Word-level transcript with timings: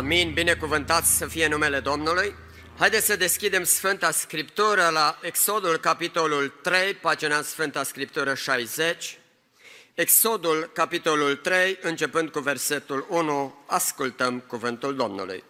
Amin, 0.00 0.32
binecuvântați 0.32 1.16
să 1.16 1.26
fie 1.26 1.46
numele 1.46 1.80
Domnului. 1.80 2.34
Haideți 2.78 3.06
să 3.06 3.16
deschidem 3.16 3.64
Sfânta 3.64 4.10
Scriptură 4.10 4.88
la 4.88 5.18
Exodul, 5.22 5.76
capitolul 5.76 6.48
3, 6.62 6.94
pagina 6.94 7.42
Sfânta 7.42 7.82
Scriptură 7.82 8.34
60. 8.34 9.18
Exodul, 9.94 10.70
capitolul 10.72 11.36
3, 11.36 11.78
începând 11.82 12.30
cu 12.30 12.38
versetul 12.38 13.06
1, 13.08 13.64
ascultăm 13.66 14.40
cuvântul 14.40 14.96
Domnului. 14.96 15.44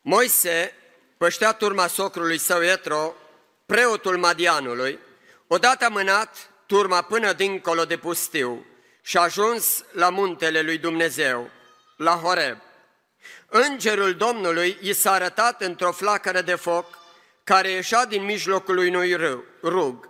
Moise 0.00 0.74
păștea 1.16 1.52
turma 1.52 1.86
socrului 1.86 2.38
său 2.38 2.62
Etro, 2.62 3.14
preotul 3.66 4.18
Madianului, 4.18 4.98
odată 5.46 5.88
mânat 5.90 6.50
turma 6.66 7.02
până 7.02 7.32
dincolo 7.32 7.84
de 7.84 7.96
pustiu 7.96 8.66
și 9.02 9.16
a 9.16 9.22
ajuns 9.22 9.84
la 9.92 10.10
muntele 10.10 10.60
lui 10.60 10.78
Dumnezeu, 10.78 11.50
la 11.96 12.12
Horeb. 12.12 12.58
Îngerul 13.56 14.14
Domnului 14.14 14.78
i 14.80 14.92
s-a 14.92 15.12
arătat 15.12 15.62
într-o 15.62 15.92
flacără 15.92 16.40
de 16.40 16.54
foc 16.54 16.98
care 17.44 17.70
ieșea 17.70 18.06
din 18.06 18.24
mijlocul 18.24 18.78
unui 18.78 19.16
rug. 19.62 20.08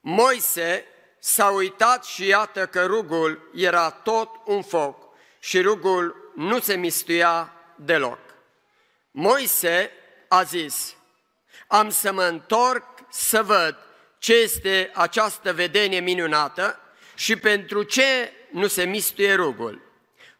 Moise 0.00 0.84
s-a 1.18 1.48
uitat 1.50 2.04
și 2.04 2.26
iată 2.26 2.66
că 2.66 2.84
rugul 2.84 3.50
era 3.54 3.90
tot 3.90 4.28
un 4.44 4.62
foc 4.62 5.08
și 5.38 5.60
rugul 5.60 6.32
nu 6.34 6.60
se 6.60 6.74
mistuia 6.74 7.52
deloc. 7.76 8.18
Moise 9.10 9.90
a 10.28 10.42
zis, 10.42 10.94
am 11.66 11.90
să 11.90 12.12
mă 12.12 12.24
întorc 12.24 12.84
să 13.10 13.42
văd 13.42 13.76
ce 14.18 14.34
este 14.34 14.90
această 14.94 15.52
vedenie 15.52 16.00
minunată 16.00 16.80
și 17.14 17.36
pentru 17.36 17.82
ce 17.82 18.32
nu 18.50 18.66
se 18.66 18.84
mistuie 18.84 19.34
rugul. 19.34 19.80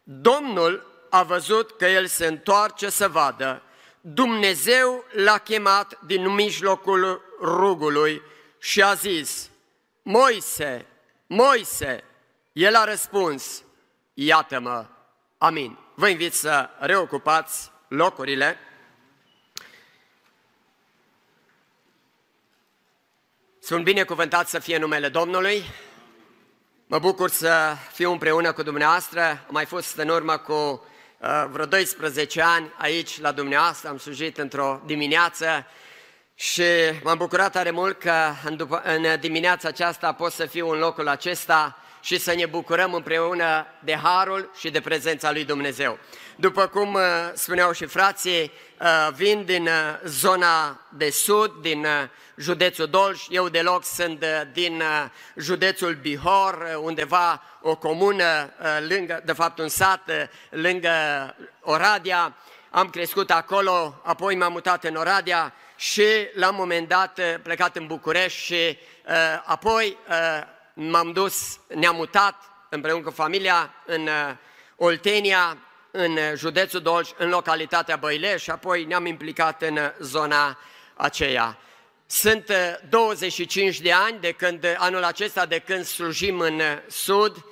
Domnul 0.03 0.92
a 1.15 1.23
văzut 1.23 1.77
că 1.77 1.87
el 1.87 2.07
se 2.07 2.27
întoarce 2.27 2.91
să 2.91 3.09
vadă. 3.09 3.63
Dumnezeu 4.01 5.05
l-a 5.11 5.39
chemat 5.39 5.99
din 6.07 6.29
mijlocul 6.29 7.23
rugului 7.41 8.23
și 8.59 8.83
a 8.83 8.95
zis, 8.95 9.51
Moise, 10.03 10.87
Moise, 11.27 12.05
el 12.53 12.75
a 12.75 12.85
răspuns, 12.85 13.63
iată-mă, 14.15 14.87
amin. 15.39 15.79
Vă 15.95 16.09
invit 16.09 16.35
să 16.35 16.69
reocupați 16.79 17.71
locurile. 17.89 18.59
Sunt 23.61 23.85
binecuvântat 23.85 24.49
să 24.49 24.59
fie 24.59 24.79
numele 24.79 25.09
Domnului. 25.09 25.65
Mă 26.87 26.99
bucur 26.99 27.31
să 27.31 27.77
fiu 27.93 28.13
împreună 28.13 28.53
cu 28.53 28.63
dumneavoastră. 28.63 29.23
Am 29.23 29.47
mai 29.49 29.65
fost 29.65 29.97
în 29.97 30.09
urmă 30.09 30.39
cu 30.39 30.53
uh, 30.53 30.91
vreo 31.51 31.67
12 31.67 32.43
ani 32.43 32.73
aici 32.79 33.21
la 33.21 33.33
dumneavoastră, 33.33 33.89
am 33.89 33.99
slujit 33.99 34.39
într-o 34.39 34.83
dimineață 34.87 35.67
și 36.35 36.63
m-am 37.03 37.19
bucurat 37.19 37.53
tare 37.53 37.71
mult 37.71 37.99
că 37.99 38.33
în, 38.45 38.57
după, 38.57 38.83
în 38.85 39.21
dimineața 39.21 39.69
aceasta 39.69 40.13
pot 40.13 40.33
să 40.33 40.47
fiu 40.47 40.71
în 40.71 40.79
locul 40.79 41.09
acesta 41.09 41.77
și 42.03 42.19
să 42.19 42.35
ne 42.35 42.47
bucurăm 42.47 42.95
împreună 42.95 43.67
de 43.81 43.97
harul 43.97 44.51
și 44.59 44.71
de 44.71 44.81
prezența 44.81 45.33
lui 45.33 45.45
Dumnezeu. 45.45 45.99
După 46.37 46.67
cum 46.67 46.95
uh, 46.95 47.03
spuneau 47.35 47.73
și 47.73 47.85
frații, 47.85 48.53
uh, 48.81 49.09
vin 49.15 49.45
din 49.45 49.67
uh, 49.67 49.73
zona 50.05 50.81
de 50.89 51.11
sud, 51.11 51.53
din 51.61 51.87
județul 52.37 52.87
Dolj, 52.87 53.23
eu 53.29 53.49
deloc 53.49 53.85
sunt 53.85 54.25
din 54.53 54.83
județul 55.37 55.95
Bihor, 55.95 56.79
undeva 56.81 57.43
o 57.61 57.77
comună 57.77 58.53
lângă, 58.89 59.23
de 59.25 59.33
fapt 59.33 59.59
un 59.59 59.69
sat 59.69 60.11
lângă 60.51 60.91
Oradea, 61.61 62.37
am 62.71 62.91
crescut 62.91 63.31
acolo, 63.31 64.01
apoi 64.03 64.35
m-am 64.35 64.53
mutat 64.53 64.85
în 64.85 64.95
Oradea 64.95 65.55
și 65.77 66.07
la 66.35 66.49
un 66.49 66.57
moment 66.59 66.89
dat 66.89 67.21
plecat 67.43 67.77
în 67.77 67.87
București 67.87 68.41
și 68.41 68.79
apoi 69.45 69.97
m-am 70.75 71.13
dus, 71.13 71.59
ne-am 71.75 71.97
mutat 71.97 72.35
împreună 72.69 73.05
cu 73.05 73.11
familia 73.11 73.75
în 73.87 74.09
Oltenia, 74.77 75.59
în 75.91 76.19
județul 76.35 76.81
Dolj, 76.81 77.11
în 77.17 77.29
localitatea 77.29 77.97
Băileș 77.97 78.43
și 78.43 78.51
apoi 78.51 78.85
ne-am 78.85 79.07
implicat 79.07 79.63
în 79.63 79.93
zona 80.01 80.59
aceea. 80.95 81.59
Sunt 82.07 82.53
25 82.89 83.81
de 83.81 83.93
ani 83.93 84.21
de 84.21 84.33
când, 84.33 84.75
anul 84.79 85.05
acesta, 85.05 85.47
de 85.47 85.59
când 85.59 85.85
slujim 85.85 86.41
în 86.41 86.61
Sud, 86.89 87.45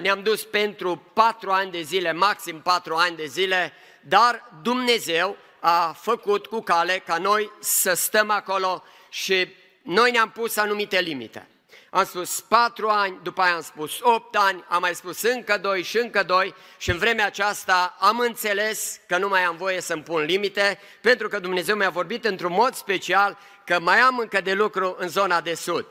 ne-am 0.00 0.22
dus 0.22 0.44
pentru 0.44 0.96
patru 1.12 1.50
ani 1.50 1.70
de 1.70 1.80
zile, 1.80 2.12
maxim 2.12 2.60
patru 2.60 2.94
ani 2.94 3.16
de 3.16 3.26
zile, 3.26 3.72
dar 4.00 4.50
Dumnezeu 4.62 5.36
a 5.60 5.92
făcut 5.92 6.46
cu 6.46 6.60
cale 6.60 6.98
ca 6.98 7.18
noi 7.18 7.50
să 7.60 7.94
stăm 7.94 8.30
acolo 8.30 8.84
și 9.08 9.48
noi 9.82 10.10
ne-am 10.10 10.30
pus 10.30 10.56
anumite 10.56 11.00
limite. 11.00 11.46
Am 11.94 12.04
spus 12.04 12.40
patru 12.40 12.88
ani, 12.88 13.18
după 13.22 13.40
aia 13.40 13.54
am 13.54 13.60
spus 13.60 14.00
opt 14.00 14.36
ani, 14.36 14.64
am 14.68 14.80
mai 14.80 14.94
spus 14.94 15.22
încă 15.22 15.58
doi 15.58 15.82
și 15.82 15.98
încă 15.98 16.22
doi 16.22 16.54
și 16.78 16.90
în 16.90 16.98
vremea 16.98 17.26
aceasta 17.26 17.96
am 17.98 18.18
înțeles 18.18 19.00
că 19.08 19.18
nu 19.18 19.28
mai 19.28 19.42
am 19.42 19.56
voie 19.56 19.80
să-mi 19.80 20.02
pun 20.02 20.22
limite, 20.22 20.78
pentru 21.00 21.28
că 21.28 21.38
Dumnezeu 21.38 21.76
mi-a 21.76 21.90
vorbit 21.90 22.24
într-un 22.24 22.52
mod 22.52 22.74
special 22.74 23.38
că 23.64 23.80
mai 23.80 23.98
am 23.98 24.18
încă 24.18 24.40
de 24.40 24.52
lucru 24.52 24.96
în 24.98 25.08
zona 25.08 25.40
de 25.40 25.54
sud. 25.54 25.86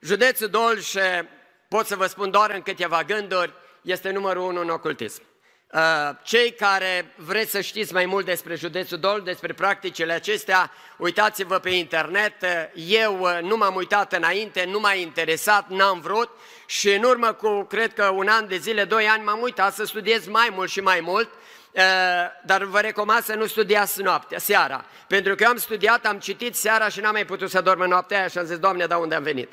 Județul 0.00 0.48
Dolj, 0.48 0.92
pot 1.68 1.86
să 1.86 1.96
vă 1.96 2.06
spun 2.06 2.30
doar 2.30 2.50
în 2.50 2.62
câteva 2.62 3.02
gânduri, 3.02 3.52
este 3.82 4.10
numărul 4.10 4.42
unu 4.42 4.60
în 4.60 4.68
ocultism. 4.68 5.22
Uh, 5.74 5.80
cei 6.22 6.50
care 6.50 7.14
vreți 7.16 7.50
să 7.50 7.60
știți 7.60 7.92
mai 7.92 8.06
mult 8.06 8.24
despre 8.24 8.54
județul 8.54 8.98
Dol, 8.98 9.20
despre 9.24 9.52
practicile 9.52 10.12
acestea, 10.12 10.70
uitați-vă 10.96 11.58
pe 11.58 11.70
internet. 11.70 12.34
Eu 12.74 13.20
uh, 13.20 13.38
nu 13.42 13.56
m-am 13.56 13.74
uitat 13.74 14.12
înainte, 14.12 14.64
nu 14.64 14.80
m-a 14.80 14.92
interesat, 14.92 15.68
n-am 15.68 16.00
vrut 16.00 16.30
și 16.66 16.92
în 16.92 17.02
urmă 17.02 17.32
cu, 17.32 17.62
cred 17.62 17.94
că 17.94 18.04
un 18.04 18.28
an 18.28 18.48
de 18.48 18.56
zile, 18.56 18.84
doi 18.84 19.06
ani, 19.06 19.24
m-am 19.24 19.40
uitat 19.42 19.74
să 19.74 19.84
studiez 19.84 20.26
mai 20.26 20.48
mult 20.52 20.70
și 20.70 20.80
mai 20.80 21.00
mult, 21.00 21.28
uh, 21.72 21.82
dar 22.44 22.64
vă 22.64 22.80
recomand 22.80 23.22
să 23.22 23.34
nu 23.34 23.46
studiați 23.46 24.02
noaptea, 24.02 24.38
seara. 24.38 24.84
Pentru 25.06 25.34
că 25.34 25.42
eu 25.42 25.50
am 25.50 25.56
studiat, 25.56 26.06
am 26.06 26.18
citit 26.18 26.54
seara 26.54 26.88
și 26.88 27.00
n-am 27.00 27.12
mai 27.12 27.24
putut 27.24 27.50
să 27.50 27.60
dorm 27.60 27.84
noaptea 27.84 28.18
aia 28.18 28.28
și 28.28 28.38
am 28.38 28.44
zis, 28.44 28.58
Doamne, 28.58 28.86
da 28.86 28.96
unde 28.96 29.14
am 29.14 29.22
venit? 29.22 29.52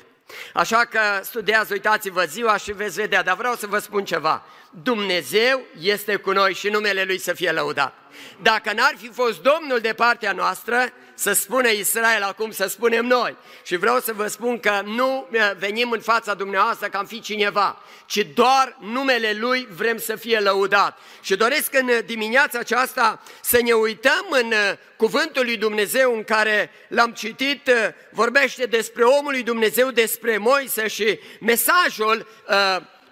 Așa 0.52 0.84
că 0.84 1.00
studiați, 1.22 1.72
uitați-vă 1.72 2.24
ziua 2.24 2.56
și 2.56 2.72
veți 2.72 3.00
vedea, 3.00 3.22
dar 3.22 3.36
vreau 3.36 3.54
să 3.54 3.66
vă 3.66 3.78
spun 3.78 4.04
ceva. 4.04 4.46
Dumnezeu 4.70 5.62
este 5.78 6.16
cu 6.16 6.32
noi 6.32 6.54
și 6.54 6.68
numele 6.68 7.04
Lui 7.04 7.18
să 7.18 7.32
fie 7.32 7.50
lăudat. 7.50 8.01
Dacă 8.42 8.72
n-ar 8.72 8.94
fi 8.96 9.08
fost 9.08 9.42
Domnul 9.42 9.78
de 9.78 9.92
partea 9.92 10.32
noastră, 10.32 10.92
să 11.14 11.32
spune 11.32 11.72
Israel 11.72 12.22
acum, 12.22 12.50
să 12.50 12.66
spunem 12.66 13.06
noi. 13.06 13.36
Și 13.64 13.76
vreau 13.76 14.00
să 14.00 14.12
vă 14.12 14.26
spun 14.26 14.60
că 14.60 14.82
nu 14.84 15.28
eh, 15.30 15.50
venim 15.58 15.90
în 15.90 16.00
fața 16.00 16.34
dumneavoastră 16.34 16.88
ca 16.88 16.98
am 16.98 17.06
fi 17.06 17.20
cineva, 17.20 17.82
ci 18.06 18.26
doar 18.34 18.76
numele 18.80 19.36
Lui 19.38 19.68
vrem 19.76 19.98
să 19.98 20.16
fie 20.16 20.38
lăudat. 20.38 20.98
Și 21.20 21.36
doresc 21.36 21.74
în 21.74 21.90
dimineața 22.06 22.58
aceasta 22.58 23.22
să 23.42 23.60
ne 23.62 23.72
uităm 23.72 24.26
în 24.30 24.52
eh, 24.52 24.58
cuvântul 24.96 25.44
lui 25.44 25.56
Dumnezeu 25.56 26.14
în 26.14 26.24
care 26.24 26.70
l-am 26.88 27.12
citit, 27.12 27.68
eh, 27.68 27.88
vorbește 28.10 28.64
despre 28.64 29.02
omul 29.02 29.30
lui 29.30 29.42
Dumnezeu, 29.42 29.90
despre 29.90 30.38
Moise 30.38 30.88
și 30.88 31.18
mesajul 31.40 32.26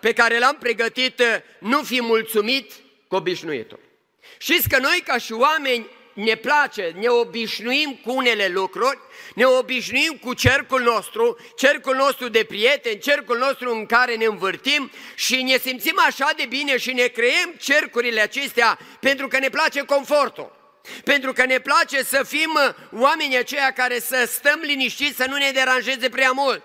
pe 0.01 0.13
care 0.13 0.39
l-am 0.39 0.57
pregătit, 0.61 1.23
nu 1.59 1.83
fi 1.83 2.03
mulțumit 2.03 2.73
cu 3.09 3.17
obișnuitul. 3.17 3.90
Știți 4.43 4.69
că 4.69 4.79
noi 4.79 5.03
ca 5.05 5.19
și 5.19 5.33
oameni 5.33 5.87
ne 6.13 6.35
place, 6.35 6.95
ne 6.99 7.09
obișnuim 7.09 8.01
cu 8.05 8.13
unele 8.13 8.49
lucruri, 8.49 8.99
ne 9.35 9.45
obișnuim 9.45 10.19
cu 10.25 10.35
cercul 10.35 10.83
nostru, 10.83 11.39
cercul 11.57 11.97
nostru 11.97 12.29
de 12.29 12.45
prieteni, 12.45 12.99
cercul 12.99 13.39
nostru 13.39 13.75
în 13.75 13.87
care 13.87 14.15
ne 14.15 14.25
învârtim 14.25 14.91
și 15.15 15.43
ne 15.43 15.59
simțim 15.59 15.95
așa 16.07 16.31
de 16.37 16.47
bine 16.49 16.79
și 16.79 16.93
ne 16.93 17.07
creăm 17.07 17.55
cercurile 17.59 18.21
acestea 18.21 18.79
pentru 19.01 19.29
că 19.29 19.39
ne 19.39 19.49
place 19.49 19.81
confortul. 19.81 20.53
Pentru 21.05 21.33
că 21.33 21.45
ne 21.45 21.59
place 21.59 22.03
să 22.03 22.23
fim 22.29 22.59
oamenii 22.93 23.39
aceia 23.39 23.73
care 23.73 23.99
să 23.99 24.29
stăm 24.33 24.61
liniștiți, 24.63 25.17
să 25.17 25.27
nu 25.29 25.37
ne 25.37 25.51
deranjeze 25.51 26.09
prea 26.09 26.31
mult. 26.31 26.63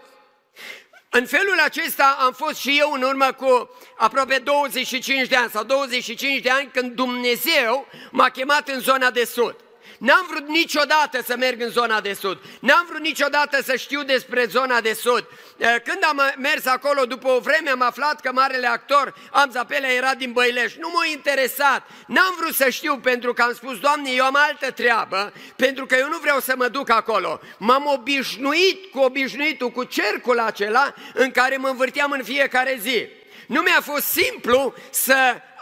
În 1.18 1.26
felul 1.26 1.60
acesta 1.66 2.18
am 2.20 2.34
fost 2.34 2.56
și 2.56 2.78
eu 2.80 2.92
în 2.92 3.02
urmă 3.02 3.32
cu 3.32 3.70
aproape 3.98 4.42
25 4.44 5.28
de 5.28 5.36
ani 5.36 5.50
sau 5.50 5.64
25 5.64 6.42
de 6.42 6.50
ani 6.50 6.70
când 6.74 6.92
Dumnezeu 6.92 7.88
m-a 8.12 8.30
chemat 8.30 8.68
în 8.68 8.80
zona 8.80 9.12
de 9.12 9.26
sud. 9.26 9.65
N-am 10.06 10.26
vrut 10.30 10.48
niciodată 10.48 11.22
să 11.26 11.36
merg 11.38 11.62
în 11.62 11.70
zona 11.70 12.02
de 12.02 12.14
sud. 12.14 12.38
N-am 12.60 12.86
vrut 12.90 13.02
niciodată 13.02 13.62
să 13.64 13.76
știu 13.76 14.04
despre 14.04 14.46
zona 14.46 14.82
de 14.82 14.94
sud. 14.94 15.28
Când 15.58 16.00
am 16.10 16.22
mers 16.38 16.66
acolo, 16.66 17.06
după 17.06 17.28
o 17.28 17.40
vreme 17.40 17.70
am 17.70 17.82
aflat 17.82 18.22
că 18.22 18.32
marele 18.32 18.68
actor 18.68 19.14
Amzapelea 19.32 19.92
era 19.92 20.14
din 20.14 20.32
Băileș. 20.32 20.74
Nu 20.76 20.90
m-a 20.94 21.06
interesat. 21.06 21.88
N-am 22.08 22.36
vrut 22.40 22.56
să 22.56 22.70
știu 22.70 22.98
pentru 22.98 23.34
că 23.34 23.42
am 23.42 23.54
spus, 23.54 23.80
Doamne, 23.80 24.10
eu 24.12 24.26
am 24.26 24.36
altă 24.36 24.72
treabă, 24.72 25.34
pentru 25.56 25.86
că 25.86 25.96
eu 25.96 26.08
nu 26.08 26.18
vreau 26.18 26.40
să 26.40 26.54
mă 26.58 26.68
duc 26.68 26.90
acolo. 26.90 27.40
M-am 27.58 27.86
obișnuit 27.86 28.92
cu 28.92 29.00
obișnuitul, 29.00 29.72
cu 29.72 29.84
cercul 29.84 30.40
acela 30.40 30.94
în 31.14 31.32
care 31.32 31.58
mă 31.58 31.68
învârteam 31.68 32.12
în 32.12 32.24
fiecare 32.24 32.78
zi. 32.82 33.08
Nu 33.48 33.62
mi-a 33.62 33.82
fost 33.82 34.06
simplu 34.06 34.74
să 34.90 35.16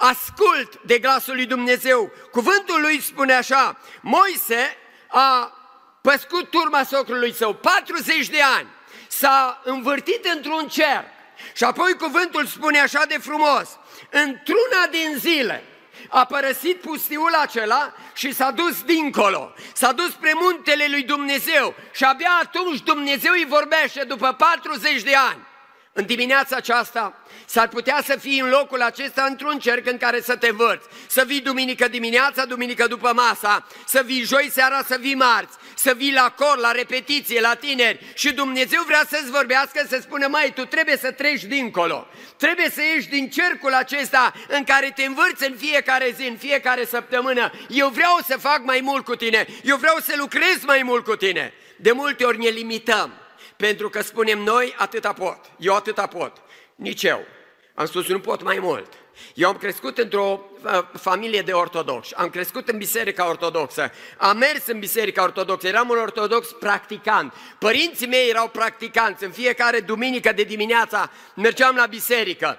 ascult 0.03 0.79
de 0.85 0.99
glasul 0.99 1.33
lui 1.35 1.45
Dumnezeu. 1.45 2.11
Cuvântul 2.31 2.81
lui 2.81 3.01
spune 3.01 3.33
așa, 3.33 3.77
Moise 4.01 4.77
a 5.07 5.57
păscut 6.01 6.49
turma 6.49 6.83
socrului 6.83 7.33
său 7.33 7.53
40 7.53 8.27
de 8.27 8.41
ani, 8.41 8.67
s-a 9.07 9.61
învârtit 9.63 10.25
într-un 10.25 10.67
cer 10.67 11.05
și 11.53 11.63
apoi 11.63 11.93
cuvântul 11.93 12.45
spune 12.45 12.79
așa 12.79 13.05
de 13.07 13.17
frumos, 13.17 13.69
într-una 14.09 14.87
din 14.91 15.15
zile, 15.17 15.63
a 16.09 16.25
părăsit 16.25 16.81
pustiul 16.81 17.33
acela 17.33 17.93
și 18.13 18.33
s-a 18.33 18.51
dus 18.51 18.81
dincolo, 18.83 19.53
s-a 19.73 19.91
dus 19.91 20.11
spre 20.11 20.31
muntele 20.35 20.87
lui 20.89 21.03
Dumnezeu 21.03 21.75
și 21.91 22.03
abia 22.03 22.39
atunci 22.41 22.81
Dumnezeu 22.81 23.31
îi 23.31 23.45
vorbește 23.45 24.03
după 24.03 24.33
40 24.33 25.01
de 25.01 25.15
ani. 25.15 25.51
În 25.95 26.05
dimineața 26.05 26.55
aceasta 26.55 27.23
s-ar 27.45 27.67
putea 27.67 28.01
să 28.05 28.17
fii 28.19 28.39
în 28.39 28.49
locul 28.49 28.81
acesta 28.81 29.25
într-un 29.29 29.59
cerc 29.59 29.87
în 29.87 29.97
care 29.97 30.21
să 30.21 30.35
te 30.35 30.51
vărți, 30.51 30.87
să 31.07 31.23
vii 31.27 31.41
duminică 31.41 31.87
dimineața, 31.87 32.45
duminică 32.45 32.87
după 32.87 33.11
masa, 33.15 33.67
să 33.85 34.01
vii 34.05 34.23
joi 34.23 34.49
seara, 34.51 34.83
să 34.87 34.97
vii 34.99 35.15
marți, 35.15 35.57
să 35.75 35.93
vii 35.97 36.13
la 36.13 36.33
cor, 36.37 36.57
la 36.57 36.71
repetiție, 36.71 37.41
la 37.41 37.53
tineri. 37.53 38.11
Și 38.13 38.33
Dumnezeu 38.33 38.83
vrea 38.83 39.03
să-ți 39.09 39.31
vorbească, 39.31 39.85
să 39.89 39.99
spună, 40.01 40.27
mai 40.27 40.51
tu 40.55 40.65
trebuie 40.65 40.97
să 40.97 41.11
treci 41.11 41.43
dincolo, 41.43 42.07
trebuie 42.37 42.69
să 42.69 42.81
ieși 42.81 43.09
din 43.09 43.29
cercul 43.29 43.73
acesta 43.73 44.33
în 44.47 44.63
care 44.63 44.91
te 44.95 45.03
învârți 45.03 45.47
în 45.47 45.55
fiecare 45.57 46.13
zi, 46.17 46.27
în 46.27 46.37
fiecare 46.37 46.85
săptămână. 46.85 47.51
Eu 47.69 47.89
vreau 47.89 48.17
să 48.27 48.37
fac 48.37 48.63
mai 48.63 48.79
mult 48.83 49.05
cu 49.05 49.15
tine, 49.15 49.47
eu 49.63 49.77
vreau 49.77 49.97
să 49.97 50.13
lucrez 50.17 50.63
mai 50.65 50.81
mult 50.83 51.03
cu 51.03 51.15
tine. 51.15 51.53
De 51.75 51.91
multe 51.91 52.23
ori 52.23 52.37
ne 52.37 52.49
limităm 52.49 53.22
pentru 53.55 53.89
că 53.89 54.01
spunem 54.01 54.39
noi 54.39 54.73
atâta 54.77 55.13
pot, 55.13 55.39
eu 55.59 55.75
atâta 55.75 56.07
pot, 56.07 56.41
nici 56.75 57.03
eu. 57.03 57.25
Am 57.73 57.85
spus, 57.85 58.07
nu 58.07 58.19
pot 58.19 58.43
mai 58.43 58.59
mult. 58.59 58.93
Eu 59.33 59.49
am 59.49 59.57
crescut 59.57 59.97
într-o 59.97 60.41
uh, 60.63 60.83
familie 60.93 61.41
de 61.41 61.51
ortodoxi, 61.51 62.15
am 62.15 62.29
crescut 62.29 62.69
în 62.69 62.77
biserica 62.77 63.29
ortodoxă, 63.29 63.91
am 64.17 64.37
mers 64.37 64.67
în 64.67 64.79
biserica 64.79 65.23
ortodoxă, 65.23 65.67
eram 65.67 65.89
un 65.89 65.97
ortodox 65.97 66.51
practicant. 66.51 67.33
Părinții 67.59 68.07
mei 68.07 68.29
erau 68.29 68.47
practicanți, 68.47 69.23
în 69.23 69.31
fiecare 69.31 69.79
duminică 69.79 70.31
de 70.31 70.43
dimineața 70.43 71.11
mergeam 71.35 71.75
la 71.75 71.85
biserică. 71.85 72.57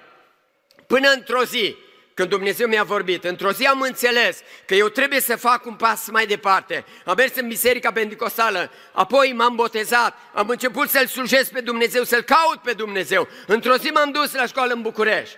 Până 0.87 1.09
într-o 1.09 1.43
zi, 1.43 1.75
când 2.15 2.29
Dumnezeu 2.29 2.67
mi-a 2.67 2.83
vorbit, 2.83 3.23
într-o 3.23 3.51
zi 3.51 3.65
am 3.65 3.81
înțeles 3.81 4.41
că 4.65 4.75
eu 4.75 4.87
trebuie 4.87 5.19
să 5.19 5.35
fac 5.35 5.65
un 5.65 5.73
pas 5.73 6.09
mai 6.09 6.25
departe. 6.25 6.85
Am 7.05 7.13
mers 7.17 7.35
în 7.35 7.47
biserica 7.47 7.91
pentecostală, 7.91 8.71
apoi 8.91 9.33
m-am 9.33 9.55
botezat, 9.55 10.17
am 10.33 10.49
început 10.49 10.89
să-L 10.89 11.07
slujesc 11.07 11.51
pe 11.51 11.61
Dumnezeu, 11.61 12.03
să-L 12.03 12.21
caut 12.21 12.61
pe 12.61 12.73
Dumnezeu. 12.73 13.27
Într-o 13.47 13.75
zi 13.75 13.87
m-am 13.87 14.11
dus 14.11 14.33
la 14.33 14.45
școală 14.45 14.73
în 14.73 14.81
București 14.81 15.37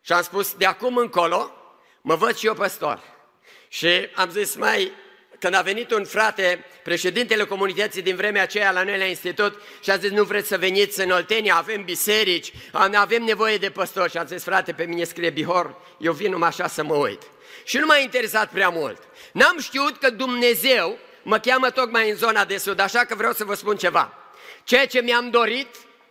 și 0.00 0.12
am 0.12 0.22
spus, 0.22 0.54
de 0.54 0.66
acum 0.66 0.96
încolo 0.96 1.52
mă 2.00 2.14
văd 2.14 2.36
și 2.36 2.46
eu 2.46 2.54
păstor. 2.54 3.00
Și 3.68 4.08
am 4.14 4.30
zis, 4.30 4.54
mai 4.54 4.92
când 5.40 5.54
a 5.54 5.60
venit 5.60 5.90
un 5.90 6.04
frate, 6.04 6.64
președintele 6.82 7.44
comunității 7.44 8.02
din 8.02 8.16
vremea 8.16 8.42
aceea 8.42 8.70
la 8.70 8.82
noi 8.82 8.98
la 8.98 9.04
institut 9.04 9.60
și 9.82 9.90
a 9.90 9.96
zis, 9.96 10.10
nu 10.10 10.24
vreți 10.24 10.48
să 10.48 10.58
veniți 10.58 11.00
în 11.00 11.10
Oltenia, 11.10 11.54
avem 11.56 11.84
biserici, 11.84 12.52
avem 12.72 13.22
nevoie 13.22 13.56
de 13.56 13.70
păstori. 13.70 14.10
Și 14.10 14.16
a 14.16 14.24
zis, 14.24 14.42
frate, 14.42 14.72
pe 14.72 14.84
mine 14.84 15.04
scrie 15.04 15.30
Bihor, 15.30 15.76
eu 15.98 16.12
vin 16.12 16.30
numai 16.30 16.48
așa 16.48 16.68
să 16.68 16.82
mă 16.82 16.94
uit. 16.94 17.22
Și 17.64 17.76
nu 17.76 17.86
m-a 17.86 17.96
interesat 17.96 18.50
prea 18.50 18.68
mult. 18.68 19.02
N-am 19.32 19.58
știut 19.60 19.98
că 19.98 20.10
Dumnezeu 20.10 20.98
mă 21.22 21.38
cheamă 21.38 21.70
tocmai 21.70 22.10
în 22.10 22.16
zona 22.16 22.44
de 22.44 22.56
sud, 22.56 22.80
așa 22.80 23.04
că 23.04 23.14
vreau 23.14 23.32
să 23.32 23.44
vă 23.44 23.54
spun 23.54 23.76
ceva. 23.76 24.14
Ceea 24.64 24.86
ce 24.86 25.00
mi-am 25.00 25.30
dorit, 25.30 25.68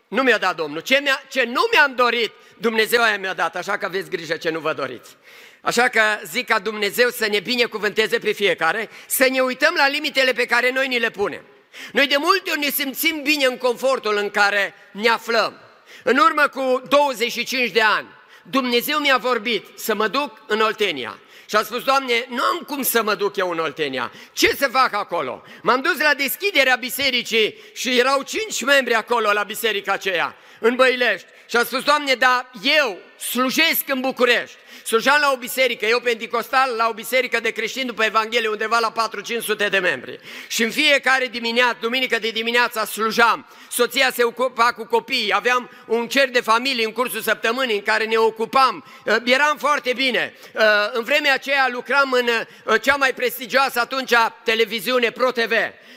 nu 0.09 0.21
mi-a 0.21 0.37
dat 0.37 0.55
Domnul. 0.55 0.81
Ce, 0.81 0.99
mi 1.01 1.09
ce 1.29 1.43
nu 1.43 1.61
mi-am 1.71 1.95
dorit, 1.95 2.31
Dumnezeu 2.57 3.01
aia 3.01 3.17
mi-a 3.17 3.33
dat, 3.33 3.55
așa 3.55 3.77
că 3.77 3.85
aveți 3.85 4.09
grijă 4.09 4.35
ce 4.35 4.49
nu 4.49 4.59
vă 4.59 4.73
doriți. 4.73 5.17
Așa 5.61 5.87
că 5.87 6.01
zic 6.25 6.47
ca 6.47 6.59
Dumnezeu 6.59 7.09
să 7.09 7.27
ne 7.27 7.39
binecuvânteze 7.39 8.17
pe 8.17 8.31
fiecare, 8.31 8.89
să 9.07 9.27
ne 9.31 9.39
uităm 9.39 9.73
la 9.77 9.87
limitele 9.87 10.31
pe 10.31 10.45
care 10.45 10.71
noi 10.71 10.87
ni 10.87 10.99
le 10.99 11.09
punem. 11.09 11.43
Noi 11.91 12.07
de 12.07 12.15
multe 12.17 12.49
ori 12.49 12.59
ne 12.59 12.69
simțim 12.69 13.21
bine 13.21 13.45
în 13.45 13.57
confortul 13.57 14.17
în 14.17 14.29
care 14.29 14.73
ne 14.91 15.09
aflăm. 15.09 15.59
În 16.03 16.17
urmă 16.17 16.47
cu 16.47 16.81
25 16.87 17.71
de 17.71 17.81
ani, 17.81 18.07
Dumnezeu 18.43 18.97
mi-a 18.97 19.17
vorbit 19.17 19.65
să 19.75 19.95
mă 19.95 20.07
duc 20.07 20.41
în 20.47 20.59
Oltenia. 20.59 21.19
Și 21.49 21.55
a 21.55 21.63
spus, 21.63 21.83
Doamne, 21.83 22.25
nu 22.27 22.43
am 22.43 22.57
cum 22.67 22.81
să 22.81 23.03
mă 23.03 23.15
duc 23.15 23.35
eu 23.35 23.49
în 23.49 23.59
Oltenia. 23.59 24.11
Ce 24.33 24.55
să 24.55 24.67
fac 24.71 24.93
acolo? 24.93 25.43
M-am 25.61 25.81
dus 25.81 25.99
la 25.99 26.13
deschiderea 26.13 26.75
bisericii 26.75 27.55
și 27.73 27.99
erau 27.99 28.21
cinci 28.21 28.63
membri 28.63 28.93
acolo 28.93 29.31
la 29.31 29.43
biserica 29.43 29.91
aceea, 29.91 30.35
în 30.59 30.75
Băilești. 30.75 31.27
Și 31.49 31.55
a 31.55 31.63
spus, 31.63 31.83
Doamne, 31.83 32.13
dar 32.13 32.51
eu 32.61 32.97
slujesc 33.19 33.83
în 33.87 33.99
București. 33.99 34.57
Slujam 34.89 35.19
la 35.21 35.31
o 35.31 35.37
biserică, 35.37 35.85
eu 35.85 35.99
pentecostal, 35.99 36.75
la 36.77 36.87
o 36.87 36.93
biserică 36.93 37.39
de 37.39 37.49
creștini 37.49 37.85
după 37.85 38.03
Evanghelie, 38.03 38.47
undeva 38.47 38.79
la 38.79 39.09
4-500 39.65 39.69
de 39.69 39.77
membri. 39.77 40.19
Și 40.47 40.63
în 40.63 40.71
fiecare 40.71 41.25
dimineață, 41.25 41.77
duminică 41.81 42.19
de 42.19 42.29
dimineața 42.29 42.85
slujam. 42.85 43.45
Soția 43.71 44.11
se 44.13 44.23
ocupa 44.23 44.73
cu 44.73 44.85
copiii, 44.85 45.33
aveam 45.35 45.69
un 45.85 46.07
cer 46.07 46.29
de 46.29 46.41
familie 46.41 46.85
în 46.85 46.91
cursul 46.91 47.21
săptămânii 47.21 47.75
în 47.75 47.81
care 47.81 48.05
ne 48.05 48.17
ocupam. 48.17 48.85
Uh, 49.05 49.15
eram 49.25 49.57
foarte 49.57 49.93
bine. 49.95 50.33
Uh, 50.53 50.61
în 50.91 51.03
vremea 51.03 51.33
aceea 51.33 51.67
lucram 51.71 52.11
în 52.11 52.27
uh, 52.27 52.81
cea 52.81 52.95
mai 52.95 53.13
prestigioasă 53.13 53.79
atunci 53.79 54.13
televiziune 54.43 55.11
Pro 55.11 55.31
TV 55.31 55.53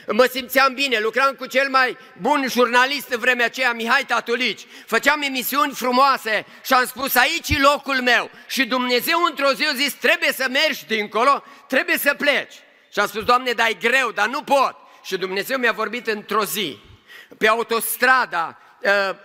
mă 0.07 0.27
simțeam 0.31 0.73
bine, 0.73 0.99
lucram 0.99 1.33
cu 1.33 1.45
cel 1.45 1.69
mai 1.69 1.97
bun 2.21 2.45
jurnalist 2.49 3.09
în 3.09 3.19
vremea 3.19 3.45
aceea, 3.45 3.73
Mihai 3.73 4.05
Tatulici. 4.07 4.65
Făceam 4.85 5.21
emisiuni 5.21 5.73
frumoase 5.73 6.45
și 6.65 6.73
am 6.73 6.85
spus 6.85 7.15
aici 7.15 7.49
e 7.49 7.59
locul 7.59 8.01
meu. 8.01 8.29
Și 8.47 8.65
Dumnezeu 8.65 8.82
într-o 9.27 9.53
zi 9.53 9.65
a 9.65 9.73
zis, 9.73 9.93
trebuie 9.93 10.31
să 10.31 10.45
mergi 10.49 10.85
dincolo, 10.85 11.43
trebuie 11.67 11.97
să 11.97 12.13
pleci. 12.13 12.53
Și 12.91 12.99
am 12.99 13.07
spus, 13.07 13.23
Doamne, 13.23 13.51
dar 13.51 13.67
e 13.69 13.73
greu, 13.73 14.11
dar 14.11 14.27
nu 14.27 14.41
pot. 14.41 14.75
Și 15.03 15.17
Dumnezeu 15.17 15.57
mi-a 15.57 15.71
vorbit 15.71 16.07
într-o 16.07 16.43
zi, 16.43 16.79
pe 17.37 17.47
autostrada 17.47 18.57
ă, 18.85 19.15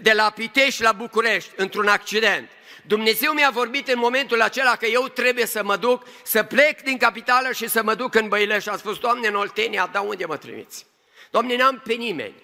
de 0.00 0.12
la 0.12 0.30
Pitești 0.30 0.82
la 0.82 0.92
București, 0.92 1.50
într-un 1.56 1.88
accident. 1.88 2.48
Dumnezeu 2.86 3.32
mi-a 3.32 3.50
vorbit 3.50 3.88
în 3.88 3.98
momentul 3.98 4.42
acela 4.42 4.76
că 4.76 4.86
eu 4.86 5.08
trebuie 5.08 5.46
să 5.46 5.62
mă 5.64 5.76
duc, 5.76 6.06
să 6.22 6.42
plec 6.42 6.82
din 6.82 6.96
capitală 6.96 7.52
și 7.52 7.68
să 7.68 7.82
mă 7.82 7.94
duc 7.94 8.14
în 8.14 8.28
Băileș. 8.28 8.62
Și 8.62 8.68
am 8.68 8.78
spus, 8.78 8.98
Doamne, 8.98 9.28
în 9.28 9.34
Oltenia, 9.34 9.88
dar 9.92 10.02
unde 10.06 10.26
mă 10.26 10.36
trimiți? 10.36 10.86
Doamne, 11.30 11.56
n-am 11.56 11.82
pe 11.84 11.92
nimeni. 11.92 12.34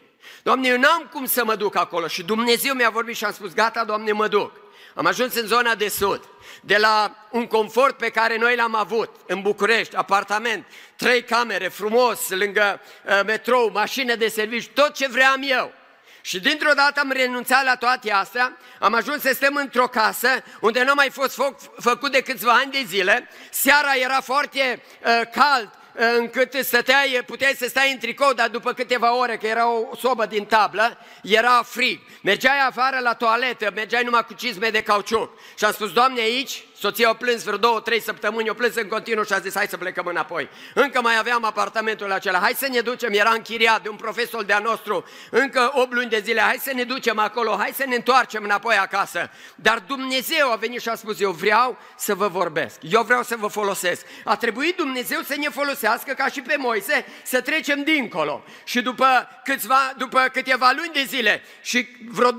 Doamne, 0.42 0.68
eu 0.68 0.78
n-am 0.78 1.08
cum 1.12 1.24
să 1.24 1.44
mă 1.44 1.54
duc 1.54 1.76
acolo. 1.76 2.06
Și 2.06 2.22
Dumnezeu 2.22 2.74
mi-a 2.74 2.90
vorbit 2.90 3.16
și 3.16 3.24
am 3.24 3.32
spus, 3.32 3.54
gata, 3.54 3.84
Doamne, 3.84 4.12
mă 4.12 4.28
duc. 4.28 4.61
Am 4.94 5.06
ajuns 5.06 5.34
în 5.34 5.46
zona 5.46 5.75
de 5.75 5.89
sud, 5.89 6.29
de 6.61 6.77
la 6.77 7.27
un 7.31 7.46
confort 7.46 7.96
pe 7.96 8.11
care 8.11 8.37
noi 8.37 8.56
l-am 8.56 8.75
avut 8.75 9.11
în 9.27 9.41
București, 9.41 9.96
apartament, 9.96 10.67
trei 10.96 11.25
camere, 11.25 11.69
frumos, 11.69 12.29
lângă 12.29 12.81
uh, 13.05 13.20
metrou, 13.27 13.70
mașină 13.70 14.15
de 14.15 14.29
serviciu, 14.29 14.70
tot 14.75 14.94
ce 14.94 15.08
vreau 15.08 15.34
eu. 15.41 15.72
Și 16.20 16.41
dintr-o 16.41 16.72
dată 16.72 17.01
am 17.01 17.11
renunțat 17.11 17.65
la 17.65 17.77
toate 17.77 18.13
astea, 18.13 18.56
am 18.79 18.94
ajuns 18.94 19.20
să 19.20 19.32
stăm 19.34 19.56
într-o 19.56 19.87
casă 19.87 20.29
unde 20.61 20.82
nu 20.82 20.91
a 20.91 20.94
mai 20.94 21.11
fost 21.11 21.34
foc 21.34 21.81
făcut 21.81 22.13
de 22.13 22.20
câțiva 22.20 22.53
ani 22.53 22.72
de 22.72 22.82
zile, 22.87 23.29
seara 23.51 23.94
era 23.94 24.20
foarte 24.20 24.82
uh, 25.05 25.20
cald, 25.32 25.70
uh, 25.72 25.81
încât 25.94 26.55
stăteai, 26.63 27.22
puteai 27.27 27.53
să 27.56 27.67
stai 27.69 27.93
în 27.93 27.99
tricou, 27.99 28.32
dar 28.32 28.49
după 28.49 28.72
câteva 28.72 29.17
ore, 29.17 29.37
că 29.37 29.46
era 29.46 29.69
o 29.69 29.96
sobă 29.96 30.27
din 30.27 30.44
tablă, 30.44 30.99
era 31.22 31.63
frig. 31.63 32.01
Mergeai 32.22 32.67
afară 32.67 32.99
la 32.99 33.15
toaletă, 33.15 33.70
mergeai 33.75 34.05
numai 34.05 34.25
cu 34.25 34.32
cizme 34.32 34.70
de 34.70 34.82
cauciuc. 34.82 35.39
Și 35.58 35.65
am 35.65 35.72
spus, 35.72 35.93
Doamne, 35.93 36.20
aici 36.20 36.65
Soția 36.82 37.08
a 37.08 37.15
plâns 37.15 37.43
vreo 37.43 37.56
două, 37.56 37.81
trei 37.81 38.01
săptămâni, 38.01 38.48
o 38.48 38.55
plâns 38.55 38.74
în 38.74 38.89
continuu 38.89 39.24
și 39.24 39.32
a 39.32 39.39
zis, 39.39 39.55
hai 39.55 39.67
să 39.67 39.77
plecăm 39.77 40.06
înapoi. 40.06 40.48
Încă 40.74 41.01
mai 41.01 41.19
aveam 41.19 41.44
apartamentul 41.44 42.12
acela, 42.12 42.39
hai 42.39 42.53
să 42.56 42.69
ne 42.70 42.81
ducem, 42.81 43.12
era 43.12 43.31
închiriat 43.31 43.82
de 43.82 43.89
un 43.89 43.96
profesor 43.96 44.44
de-a 44.44 44.58
nostru, 44.58 45.05
încă 45.31 45.70
8 45.74 45.93
luni 45.93 46.08
de 46.08 46.20
zile, 46.24 46.41
hai 46.41 46.56
să 46.60 46.70
ne 46.74 46.84
ducem 46.84 47.19
acolo, 47.19 47.56
hai 47.58 47.72
să 47.74 47.84
ne 47.86 47.94
întoarcem 47.94 48.44
înapoi 48.44 48.74
acasă. 48.77 49.31
Dar 49.55 49.79
Dumnezeu 49.86 50.53
a 50.53 50.56
venit 50.56 50.81
și 50.81 50.89
a 50.89 50.94
spus, 50.94 51.20
eu 51.20 51.31
vreau 51.31 51.79
să 51.96 52.15
vă 52.15 52.29
vorbesc, 52.29 52.79
eu 52.81 53.03
vreau 53.03 53.22
să 53.22 53.36
vă 53.36 53.46
folosesc. 53.46 54.06
A 54.24 54.36
trebuit 54.36 54.77
Dumnezeu 54.77 55.20
să 55.20 55.34
ne 55.39 55.48
folosească 55.48 56.12
ca 56.12 56.29
și 56.29 56.41
pe 56.41 56.56
Moise, 56.58 57.06
să 57.24 57.41
trecem 57.41 57.82
dincolo. 57.82 58.44
Și 58.65 58.81
după, 58.81 59.29
câțiva, 59.44 59.93
după 59.96 60.29
câteva 60.32 60.72
luni 60.77 60.93
de 60.93 61.05
zile 61.06 61.43
și 61.60 61.89
vreo 62.08 62.32
2-3 62.32 62.34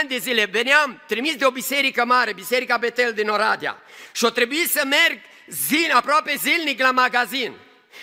ani 0.00 0.08
de 0.08 0.16
zile 0.16 0.44
veneam 0.44 1.02
trimis 1.06 1.36
de 1.36 1.44
o 1.44 1.50
biserică 1.50 2.04
mare, 2.04 2.32
Biserica 2.32 2.76
Betel 2.76 3.12
din 3.12 3.28
Oradea. 3.28 3.78
Și 4.12 4.24
o 4.24 4.30
trebuie 4.30 4.66
să 4.66 4.82
merg 4.84 5.20
zil, 5.46 5.90
aproape 5.92 6.34
zilnic 6.36 6.80
la 6.80 6.90
magazin. 6.90 7.52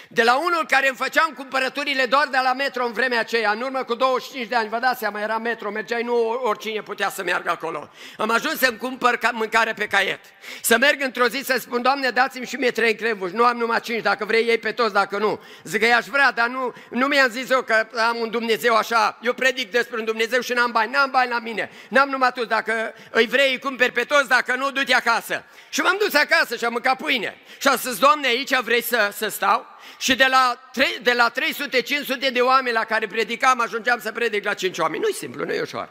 De 0.07 0.23
la 0.23 0.37
unul 0.37 0.65
care 0.67 0.87
îmi 0.87 0.97
făceam 0.97 1.33
cumpărăturile 1.35 2.05
doar 2.05 2.27
de 2.27 2.37
la 2.43 2.53
metro 2.53 2.85
în 2.85 2.93
vremea 2.93 3.19
aceea, 3.19 3.51
în 3.51 3.61
urmă 3.61 3.83
cu 3.83 3.95
25 3.95 4.47
de 4.47 4.55
ani, 4.55 4.69
vă 4.69 4.79
dați 4.79 4.99
seama, 4.99 5.19
era 5.19 5.37
metro, 5.37 5.71
mergeai, 5.71 6.03
nu 6.03 6.41
oricine 6.43 6.81
putea 6.81 7.09
să 7.09 7.23
meargă 7.23 7.49
acolo. 7.49 7.89
Am 8.17 8.29
ajuns 8.29 8.57
să-mi 8.57 8.77
cumpăr 8.77 9.19
mâncare 9.31 9.73
pe 9.73 9.87
caiet. 9.87 10.19
Să 10.61 10.77
merg 10.77 11.01
într-o 11.01 11.27
zi 11.27 11.41
să 11.43 11.55
spun, 11.59 11.81
Doamne, 11.81 12.09
dați-mi 12.09 12.45
și 12.45 12.55
mie 12.55 12.71
trei 12.71 12.95
crevuși, 12.95 13.35
nu 13.35 13.43
am 13.43 13.57
numai 13.57 13.79
cinci, 13.79 14.01
dacă 14.01 14.25
vrei 14.25 14.47
ei 14.47 14.57
pe 14.57 14.71
toți, 14.71 14.93
dacă 14.93 15.17
nu. 15.17 15.39
Zic 15.63 15.79
că 15.79 15.85
i-aș 15.85 16.05
vrea, 16.05 16.31
dar 16.31 16.47
nu, 16.47 16.73
nu 16.89 17.07
mi-am 17.07 17.29
zis 17.29 17.49
eu 17.49 17.61
că 17.61 17.87
am 18.09 18.17
un 18.17 18.29
Dumnezeu 18.29 18.75
așa, 18.75 19.17
eu 19.21 19.33
predic 19.33 19.71
despre 19.71 19.99
un 19.99 20.05
Dumnezeu 20.05 20.41
și 20.41 20.53
n-am 20.53 20.71
bani, 20.71 20.91
n-am 20.91 21.09
bani 21.11 21.29
la 21.29 21.39
mine, 21.39 21.71
n-am 21.89 22.09
numai 22.09 22.31
tu, 22.31 22.45
dacă 22.45 22.93
îi 23.09 23.27
vrei, 23.27 23.51
îi 23.51 23.59
cumperi 23.59 23.91
pe 23.91 24.03
toți, 24.03 24.27
dacă 24.27 24.55
nu, 24.55 24.71
du-te 24.71 24.93
acasă. 24.93 25.43
Și 25.69 25.81
m-am 25.81 25.97
dus 25.99 26.13
acasă 26.13 26.55
și 26.55 26.65
am 26.65 26.71
mâncat 26.71 26.97
pâine. 26.97 27.37
Și 27.57 27.67
am 27.67 27.75
zis, 27.75 27.97
Doamne, 27.97 28.27
aici 28.27 28.59
vrei 28.59 28.83
să, 28.83 29.09
să 29.13 29.27
stau? 29.27 29.65
Și 29.97 30.15
de 30.15 30.25
la, 30.29 30.71
de 31.01 31.13
la 31.13 31.31
300-500 31.31 32.31
de 32.33 32.41
oameni 32.41 32.75
la 32.75 32.83
care 32.83 33.07
predicam, 33.07 33.61
ajungeam 33.61 33.99
să 33.99 34.11
predic 34.11 34.43
la 34.43 34.53
5 34.53 34.77
oameni. 34.77 35.01
Nu-i 35.03 35.13
simplu, 35.13 35.45
nu-i 35.45 35.59
ușor. 35.59 35.89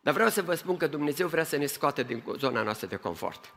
Dar 0.00 0.14
vreau 0.14 0.28
să 0.28 0.42
vă 0.42 0.54
spun 0.54 0.76
că 0.76 0.86
Dumnezeu 0.86 1.28
vrea 1.28 1.44
să 1.44 1.56
ne 1.56 1.66
scoate 1.66 2.02
din 2.02 2.22
zona 2.38 2.62
noastră 2.62 2.86
de 2.86 2.96
confort. 2.96 3.54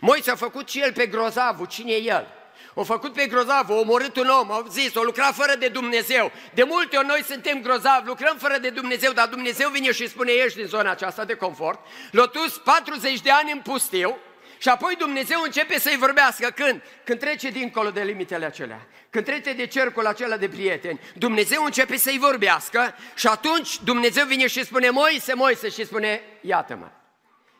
Moise 0.00 0.30
a 0.30 0.34
făcut 0.34 0.68
și 0.68 0.80
el 0.80 0.92
pe 0.92 1.06
grozavul, 1.06 1.66
cine 1.66 1.92
e 1.92 2.02
el? 2.02 2.26
O 2.74 2.84
făcut 2.84 3.12
pe 3.12 3.26
grozav, 3.26 3.70
a 3.70 3.74
omorât 3.74 4.16
un 4.16 4.28
om, 4.28 4.50
au 4.50 4.66
zis, 4.70 4.94
o 4.94 5.02
lucrat 5.02 5.34
fără 5.34 5.54
de 5.58 5.68
Dumnezeu. 5.68 6.32
De 6.54 6.62
multe 6.62 6.96
ori 6.96 7.06
noi 7.06 7.22
suntem 7.22 7.62
grozavi, 7.62 8.06
lucrăm 8.06 8.36
fără 8.36 8.58
de 8.58 8.70
Dumnezeu, 8.70 9.12
dar 9.12 9.28
Dumnezeu 9.28 9.68
vine 9.68 9.92
și 9.92 10.08
spune, 10.08 10.32
ieși 10.32 10.56
din 10.56 10.66
zona 10.66 10.90
aceasta 10.90 11.24
de 11.24 11.34
confort. 11.34 11.80
Lotus 12.10 12.58
40 12.58 13.20
de 13.20 13.30
ani 13.30 13.52
în 13.52 13.60
pustiu, 13.60 14.16
și 14.62 14.68
apoi 14.68 14.94
Dumnezeu 14.98 15.40
începe 15.42 15.78
să-i 15.78 15.96
vorbească 15.96 16.50
când? 16.54 16.82
Când 17.04 17.18
trece 17.18 17.50
dincolo 17.50 17.90
de 17.90 18.02
limitele 18.02 18.44
acelea, 18.44 18.86
când 19.10 19.24
trece 19.24 19.52
de 19.52 19.66
cercul 19.66 20.06
acela 20.06 20.36
de 20.36 20.48
prieteni, 20.48 21.00
Dumnezeu 21.14 21.64
începe 21.64 21.96
să-i 21.96 22.18
vorbească 22.18 22.94
și 23.14 23.26
atunci 23.26 23.80
Dumnezeu 23.80 24.26
vine 24.26 24.46
și 24.46 24.64
spune 24.64 24.90
Moise, 24.90 25.34
Moise 25.34 25.68
și 25.68 25.84
spune 25.84 26.20
iată-mă. 26.40 26.90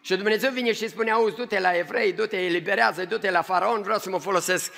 Și 0.01 0.17
Dumnezeu 0.17 0.51
vine 0.51 0.73
și 0.73 0.89
spune, 0.89 1.11
auzi, 1.11 1.35
du-te 1.37 1.61
la 1.61 1.77
evrei, 1.77 2.13
du-te, 2.13 2.37
eliberează, 2.37 3.05
du-te 3.05 3.31
la 3.31 3.43
faraon, 3.43 3.83
vreau 3.83 3.99
să 3.99 4.11
mă 4.11 4.19
folosesc. 4.19 4.73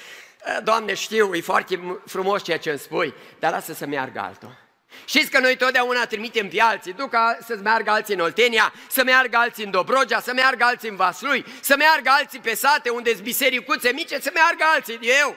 Doamne, 0.62 0.94
știu, 0.94 1.34
e 1.34 1.40
foarte 1.40 2.00
frumos 2.06 2.42
ceea 2.42 2.58
ce 2.58 2.70
îmi 2.70 2.78
spui, 2.78 3.14
dar 3.38 3.52
lasă 3.52 3.72
să 3.72 3.86
meargă 3.86 4.20
altul. 4.20 4.63
Știți 5.04 5.30
că 5.30 5.38
noi 5.38 5.56
totdeauna 5.56 6.06
trimitem 6.06 6.48
pe 6.48 6.60
alții, 6.60 6.92
duc 6.92 7.14
să 7.46 7.58
meargă 7.62 7.90
alții 7.90 8.14
în 8.14 8.20
Oltenia, 8.20 8.72
să 8.88 9.02
meargă 9.04 9.36
alții 9.36 9.64
în 9.64 9.70
Dobrogea, 9.70 10.20
să 10.20 10.32
meargă 10.32 10.64
alții 10.64 10.88
în 10.88 10.96
Vaslui, 10.96 11.44
să 11.60 11.74
meargă 11.76 12.10
alții 12.12 12.40
pe 12.40 12.54
sate 12.54 12.88
unde 12.88 13.10
sunt 13.10 13.22
bisericuțe 13.22 13.90
mici, 13.92 14.08
să 14.08 14.30
meargă 14.34 14.64
alții. 14.74 14.98
Eu, 15.20 15.36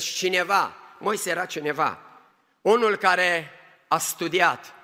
și 0.00 0.14
cineva, 0.14 0.76
Moise 0.98 1.30
era 1.30 1.44
cineva, 1.44 1.98
unul 2.60 2.96
care 2.96 3.50
a 3.88 3.98
studiat 3.98 4.74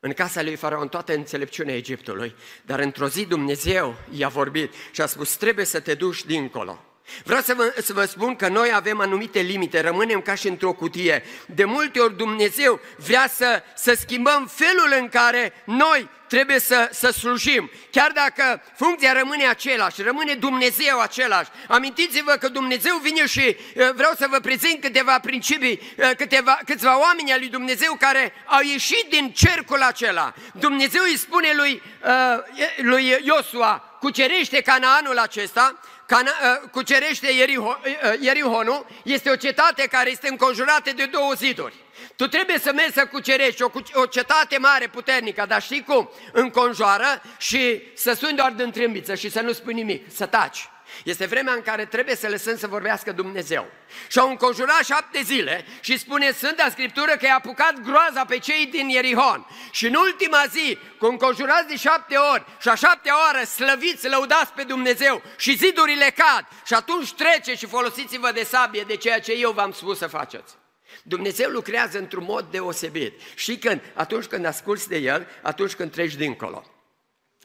în 0.00 0.12
casa 0.12 0.42
lui 0.42 0.56
Faraon 0.56 0.88
toată 0.88 1.14
înțelepciunea 1.14 1.76
Egiptului, 1.76 2.34
dar 2.62 2.78
într-o 2.78 3.08
zi 3.08 3.26
Dumnezeu 3.26 3.96
i-a 4.10 4.28
vorbit 4.28 4.74
și 4.90 5.00
a 5.00 5.06
spus, 5.06 5.36
trebuie 5.36 5.64
să 5.64 5.80
te 5.80 5.94
duci 5.94 6.24
dincolo. 6.24 6.84
Vreau 7.24 7.40
să 7.40 7.54
vă, 7.54 7.74
să 7.82 7.92
vă 7.92 8.04
spun 8.04 8.36
că 8.36 8.48
noi 8.48 8.72
avem 8.74 9.00
anumite 9.00 9.40
limite, 9.40 9.80
rămânem 9.80 10.20
ca 10.20 10.34
și 10.34 10.48
într-o 10.48 10.72
cutie. 10.72 11.24
De 11.46 11.64
multe 11.64 12.00
ori 12.00 12.16
Dumnezeu 12.16 12.80
vrea 12.96 13.28
să, 13.34 13.62
să 13.74 13.96
schimbăm 14.00 14.50
felul 14.54 14.94
în 15.00 15.08
care 15.08 15.52
noi 15.64 16.08
trebuie 16.28 16.58
să, 16.58 16.88
să 16.92 17.10
slujim. 17.10 17.70
Chiar 17.90 18.10
dacă 18.14 18.62
funcția 18.76 19.12
rămâne 19.12 19.46
același, 19.46 20.02
rămâne 20.02 20.34
Dumnezeu 20.34 21.00
același. 21.00 21.50
Amintiți-vă 21.68 22.32
că 22.32 22.48
Dumnezeu 22.48 22.96
vine 22.96 23.26
și 23.26 23.56
uh, 23.56 23.90
vreau 23.94 24.12
să 24.18 24.26
vă 24.30 24.38
prezint 24.38 24.80
câteva 24.80 25.18
principii, 25.18 25.80
uh, 25.98 26.10
câteva, 26.16 26.58
câțiva 26.64 27.00
oameni 27.00 27.32
al 27.32 27.38
lui 27.38 27.48
Dumnezeu 27.48 27.96
care 27.98 28.32
au 28.44 28.60
ieșit 28.62 29.06
din 29.10 29.32
cercul 29.32 29.82
acela. 29.82 30.34
Dumnezeu 30.52 31.02
îi 31.02 31.16
spune 31.16 31.52
lui, 31.56 31.82
uh, 32.04 32.64
lui 32.76 33.18
Iosua, 33.22 33.98
cucerește 34.00 34.60
Canaanul 34.60 35.18
acesta 35.18 35.80
Cana, 36.06 36.30
uh, 36.30 36.68
cucerește 36.70 37.30
Ierihon, 37.32 37.78
uh, 37.84 38.20
Ierihonul, 38.20 38.86
este 39.02 39.30
o 39.30 39.36
cetate 39.36 39.86
care 39.86 40.10
este 40.10 40.28
înconjurată 40.28 40.92
de 40.92 41.06
două 41.06 41.32
ziduri. 41.32 41.74
Tu 42.16 42.26
trebuie 42.26 42.58
să 42.58 42.72
mergi 42.72 42.92
să 42.92 43.06
cucerești 43.06 43.62
o, 43.62 43.70
o 43.92 44.06
cetate 44.06 44.58
mare, 44.58 44.86
puternică, 44.86 45.44
dar 45.48 45.62
știi 45.62 45.82
cum? 45.82 46.10
Înconjoară 46.32 47.22
și 47.38 47.82
să 47.94 48.12
suni 48.12 48.36
doar 48.36 48.52
din 48.52 48.70
trâmbiță 48.70 49.14
și 49.14 49.30
să 49.30 49.40
nu 49.40 49.52
spui 49.52 49.74
nimic, 49.74 50.12
să 50.14 50.26
taci. 50.26 50.68
Este 51.04 51.26
vremea 51.26 51.52
în 51.52 51.62
care 51.62 51.84
trebuie 51.84 52.16
să 52.16 52.28
lăsăm 52.28 52.56
să 52.56 52.66
vorbească 52.66 53.12
Dumnezeu. 53.12 53.66
Și 54.08 54.18
au 54.18 54.28
înconjurat 54.28 54.84
șapte 54.84 55.22
zile 55.22 55.66
și 55.80 55.98
spune 55.98 56.30
Sfânta 56.30 56.68
Scriptură 56.70 57.12
că 57.16 57.26
i-a 57.26 57.34
apucat 57.34 57.80
groaza 57.80 58.24
pe 58.24 58.38
cei 58.38 58.66
din 58.66 58.88
Ierihon. 58.88 59.46
Și 59.70 59.86
în 59.86 59.94
ultima 59.94 60.44
zi, 60.50 60.78
cu 60.98 61.06
înconjurați 61.06 61.68
de 61.68 61.76
șapte 61.76 62.16
ori 62.16 62.44
și 62.60 62.68
a 62.68 62.74
șaptea 62.74 63.14
oară 63.18 63.44
slăviți, 63.44 64.08
lăudați 64.08 64.52
pe 64.52 64.62
Dumnezeu 64.62 65.22
și 65.36 65.56
zidurile 65.56 66.14
cad 66.16 66.46
și 66.66 66.74
atunci 66.74 67.12
trece 67.12 67.54
și 67.54 67.66
folosiți-vă 67.66 68.30
de 68.32 68.44
sabie 68.44 68.84
de 68.86 68.96
ceea 68.96 69.20
ce 69.20 69.32
eu 69.32 69.50
v-am 69.50 69.72
spus 69.72 69.98
să 69.98 70.06
faceți. 70.06 70.54
Dumnezeu 71.02 71.50
lucrează 71.50 71.98
într-un 71.98 72.24
mod 72.24 72.46
deosebit. 72.50 73.20
Și 73.34 73.58
când? 73.58 73.80
Atunci 73.94 74.24
când 74.24 74.44
asculți 74.44 74.88
de 74.88 74.96
El, 74.96 75.26
atunci 75.42 75.74
când 75.74 75.92
treci 75.92 76.14
dincolo. 76.14 76.64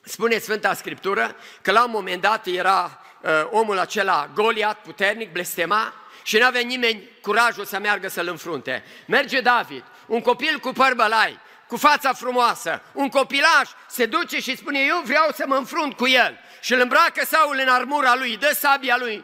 Spune 0.03 0.37
Sfânta 0.37 0.73
Scriptură 0.73 1.35
că 1.61 1.71
la 1.71 1.83
un 1.83 1.91
moment 1.91 2.21
dat 2.21 2.47
era 2.47 3.01
uh, 3.21 3.29
omul 3.49 3.79
acela 3.79 4.29
Goliat, 4.33 4.81
puternic, 4.81 5.31
blestema, 5.31 5.93
și 6.23 6.37
nu 6.37 6.45
avea 6.45 6.61
nimeni 6.61 7.09
curajul 7.21 7.65
să 7.65 7.79
meargă 7.79 8.07
să-l 8.07 8.27
înfrunte. 8.27 8.83
Merge 9.05 9.41
David, 9.41 9.83
un 10.05 10.21
copil 10.21 10.59
cu 10.59 10.71
păr 10.71 10.93
bălai, 10.93 11.39
cu 11.67 11.77
fața 11.77 12.13
frumoasă, 12.13 12.81
un 12.93 13.09
copilaș 13.09 13.69
se 13.87 14.05
duce 14.05 14.39
și 14.39 14.57
spune, 14.57 14.79
eu 14.79 15.01
vreau 15.05 15.29
să 15.35 15.43
mă 15.47 15.55
înfrunt 15.55 15.93
cu 15.93 16.07
el. 16.07 16.39
Și 16.61 16.73
îl 16.73 16.79
îmbracă 16.79 17.25
Saul 17.25 17.59
în 17.61 17.67
armura 17.67 18.15
lui, 18.15 18.37
dă 18.37 18.55
sabia 18.59 18.95
lui, 18.99 19.23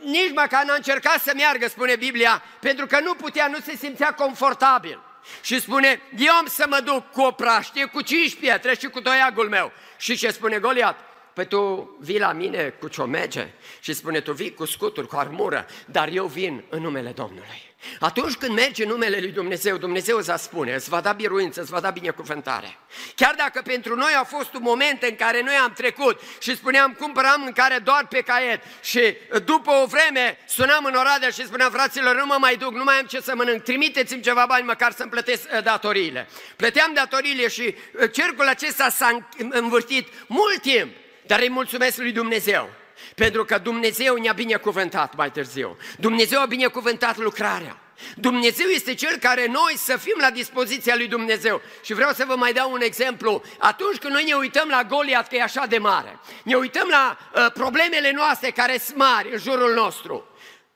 nici 0.00 0.32
măcar 0.34 0.64
n-a 0.64 0.74
încercat 0.74 1.20
să 1.20 1.32
meargă, 1.36 1.68
spune 1.68 1.96
Biblia, 1.96 2.42
pentru 2.60 2.86
că 2.86 3.00
nu 3.00 3.14
putea, 3.14 3.46
nu 3.46 3.58
se 3.64 3.76
simțea 3.76 4.12
confortabil. 4.12 5.00
Și 5.40 5.60
spune, 5.60 6.00
eu 6.16 6.32
am 6.32 6.46
să 6.46 6.66
mă 6.68 6.80
duc 6.80 7.10
cu 7.10 7.20
o 7.20 7.30
praștie, 7.30 7.84
cu 7.84 8.00
cinci 8.00 8.34
pietre 8.34 8.74
și 8.74 8.86
cu 8.86 9.00
toiagul 9.00 9.48
meu. 9.48 9.72
Și 9.96 10.16
ce 10.16 10.30
spune 10.30 10.58
Goliat? 10.58 10.98
Păi 11.36 11.46
tu 11.46 11.96
vii 12.00 12.18
la 12.18 12.32
mine 12.32 12.74
cu 12.78 12.88
ciomege 12.88 13.48
și 13.80 13.92
spune, 13.92 14.20
tu 14.20 14.32
vii 14.32 14.54
cu 14.54 14.64
scuturi, 14.64 15.06
cu 15.06 15.16
armură, 15.16 15.66
dar 15.86 16.08
eu 16.08 16.26
vin 16.26 16.64
în 16.68 16.82
numele 16.82 17.10
Domnului. 17.10 17.74
Atunci 18.00 18.34
când 18.34 18.54
mergi 18.54 18.82
în 18.82 18.88
numele 18.88 19.18
lui 19.20 19.30
Dumnezeu, 19.30 19.76
Dumnezeu 19.76 20.16
îți 20.16 20.26
va 20.26 20.36
spune, 20.36 20.74
îți 20.74 20.88
va 20.88 21.00
da 21.00 21.12
biruință, 21.12 21.60
îți 21.60 21.70
va 21.70 21.80
da 21.80 21.90
binecuvântare. 21.90 22.78
Chiar 23.14 23.34
dacă 23.34 23.62
pentru 23.64 23.96
noi 23.96 24.12
a 24.18 24.24
fost 24.24 24.54
un 24.54 24.60
moment 24.62 25.02
în 25.02 25.16
care 25.16 25.42
noi 25.42 25.54
am 25.54 25.72
trecut 25.72 26.20
și 26.40 26.56
spuneam, 26.56 26.92
cumpăram 26.92 27.40
mâncare 27.40 27.78
doar 27.78 28.06
pe 28.06 28.20
caiet 28.20 28.62
și 28.82 29.16
după 29.44 29.70
o 29.70 29.86
vreme 29.86 30.38
sunam 30.48 30.84
în 30.84 30.94
Oradea 30.94 31.30
și 31.30 31.44
spuneam, 31.44 31.70
fraților, 31.70 32.16
nu 32.16 32.26
mă 32.26 32.36
mai 32.40 32.56
duc, 32.56 32.72
nu 32.72 32.84
mai 32.84 32.98
am 32.98 33.06
ce 33.06 33.20
să 33.20 33.32
mănânc, 33.34 33.62
trimiteți-mi 33.62 34.22
ceva 34.22 34.44
bani 34.48 34.66
măcar 34.66 34.92
să-mi 34.92 35.10
plătesc 35.10 35.48
uh, 35.52 35.62
datoriile. 35.62 36.28
Plăteam 36.56 36.92
datoriile 36.94 37.48
și 37.48 37.74
uh, 38.00 38.12
cercul 38.12 38.48
acesta 38.48 38.88
s-a 38.88 39.28
învârtit 39.50 40.08
mult 40.26 40.60
timp, 40.60 40.88
dar 41.26 41.40
îi 41.40 41.50
mulțumesc 41.50 41.96
lui 41.96 42.12
Dumnezeu. 42.12 42.70
Pentru 43.14 43.44
că 43.44 43.58
Dumnezeu 43.58 44.16
ne-a 44.16 44.32
binecuvântat 44.32 45.16
mai 45.16 45.30
târziu. 45.30 45.76
Dumnezeu 45.98 46.40
a 46.40 46.46
binecuvântat 46.46 47.16
lucrarea. 47.16 47.80
Dumnezeu 48.14 48.66
este 48.66 48.94
Cel 48.94 49.16
care 49.16 49.46
noi 49.46 49.74
să 49.76 49.96
fim 49.96 50.16
la 50.18 50.30
dispoziția 50.30 50.96
lui 50.96 51.06
Dumnezeu. 51.06 51.60
Și 51.82 51.94
vreau 51.94 52.12
să 52.12 52.24
vă 52.26 52.36
mai 52.36 52.52
dau 52.52 52.72
un 52.72 52.80
exemplu. 52.80 53.42
Atunci 53.58 53.96
când 53.96 54.12
noi 54.12 54.24
ne 54.24 54.34
uităm 54.34 54.68
la 54.68 54.84
Goliat, 54.84 55.28
că 55.28 55.36
e 55.36 55.42
așa 55.42 55.66
de 55.66 55.78
mare, 55.78 56.18
ne 56.42 56.54
uităm 56.54 56.88
la 56.88 57.18
uh, 57.34 57.52
problemele 57.52 58.10
noastre 58.10 58.50
care 58.50 58.78
sunt 58.78 58.96
mari 58.96 59.32
în 59.32 59.38
jurul 59.38 59.74
nostru. 59.74 60.28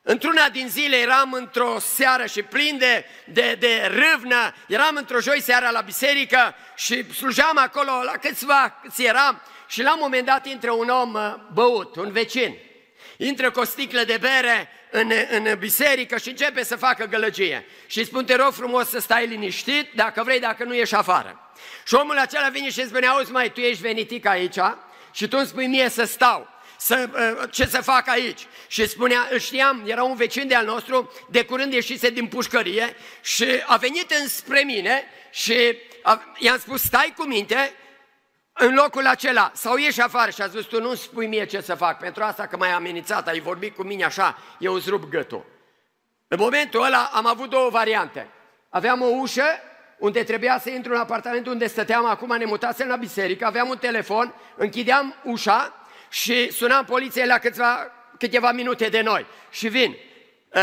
Într-una 0.02 0.49
din 0.49 0.69
zile 0.69 0.97
eram 0.97 1.33
într-o 1.33 1.78
seară 1.78 2.26
și 2.26 2.42
plin 2.42 2.78
de, 2.78 3.04
de, 3.25 3.57
de 3.59 3.90
râvnă, 3.95 4.54
eram 4.66 4.97
într-o 4.97 5.21
joi 5.21 5.40
seara 5.40 5.71
la 5.71 5.80
biserică 5.80 6.54
și 6.76 7.14
slujeam 7.14 7.59
acolo 7.59 8.02
la 8.04 8.12
câțiva, 8.12 8.78
câți 8.83 9.04
eram, 9.04 9.42
și 9.70 9.82
la 9.82 9.92
un 9.92 9.98
moment 10.00 10.26
dat 10.26 10.46
intră 10.46 10.70
un 10.70 10.88
om 10.88 11.14
uh, 11.14 11.34
băut, 11.52 11.96
un 11.96 12.12
vecin. 12.12 12.56
Intră 13.16 13.50
cu 13.50 13.60
o 13.60 13.64
sticlă 13.64 14.04
de 14.04 14.18
bere 14.20 14.68
în, 14.90 15.12
în 15.30 15.58
biserică 15.58 16.18
și 16.18 16.28
începe 16.28 16.64
să 16.64 16.76
facă 16.76 17.04
gălăgie. 17.04 17.66
Și 17.86 18.04
spun, 18.04 18.24
te 18.24 18.34
rog 18.34 18.52
frumos 18.52 18.88
să 18.88 19.00
stai 19.00 19.26
liniștit, 19.26 19.92
dacă 19.94 20.22
vrei, 20.22 20.40
dacă 20.40 20.64
nu 20.64 20.74
ieși 20.74 20.94
afară. 20.94 21.52
Și 21.86 21.94
omul 21.94 22.18
acela 22.18 22.48
vine 22.48 22.70
și 22.70 22.80
îmi 22.80 22.88
spune, 22.88 23.06
auzi 23.06 23.32
mai, 23.32 23.52
tu 23.52 23.60
ești 23.60 23.82
venitic 23.82 24.26
aici 24.26 24.58
și 25.12 25.28
tu 25.28 25.36
îmi 25.38 25.46
spui 25.46 25.66
mie 25.66 25.88
să 25.88 26.04
stau. 26.04 26.48
Să, 26.78 27.08
uh, 27.12 27.48
ce 27.50 27.66
să 27.66 27.82
fac 27.82 28.08
aici? 28.08 28.46
Și 28.66 28.88
spunea, 28.88 29.28
știam, 29.38 29.82
era 29.86 30.02
un 30.02 30.16
vecin 30.16 30.48
de 30.48 30.54
al 30.54 30.64
nostru, 30.64 31.12
de 31.30 31.44
curând 31.44 31.72
ieșise 31.72 32.10
din 32.10 32.26
pușcărie 32.26 32.96
și 33.20 33.46
a 33.66 33.76
venit 33.76 34.10
înspre 34.20 34.60
mine 34.60 35.04
și 35.30 35.76
i-am 36.38 36.58
spus, 36.58 36.82
stai 36.82 37.14
cu 37.16 37.24
minte, 37.24 37.74
în 38.52 38.75
locul 38.75 39.07
acela, 39.07 39.50
sau 39.54 39.76
ieși 39.76 40.00
afară 40.00 40.30
și 40.30 40.42
a 40.42 40.47
zis, 40.47 40.64
tu 40.64 40.80
nu 40.80 40.95
spui 40.95 41.26
mie 41.26 41.47
ce 41.47 41.61
să 41.61 41.75
fac, 41.75 41.99
pentru 41.99 42.23
asta 42.23 42.47
că 42.47 42.57
m-ai 42.57 42.71
amenințat, 42.73 43.28
ai 43.28 43.40
vorbit 43.40 43.75
cu 43.75 43.83
mine 43.83 44.04
așa, 44.04 44.38
eu 44.59 44.75
îți 44.75 44.88
rup 44.88 45.09
gâtul. 45.09 45.45
În 46.28 46.38
momentul 46.40 46.83
ăla 46.83 47.11
am 47.12 47.26
avut 47.26 47.50
două 47.50 47.71
variante. 47.71 48.28
Aveam 48.69 49.02
o 49.02 49.07
ușă 49.07 49.45
unde 49.99 50.25
trebuia 50.25 50.59
să 50.59 50.71
intru 50.71 50.92
în 50.92 50.99
apartamentul 50.99 51.52
unde 51.52 51.66
stăteam, 51.66 52.07
acum 52.07 52.37
ne 52.37 52.45
mutasem 52.45 52.88
la 52.88 52.97
biserică, 52.97 53.47
aveam 53.47 53.69
un 53.69 53.78
telefon, 53.78 54.35
închideam 54.57 55.14
ușa 55.23 55.87
și 56.09 56.52
sunam 56.52 56.85
poliției 56.85 57.26
la 57.26 57.38
câteva, 57.38 57.92
câteva 58.19 58.52
minute 58.52 58.88
de 58.88 59.00
noi. 59.00 59.26
Și 59.50 59.69
vin, 59.69 59.97
uh, 60.54 60.62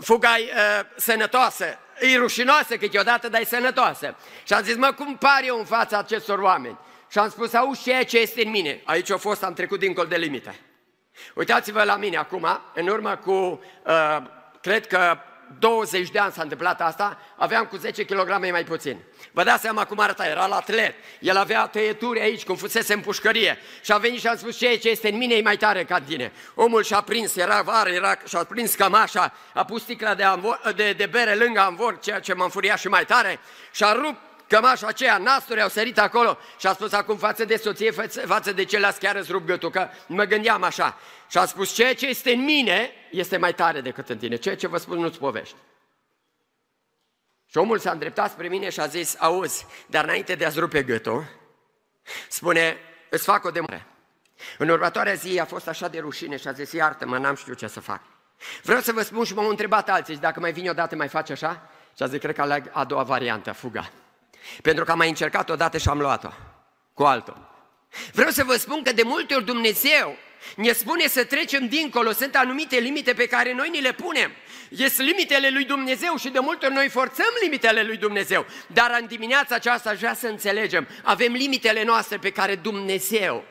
fuga 0.00 0.34
uh, 0.38 0.86
sănătoasă, 0.96 1.78
e 2.00 2.16
rușinoasă 2.16 2.76
câteodată, 2.76 3.28
dar 3.28 3.40
e 3.40 3.44
sănătoasă. 3.44 4.16
Și 4.44 4.52
am 4.52 4.62
zis, 4.62 4.76
mă, 4.76 4.92
cum 4.92 5.16
par 5.16 5.40
eu 5.44 5.58
în 5.58 5.64
fața 5.64 5.98
acestor 5.98 6.38
oameni? 6.38 6.78
Și 7.10 7.18
am 7.18 7.28
spus, 7.28 7.52
auzi 7.52 7.82
ceea 7.82 8.04
ce 8.04 8.18
este 8.18 8.44
în 8.44 8.50
mine. 8.50 8.80
Aici 8.84 9.10
a 9.10 9.16
fost, 9.16 9.42
am 9.42 9.52
trecut 9.52 9.78
dincolo 9.78 10.08
de 10.08 10.16
limite. 10.16 10.60
Uitați-vă 11.34 11.82
la 11.82 11.96
mine 11.96 12.16
acum, 12.16 12.46
în 12.74 12.88
urmă 12.88 13.16
cu, 13.16 13.32
uh, 13.86 14.18
cred 14.60 14.86
că 14.86 15.18
20 15.58 16.10
de 16.10 16.18
ani 16.18 16.32
s-a 16.32 16.42
întâmplat 16.42 16.80
asta, 16.80 17.18
aveam 17.36 17.64
cu 17.64 17.76
10 17.76 18.04
kg 18.04 18.50
mai 18.50 18.64
puțin. 18.64 18.98
Vă 19.32 19.42
dați 19.42 19.62
seama 19.62 19.84
cum 19.84 19.98
arăta, 19.98 20.26
era 20.26 20.46
la 20.46 20.56
atlet, 20.56 20.94
el 21.20 21.36
avea 21.36 21.66
tăieturi 21.66 22.20
aici, 22.20 22.44
cum 22.44 22.56
fusese 22.56 22.92
în 22.92 23.00
pușcărie 23.00 23.58
și 23.82 23.92
a 23.92 23.98
venit 23.98 24.20
și 24.20 24.26
a 24.26 24.36
spus 24.36 24.56
ceea 24.56 24.78
ce 24.78 24.88
este 24.88 25.08
în 25.08 25.16
mine 25.16 25.34
e 25.34 25.42
mai 25.42 25.56
tare 25.56 25.84
ca 25.84 26.00
tine. 26.00 26.32
Omul 26.54 26.82
și-a 26.82 27.00
prins, 27.00 27.36
era 27.36 27.62
vară, 27.62 27.88
era, 27.88 28.16
și-a 28.26 28.44
prins 28.44 28.74
cămașa, 28.74 29.32
a 29.54 29.64
pus 29.64 29.82
sticla 29.82 30.14
de, 30.14 30.22
amvor, 30.22 30.72
de, 30.76 30.92
de 30.92 31.06
bere 31.06 31.34
lângă 31.34 31.60
amvor, 31.60 31.98
ceea 31.98 32.20
ce 32.20 32.34
m-a 32.34 32.44
înfuriat 32.44 32.78
și 32.78 32.88
mai 32.88 33.04
tare, 33.04 33.40
și 33.70 33.84
a 33.84 33.92
rupt 33.92 34.20
cămașa 34.48 34.86
aceea, 34.86 35.18
nasturi 35.18 35.62
au 35.62 35.68
sărit 35.68 35.98
acolo 35.98 36.38
și 36.58 36.66
a 36.66 36.72
spus 36.72 36.92
acum 36.92 37.16
față 37.16 37.44
de 37.44 37.56
soție, 37.56 37.90
față 38.26 38.52
de 38.52 38.64
ceilalți 38.64 39.00
chiar 39.00 39.16
îți 39.16 39.30
rup 39.30 39.46
gâtul, 39.46 39.70
că 39.70 39.88
mă 40.06 40.24
gândeam 40.24 40.62
așa. 40.62 40.98
Și 41.28 41.38
a 41.38 41.44
spus, 41.44 41.74
ceea 41.74 41.94
ce 41.94 42.06
este 42.06 42.32
în 42.32 42.44
mine 42.44 42.90
este 43.10 43.36
mai 43.36 43.54
tare 43.54 43.80
decât 43.80 44.08
în 44.08 44.18
tine, 44.18 44.36
ceea 44.36 44.56
ce 44.56 44.66
vă 44.66 44.76
spun 44.76 44.98
nu-ți 44.98 45.18
povești. 45.18 45.56
Și 47.46 47.56
omul 47.56 47.78
s-a 47.78 47.90
îndreptat 47.90 48.30
spre 48.30 48.48
mine 48.48 48.70
și 48.70 48.80
a 48.80 48.86
zis, 48.86 49.16
auzi, 49.18 49.66
dar 49.86 50.04
înainte 50.04 50.34
de 50.34 50.44
a-ți 50.44 50.58
rupe 50.58 50.82
gâtul, 50.82 51.24
spune, 52.28 52.76
îți 53.10 53.24
fac 53.24 53.44
o 53.44 53.50
demare. 53.50 53.86
În 54.58 54.68
următoarea 54.68 55.14
zi 55.14 55.38
a 55.38 55.44
fost 55.44 55.68
așa 55.68 55.88
de 55.88 55.98
rușine 55.98 56.36
și 56.36 56.48
a 56.48 56.52
zis, 56.52 56.72
iartă-mă, 56.72 57.18
n-am 57.18 57.34
știut 57.34 57.58
ce 57.58 57.66
să 57.66 57.80
fac. 57.80 58.00
Vreau 58.62 58.80
să 58.80 58.92
vă 58.92 59.02
spun 59.02 59.24
și 59.24 59.34
m-au 59.34 59.48
întrebat 59.48 59.88
alții, 59.88 60.16
dacă 60.16 60.40
mai 60.40 60.52
vine 60.52 60.70
odată 60.70 60.96
mai 60.96 61.08
faci 61.08 61.30
așa? 61.30 61.70
Și 61.96 62.02
a 62.02 62.06
zis, 62.06 62.18
cred 62.18 62.34
că 62.34 62.42
aleg 62.42 62.70
a 62.72 62.84
doua 62.84 63.02
variantă, 63.02 63.52
fuga. 63.52 63.90
Pentru 64.62 64.84
că 64.84 64.90
am 64.90 64.98
mai 64.98 65.08
încercat 65.08 65.50
odată 65.50 65.78
și 65.78 65.88
am 65.88 65.98
luat-o 65.98 66.28
cu 66.92 67.02
altul. 67.02 67.54
Vreau 68.12 68.30
să 68.30 68.44
vă 68.44 68.56
spun 68.56 68.82
că 68.82 68.92
de 68.92 69.02
multe 69.02 69.34
ori 69.34 69.44
Dumnezeu 69.44 70.16
ne 70.56 70.72
spune 70.72 71.06
să 71.06 71.24
trecem 71.24 71.68
dincolo, 71.68 72.12
sunt 72.12 72.36
anumite 72.36 72.76
limite 72.76 73.12
pe 73.12 73.26
care 73.26 73.52
noi 73.52 73.68
ni 73.68 73.80
le 73.80 73.92
punem. 73.92 74.30
Ies 74.68 74.98
limitele 74.98 75.50
lui 75.50 75.64
Dumnezeu 75.64 76.16
și 76.16 76.28
de 76.28 76.38
multe 76.38 76.66
ori 76.66 76.74
noi 76.74 76.88
forțăm 76.88 77.30
limitele 77.42 77.82
lui 77.82 77.96
Dumnezeu. 77.96 78.46
Dar 78.66 78.98
în 79.00 79.06
dimineața 79.06 79.54
aceasta 79.54 79.90
aș 79.90 79.98
vrea 79.98 80.14
să 80.14 80.26
înțelegem, 80.26 80.88
avem 81.02 81.32
limitele 81.32 81.84
noastre 81.84 82.16
pe 82.16 82.30
care 82.30 82.54
Dumnezeu 82.54 83.44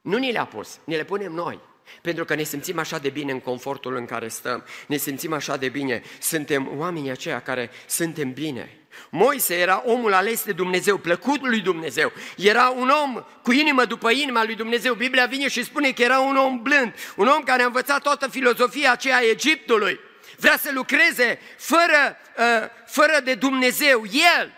nu 0.00 0.16
ni 0.16 0.32
le-a 0.32 0.44
pus, 0.44 0.78
ni 0.84 0.96
le 0.96 1.04
punem 1.04 1.32
noi. 1.32 1.60
Pentru 2.02 2.24
că 2.24 2.34
ne 2.34 2.42
simțim 2.42 2.78
așa 2.78 2.98
de 2.98 3.08
bine 3.08 3.32
în 3.32 3.40
confortul 3.40 3.96
în 3.96 4.04
care 4.04 4.28
stăm, 4.28 4.64
ne 4.86 4.96
simțim 4.96 5.32
așa 5.32 5.56
de 5.56 5.68
bine, 5.68 6.02
suntem 6.20 6.78
oamenii 6.78 7.10
aceia 7.10 7.40
care 7.40 7.70
suntem 7.86 8.32
bine. 8.32 8.85
Moise 9.10 9.54
era 9.54 9.82
omul 9.86 10.12
ales 10.12 10.44
de 10.44 10.52
Dumnezeu, 10.52 10.98
plăcut 10.98 11.40
lui 11.40 11.60
Dumnezeu. 11.60 12.12
Era 12.36 12.68
un 12.68 12.88
om 12.88 13.24
cu 13.42 13.52
inimă 13.52 13.84
după 13.84 14.10
inima 14.10 14.44
lui 14.44 14.54
Dumnezeu. 14.54 14.94
Biblia 14.94 15.26
vine 15.26 15.48
și 15.48 15.64
spune 15.64 15.92
că 15.92 16.02
era 16.02 16.18
un 16.18 16.36
om 16.36 16.62
blând, 16.62 16.94
un 17.16 17.26
om 17.26 17.42
care 17.42 17.62
a 17.62 17.66
învățat 17.66 18.02
toată 18.02 18.28
filozofia 18.28 18.92
aceea 18.92 19.16
a 19.16 19.28
Egiptului. 19.28 20.00
Vrea 20.36 20.56
să 20.56 20.70
lucreze 20.72 21.38
fără, 21.56 22.16
uh, 22.38 22.68
fără 22.86 23.20
de 23.24 23.34
Dumnezeu. 23.34 24.04
El 24.36 24.52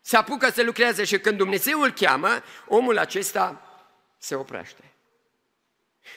se 0.00 0.16
apucă 0.16 0.50
să 0.50 0.62
lucreze 0.62 1.04
și 1.04 1.18
când 1.18 1.36
Dumnezeu 1.36 1.80
îl 1.80 1.90
cheamă, 1.90 2.42
omul 2.66 2.98
acesta 2.98 3.60
se 4.18 4.34
oprește. 4.34 4.92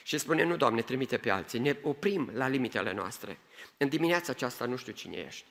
Și 0.04 0.18
spune, 0.18 0.44
nu, 0.44 0.56
Doamne, 0.56 0.82
trimite 0.82 1.18
pe 1.18 1.30
alții, 1.30 1.60
ne 1.60 1.78
oprim 1.82 2.30
la 2.34 2.48
limitele 2.48 2.94
noastre. 2.94 3.40
În 3.78 3.90
dimineața 3.90 4.32
aceasta 4.32 4.66
nu 4.66 4.76
știu 4.76 4.94
cine 4.94 5.18
ești. 5.18 5.46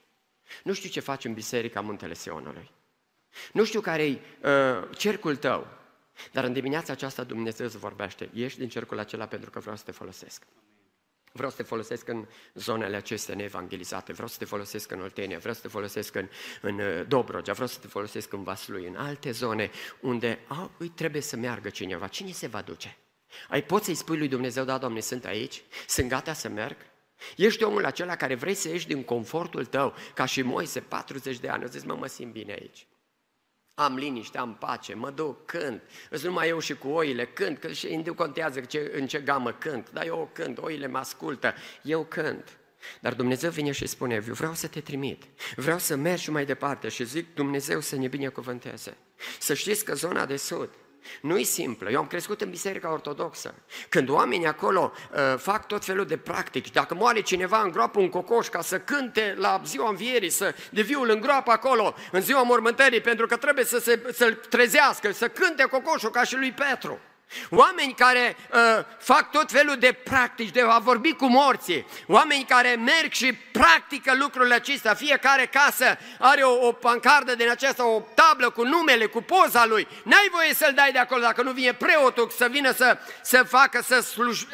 Nu 0.62 0.72
știu 0.72 0.90
ce 0.90 1.00
faci 1.00 1.24
în 1.24 1.34
Biserica 1.34 1.80
Muntele 1.80 2.14
Sionului. 2.14 2.70
Nu 3.52 3.64
știu 3.64 3.80
care 3.80 4.06
e 4.06 4.20
uh, 4.42 4.96
cercul 4.96 5.36
tău. 5.36 5.66
Dar 6.32 6.44
în 6.44 6.52
dimineața 6.52 6.92
aceasta 6.92 7.24
Dumnezeu 7.24 7.66
îți 7.66 7.78
vorbește. 7.78 8.30
Ești 8.34 8.58
din 8.58 8.68
cercul 8.68 8.98
acela 8.98 9.26
pentru 9.26 9.50
că 9.50 9.60
vreau 9.60 9.76
să 9.76 9.84
te 9.84 9.92
folosesc. 9.92 10.42
Vreau 11.32 11.50
să 11.50 11.56
te 11.56 11.62
folosesc 11.62 12.08
în 12.08 12.26
zonele 12.54 12.96
acestea 12.96 13.34
neevangelizate, 13.34 14.12
vreau 14.12 14.28
să 14.28 14.38
te 14.38 14.44
folosesc 14.44 14.90
în 14.90 15.00
Oltenia, 15.00 15.38
vreau 15.38 15.54
să 15.54 15.60
te 15.60 15.68
folosesc 15.68 16.14
în, 16.14 16.28
în 16.60 16.78
uh, 16.78 17.06
Dobrogea, 17.08 17.52
vreau 17.52 17.68
să 17.68 17.78
te 17.78 17.86
folosesc 17.86 18.32
în 18.32 18.42
Vaslui, 18.42 18.86
în 18.86 18.96
alte 18.96 19.30
zone 19.30 19.70
unde 20.00 20.38
a, 20.46 20.70
îi 20.78 20.88
trebuie 20.88 21.22
să 21.22 21.36
meargă 21.36 21.68
cineva. 21.68 22.06
Cine 22.06 22.30
se 22.30 22.46
va 22.46 22.60
duce? 22.60 22.96
Ai 23.48 23.62
poți 23.62 23.84
să-i 23.84 23.94
spui 23.94 24.18
lui 24.18 24.28
Dumnezeu, 24.28 24.64
da, 24.64 24.78
Doamne, 24.78 25.00
sunt 25.00 25.24
aici, 25.24 25.62
sunt 25.86 26.08
gata 26.08 26.32
să 26.32 26.48
merg? 26.48 26.76
Ești 27.36 27.62
omul 27.62 27.84
acela 27.84 28.16
care 28.16 28.34
vrei 28.34 28.54
să 28.54 28.68
ieși 28.68 28.86
din 28.86 29.04
confortul 29.04 29.64
tău, 29.64 29.94
ca 30.14 30.24
și 30.24 30.42
Moise, 30.42 30.80
40 30.80 31.38
de 31.38 31.48
ani, 31.48 31.68
zici, 31.68 31.84
mă, 31.84 31.94
mă 31.94 32.06
simt 32.06 32.32
bine 32.32 32.52
aici. 32.52 32.86
Am 33.74 33.94
liniște, 33.94 34.38
am 34.38 34.54
pace, 34.54 34.94
mă 34.94 35.10
duc, 35.10 35.44
cânt. 35.46 35.82
Îți 36.10 36.24
numai 36.24 36.48
eu 36.48 36.58
și 36.58 36.74
cu 36.74 36.88
oile, 36.88 37.26
cânt, 37.26 37.58
că 37.58 37.72
și 37.72 38.02
nu 38.04 38.14
contează 38.14 38.60
ce, 38.60 38.92
în 38.94 39.06
ce 39.06 39.18
gamă 39.18 39.52
cânt, 39.52 39.90
dar 39.90 40.06
eu 40.06 40.30
cânt, 40.32 40.58
oile 40.58 40.86
mă 40.86 40.98
ascultă, 40.98 41.54
eu 41.82 42.04
cânt. 42.04 42.58
Dar 43.00 43.14
Dumnezeu 43.14 43.50
vine 43.50 43.72
și 43.72 43.86
spune, 43.86 44.14
eu 44.14 44.34
vreau 44.34 44.54
să 44.54 44.66
te 44.66 44.80
trimit, 44.80 45.24
vreau 45.56 45.78
să 45.78 45.96
mergi 45.96 46.30
mai 46.30 46.44
departe 46.44 46.88
și 46.88 47.04
zic 47.04 47.34
Dumnezeu 47.34 47.80
să 47.80 47.96
ne 47.96 48.08
binecuvânteze. 48.08 48.96
Să 49.38 49.54
știți 49.54 49.84
că 49.84 49.94
zona 49.94 50.26
de 50.26 50.36
sud, 50.36 50.70
nu 51.20 51.38
e 51.38 51.42
simplă. 51.42 51.90
Eu 51.90 51.98
am 51.98 52.06
crescut 52.06 52.40
în 52.40 52.50
Biserica 52.50 52.92
Ortodoxă. 52.92 53.54
Când 53.88 54.08
oamenii 54.08 54.46
acolo 54.46 54.92
uh, 55.12 55.38
fac 55.38 55.66
tot 55.66 55.84
felul 55.84 56.06
de 56.06 56.16
practici, 56.16 56.70
dacă 56.70 56.94
moare 56.94 57.20
cineva, 57.20 57.60
îngroapă 57.60 58.00
un 58.00 58.08
cocoș 58.08 58.48
ca 58.48 58.60
să 58.60 58.78
cânte 58.78 59.34
la 59.38 59.60
ziua 59.64 59.88
învierii, 59.88 60.30
să 60.30 60.54
de 60.70 60.82
viul 60.82 61.10
îngroapă 61.10 61.50
acolo 61.50 61.94
în 62.12 62.20
ziua 62.20 62.42
mormântării, 62.42 63.00
pentru 63.00 63.26
că 63.26 63.36
trebuie 63.36 63.64
să 63.64 63.78
se, 63.78 64.02
să-l 64.12 64.34
trezească, 64.34 65.12
să 65.12 65.28
cânte 65.28 65.62
cocoșul 65.62 66.10
ca 66.10 66.24
și 66.24 66.36
lui 66.36 66.52
Petru. 66.52 66.98
Oameni 67.50 67.94
care 67.94 68.36
uh, 68.52 68.84
fac 68.98 69.30
tot 69.30 69.50
felul 69.50 69.76
de 69.76 69.92
practici, 69.92 70.50
de 70.50 70.64
a 70.68 70.78
vorbi 70.78 71.12
cu 71.12 71.26
morții, 71.26 71.86
oameni 72.06 72.44
care 72.44 72.80
merg 72.84 73.12
și 73.12 73.32
practică 73.32 74.14
lucrurile 74.14 74.54
acestea, 74.54 74.94
fiecare 74.94 75.46
casă 75.46 75.98
are 76.18 76.42
o, 76.42 76.66
o 76.66 76.72
pancardă 76.72 77.34
din 77.34 77.50
aceasta, 77.50 77.86
o 77.86 78.02
tablă 78.14 78.50
cu 78.50 78.62
numele, 78.64 79.06
cu 79.06 79.22
poza 79.22 79.66
lui, 79.66 79.88
n-ai 80.04 80.28
voie 80.32 80.54
să-l 80.54 80.72
dai 80.74 80.92
de 80.92 80.98
acolo 80.98 81.20
dacă 81.20 81.42
nu 81.42 81.50
vine 81.50 81.72
preotul 81.72 82.30
să 82.36 82.48
vină 82.50 82.72
să, 82.72 82.98
să 83.22 83.42
facă 83.42 83.82
să 83.86 84.00
sluj, 84.00 84.42
uh, 84.42 84.48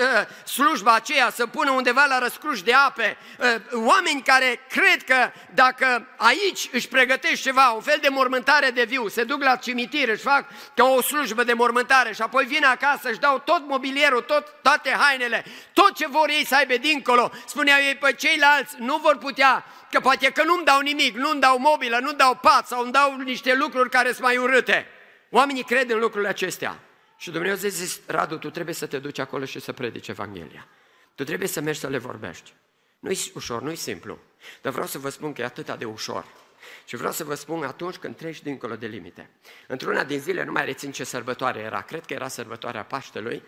slujba 0.46 0.94
aceea, 0.94 1.30
să 1.30 1.46
pună 1.46 1.70
undeva 1.70 2.04
la 2.08 2.18
răscruș 2.18 2.62
de 2.62 2.72
ape, 2.72 3.16
uh, 3.38 3.54
oameni 3.72 4.22
care 4.22 4.60
cred 4.68 5.02
că 5.04 5.30
dacă 5.54 6.06
aici 6.16 6.68
își 6.72 6.88
pregătești 6.88 7.44
ceva, 7.44 7.70
un 7.70 7.82
fel 7.82 7.98
de 8.00 8.08
mormântare 8.08 8.70
de 8.70 8.84
viu, 8.84 9.08
se 9.08 9.24
duc 9.24 9.42
la 9.42 9.56
cimitir, 9.56 10.08
își 10.08 10.22
fac 10.22 10.44
ca 10.74 10.84
o 10.84 11.02
slujbă 11.02 11.44
de 11.44 11.52
mormântare 11.52 12.12
și 12.12 12.22
apoi 12.22 12.44
vin 12.44 12.63
vin 12.64 12.86
acasă, 12.86 13.08
își 13.08 13.18
dau 13.18 13.38
tot 13.38 13.62
mobilierul, 13.66 14.20
tot, 14.20 14.54
toate 14.62 14.90
hainele, 14.90 15.44
tot 15.72 15.94
ce 15.94 16.08
vor 16.08 16.28
ei 16.28 16.46
să 16.46 16.54
aibă 16.56 16.76
dincolo. 16.76 17.30
Spuneau 17.46 17.78
ei, 17.80 17.96
pe 17.96 18.12
ceilalți 18.12 18.74
nu 18.78 18.96
vor 18.96 19.18
putea, 19.18 19.64
că 19.90 20.00
poate 20.00 20.30
că 20.30 20.42
nu-mi 20.44 20.64
dau 20.64 20.80
nimic, 20.80 21.16
nu-mi 21.16 21.40
dau 21.40 21.58
mobilă, 21.58 21.98
nu-mi 21.98 22.16
dau 22.16 22.34
pat 22.34 22.66
sau 22.66 22.82
îmi 22.82 22.92
dau 22.92 23.16
niște 23.16 23.54
lucruri 23.54 23.90
care 23.90 24.08
sunt 24.08 24.22
mai 24.22 24.36
urâte. 24.36 24.86
Oamenii 25.30 25.64
cred 25.64 25.90
în 25.90 25.98
lucrurile 25.98 26.28
acestea. 26.28 26.78
Și 27.16 27.30
Dumnezeu 27.30 27.70
zice, 27.70 28.00
Radu, 28.06 28.36
tu 28.36 28.50
trebuie 28.50 28.74
să 28.74 28.86
te 28.86 28.98
duci 28.98 29.18
acolo 29.18 29.44
și 29.44 29.60
să 29.60 29.72
predici 29.72 30.08
Evanghelia. 30.08 30.66
Tu 31.14 31.24
trebuie 31.24 31.48
să 31.48 31.60
mergi 31.60 31.80
să 31.80 31.88
le 31.88 31.98
vorbești. 31.98 32.52
Nu-i 32.98 33.32
ușor, 33.34 33.62
nu-i 33.62 33.76
simplu, 33.76 34.18
dar 34.62 34.72
vreau 34.72 34.86
să 34.86 34.98
vă 34.98 35.08
spun 35.08 35.32
că 35.32 35.40
e 35.40 35.44
atât 35.44 35.70
de 35.70 35.84
ușor. 35.84 36.24
Și 36.84 36.96
vreau 36.96 37.12
să 37.12 37.24
vă 37.24 37.34
spun 37.34 37.62
atunci 37.62 37.96
când 37.96 38.16
treci 38.16 38.42
dincolo 38.42 38.76
de 38.76 38.86
limite. 38.86 39.30
Într-una 39.66 40.04
din 40.04 40.18
zile, 40.18 40.44
nu 40.44 40.52
mai 40.52 40.64
rețin 40.64 40.90
ce 40.90 41.04
sărbătoare 41.04 41.60
era, 41.60 41.80
cred 41.80 42.04
că 42.04 42.12
era 42.12 42.28
sărbătoarea 42.28 42.84
Paștelui, 42.84 43.42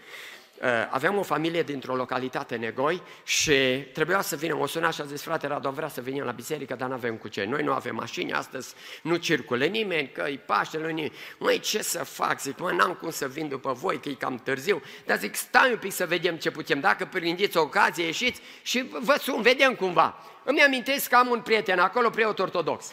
uh, 0.63 0.69
aveam 0.91 1.19
o 1.19 1.23
familie 1.23 1.63
dintr-o 1.63 1.95
localitate 1.95 2.57
negoi 2.57 3.03
și 3.25 3.55
trebuia 3.93 4.21
să 4.21 4.37
vină, 4.37 4.57
o 4.57 4.67
suna 4.67 4.91
și 4.91 5.01
a 5.01 5.05
zis, 5.05 5.23
frate 5.23 5.47
Radu, 5.47 5.71
vrea 5.71 5.89
să 5.89 6.01
venim 6.01 6.25
la 6.25 6.31
biserică, 6.31 6.75
dar 6.75 6.89
nu 6.89 6.95
avem 6.95 7.17
cu 7.17 7.29
ce. 7.29 7.45
Noi 7.45 7.63
nu 7.63 7.73
avem 7.73 7.95
mașini, 7.95 8.33
astăzi 8.33 8.75
nu 9.03 9.17
circule 9.17 9.67
nimeni, 9.67 10.11
că 10.11 10.29
e 10.29 10.37
Paștele, 10.37 10.93
nimeni. 10.93 11.13
Măi, 11.39 11.59
ce 11.59 11.83
să 11.83 12.05
fac? 12.05 12.41
Zic, 12.41 12.59
mă, 12.59 12.71
n-am 12.71 12.93
cum 12.95 13.11
să 13.11 13.29
vin 13.29 13.49
după 13.49 13.73
voi, 13.73 14.01
că 14.01 14.09
e 14.09 14.13
cam 14.13 14.39
târziu. 14.39 14.83
Dar 15.07 15.19
zic, 15.19 15.35
stai 15.35 15.71
un 15.71 15.79
pic 15.79 15.93
să 15.93 16.07
vedem 16.07 16.37
ce 16.37 16.51
putem. 16.51 16.81
Dacă 16.81 17.05
prindiți 17.05 17.57
o 17.57 17.61
ocazie, 17.61 18.05
ieșiți 18.05 18.41
și 18.63 18.91
vă 19.01 19.17
sun, 19.21 19.43
vedem 19.43 19.75
cumva. 19.75 20.25
Îmi 20.45 20.63
amintesc 20.63 21.09
că 21.09 21.17
am 21.17 21.29
un 21.29 21.41
prieten 21.41 21.79
acolo, 21.79 22.11
preot 22.11 22.39
ortodox. 22.39 22.93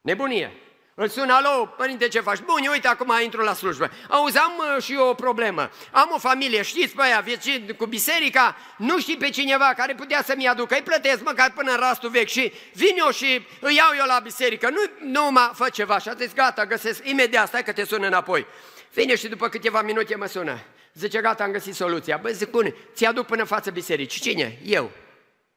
Nebunie. 0.00 0.52
Îl 1.00 1.08
sună, 1.08 1.32
alo, 1.32 1.66
părinte, 1.76 2.08
ce 2.08 2.20
faci? 2.20 2.38
Bun, 2.38 2.68
uite, 2.70 2.88
acum 2.88 3.12
intru 3.22 3.42
la 3.42 3.54
slujbă. 3.54 3.90
Auzi, 4.08 4.38
am 4.38 4.52
uh, 4.76 4.82
și 4.82 4.92
eu 4.92 5.08
o 5.08 5.14
problemă. 5.14 5.70
Am 5.92 6.10
o 6.14 6.18
familie, 6.18 6.62
știți 6.62 6.94
pe 6.94 7.02
aia, 7.02 7.20
vieți 7.20 7.50
cu 7.76 7.86
biserica, 7.86 8.56
nu 8.76 9.00
știi 9.00 9.16
pe 9.16 9.28
cineva 9.30 9.72
care 9.76 9.94
putea 9.94 10.22
să-mi 10.22 10.48
aducă, 10.48 10.74
îi 10.74 10.82
plătesc 10.82 11.24
măcar 11.24 11.52
până 11.52 11.70
în 11.70 11.76
rastul 11.76 12.10
vechi 12.10 12.28
și 12.28 12.52
vin 12.74 12.96
eu 12.96 13.10
și 13.10 13.46
îi 13.60 13.74
iau 13.74 13.90
eu 13.98 14.06
la 14.06 14.18
biserică. 14.22 14.68
Nu, 14.70 15.10
nu 15.10 15.30
mă 15.30 15.50
fă 15.54 15.68
ceva 15.68 15.98
și 15.98 16.08
atunci 16.08 16.34
gata, 16.34 16.66
găsesc 16.66 17.08
imediat, 17.08 17.48
stai 17.48 17.62
că 17.62 17.72
te 17.72 17.84
sun 17.84 18.02
înapoi. 18.02 18.46
Vine 18.92 19.16
și 19.16 19.28
după 19.28 19.48
câteva 19.48 19.82
minute 19.82 20.16
mă 20.16 20.26
sună. 20.26 20.60
Zice, 20.94 21.20
gata, 21.20 21.44
am 21.44 21.50
găsit 21.50 21.74
soluția. 21.74 22.16
Băi, 22.16 22.32
zic, 22.32 22.50
bune, 22.50 22.74
ți-aduc 22.94 23.26
până 23.26 23.40
în 23.40 23.46
față 23.46 23.70
bisericii. 23.70 24.20
Cine? 24.20 24.58
Eu. 24.64 24.90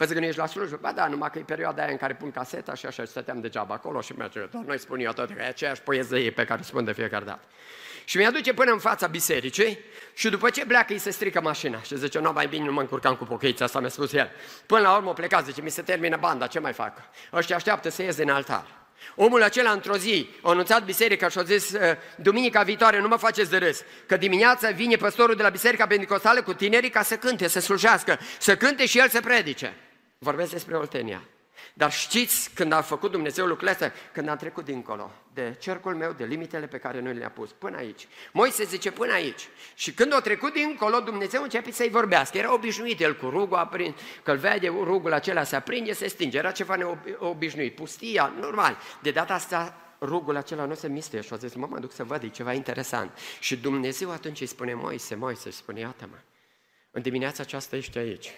Păi 0.02 0.10
zic 0.10 0.20
că 0.20 0.26
nu 0.26 0.30
ești 0.30 0.42
la 0.42 0.48
slujbă? 0.48 0.78
Ba 0.82 0.92
da, 0.92 1.08
numai 1.08 1.30
că 1.30 1.40
e 1.40 1.42
perioada 1.42 1.82
aia 1.82 1.92
în 1.92 1.98
care 1.98 2.14
pun 2.14 2.32
caseta 2.32 2.74
și 2.74 2.86
așa 2.86 3.06
stăteam 3.06 3.42
degeaba 3.42 3.74
acolo 3.74 4.02
și 4.02 4.14
merge. 4.14 4.40
Dar 4.40 4.62
noi 4.66 4.80
spun 4.80 5.00
eu 5.00 5.12
tot 5.12 5.32
că 5.32 5.42
e 5.42 5.48
aceeași 5.48 5.82
poezie 5.82 6.32
pe 6.32 6.46
care 6.46 6.62
spun 6.62 6.84
de 6.84 6.92
fiecare 6.92 7.26
dată. 7.26 7.40
Și 8.06 8.18
mi-aduce 8.18 8.54
până 8.54 8.72
în 8.72 8.80
fața 8.80 9.08
bisericii 9.08 9.80
și 10.14 10.30
după 10.30 10.50
ce 10.50 10.66
pleacă 10.66 10.94
îi 10.94 11.00
se 11.00 11.12
strică 11.12 11.42
mașina 11.42 11.82
și 11.82 11.98
zice, 11.98 12.20
nu, 12.20 12.32
mai 12.32 12.48
bine 12.48 12.66
nu 12.66 12.72
mă 12.72 12.80
încurcam 12.80 13.16
cu 13.16 13.24
pocăița 13.24 13.66
asta, 13.66 13.80
mi-a 13.80 13.90
spus 13.90 14.14
el. 14.14 14.32
Până 14.66 14.82
la 14.82 14.96
urmă 14.96 15.10
o 15.10 15.14
plecat, 15.14 15.46
zice, 15.46 15.62
mi 15.62 15.70
se 15.70 15.82
termină 15.82 16.18
banda, 16.20 16.48
ce 16.48 16.60
mai 16.60 16.74
fac? 16.74 16.98
Ăștia 17.34 17.56
așteaptă 17.56 17.90
să 17.90 18.02
ies 18.02 18.16
din 18.16 18.30
altar. 18.30 18.66
Omul 19.16 19.44
acela 19.44 19.72
într-o 19.72 19.98
zi 19.98 20.30
a 20.42 20.50
anunțat 20.50 20.86
biserica 20.86 21.30
și 21.30 21.38
a 21.38 21.44
zis, 21.44 21.74
duminica 22.16 22.64
viitoare 22.64 23.00
nu 23.00 23.08
mă 23.08 23.16
faceți 23.16 23.50
de 23.50 23.58
râs, 23.58 23.84
că 24.06 24.18
dimineața 24.18 24.70
vine 24.70 24.96
păstorul 24.96 25.36
de 25.36 25.44
la 25.44 25.50
biserica 25.50 25.88
pentecostală 25.88 26.42
cu 26.42 26.54
tinerii 26.54 26.90
ca 26.90 27.02
să 27.02 27.16
cânte, 27.16 27.48
să 27.48 27.60
slujească, 27.60 28.20
să 28.40 28.56
cânte 28.56 28.86
și 28.86 29.00
el 29.00 29.10
să 29.10 29.20
predice. 29.20 29.76
Vorbesc 30.24 30.52
despre 30.52 30.78
Oltenia. 30.78 31.24
Dar 31.74 31.92
știți 31.92 32.50
când 32.54 32.72
a 32.72 32.82
făcut 32.82 33.12
Dumnezeu 33.12 33.46
lucrurile 33.46 33.72
astea? 33.72 33.94
Când 34.14 34.28
a 34.28 34.36
trecut 34.36 34.66
dincolo 34.66 35.12
de 35.34 35.56
cercul 35.60 35.96
meu, 35.96 36.12
de 36.12 36.24
limitele 36.24 36.68
pe 36.68 36.78
care 36.78 37.00
noi 37.00 37.14
le-a 37.14 37.30
pus, 37.30 37.52
până 37.52 37.78
aici. 37.78 38.08
Moise 38.34 38.64
zice 38.64 38.92
până 38.92 39.14
aici. 39.14 39.48
Și 39.76 39.94
când 39.94 40.14
a 40.14 40.20
trecut 40.20 40.54
dincolo, 40.54 41.00
Dumnezeu 41.00 41.44
începe 41.44 41.72
să-i 41.72 41.90
vorbească. 41.90 42.38
Era 42.38 42.54
obișnuit 42.54 43.00
el 43.00 43.16
cu 43.16 43.30
rugul, 43.30 43.58
aprind, 43.58 43.96
că 44.24 44.32
îl 44.32 44.38
vede 44.38 44.68
rugul 44.68 45.14
acela 45.14 45.44
se 45.44 45.56
aprinde, 45.56 45.94
se 45.94 46.08
stinge. 46.08 46.38
Era 46.38 46.52
ceva 46.52 46.76
neobișnuit. 46.76 47.76
Pustia, 47.76 48.34
normal. 48.40 48.78
De 49.02 49.12
data 49.12 49.34
asta 49.34 49.76
rugul 50.02 50.36
acela 50.36 50.66
nu 50.66 50.74
se 50.74 50.88
mistuie 50.88 51.22
și 51.22 51.34
a 51.34 51.36
zis, 51.36 51.54
mă, 51.54 51.68
mă 51.70 51.80
duc 51.80 51.92
să 51.92 52.04
văd, 52.04 52.24
e 52.24 52.28
ceva 52.28 52.54
interesant. 52.54 53.18
Și 53.40 53.58
Dumnezeu 53.58 54.12
atunci 54.12 54.42
îi 54.42 54.48
spune, 54.48 54.74
Moise, 54.74 55.16
Moise, 55.16 55.48
îi 55.48 55.54
spune, 55.54 55.80
iată-mă, 55.80 56.18
în 56.92 57.02
dimineața 57.02 57.44
aceasta 57.44 57.76
ești 57.76 57.98
aici. 57.98 58.32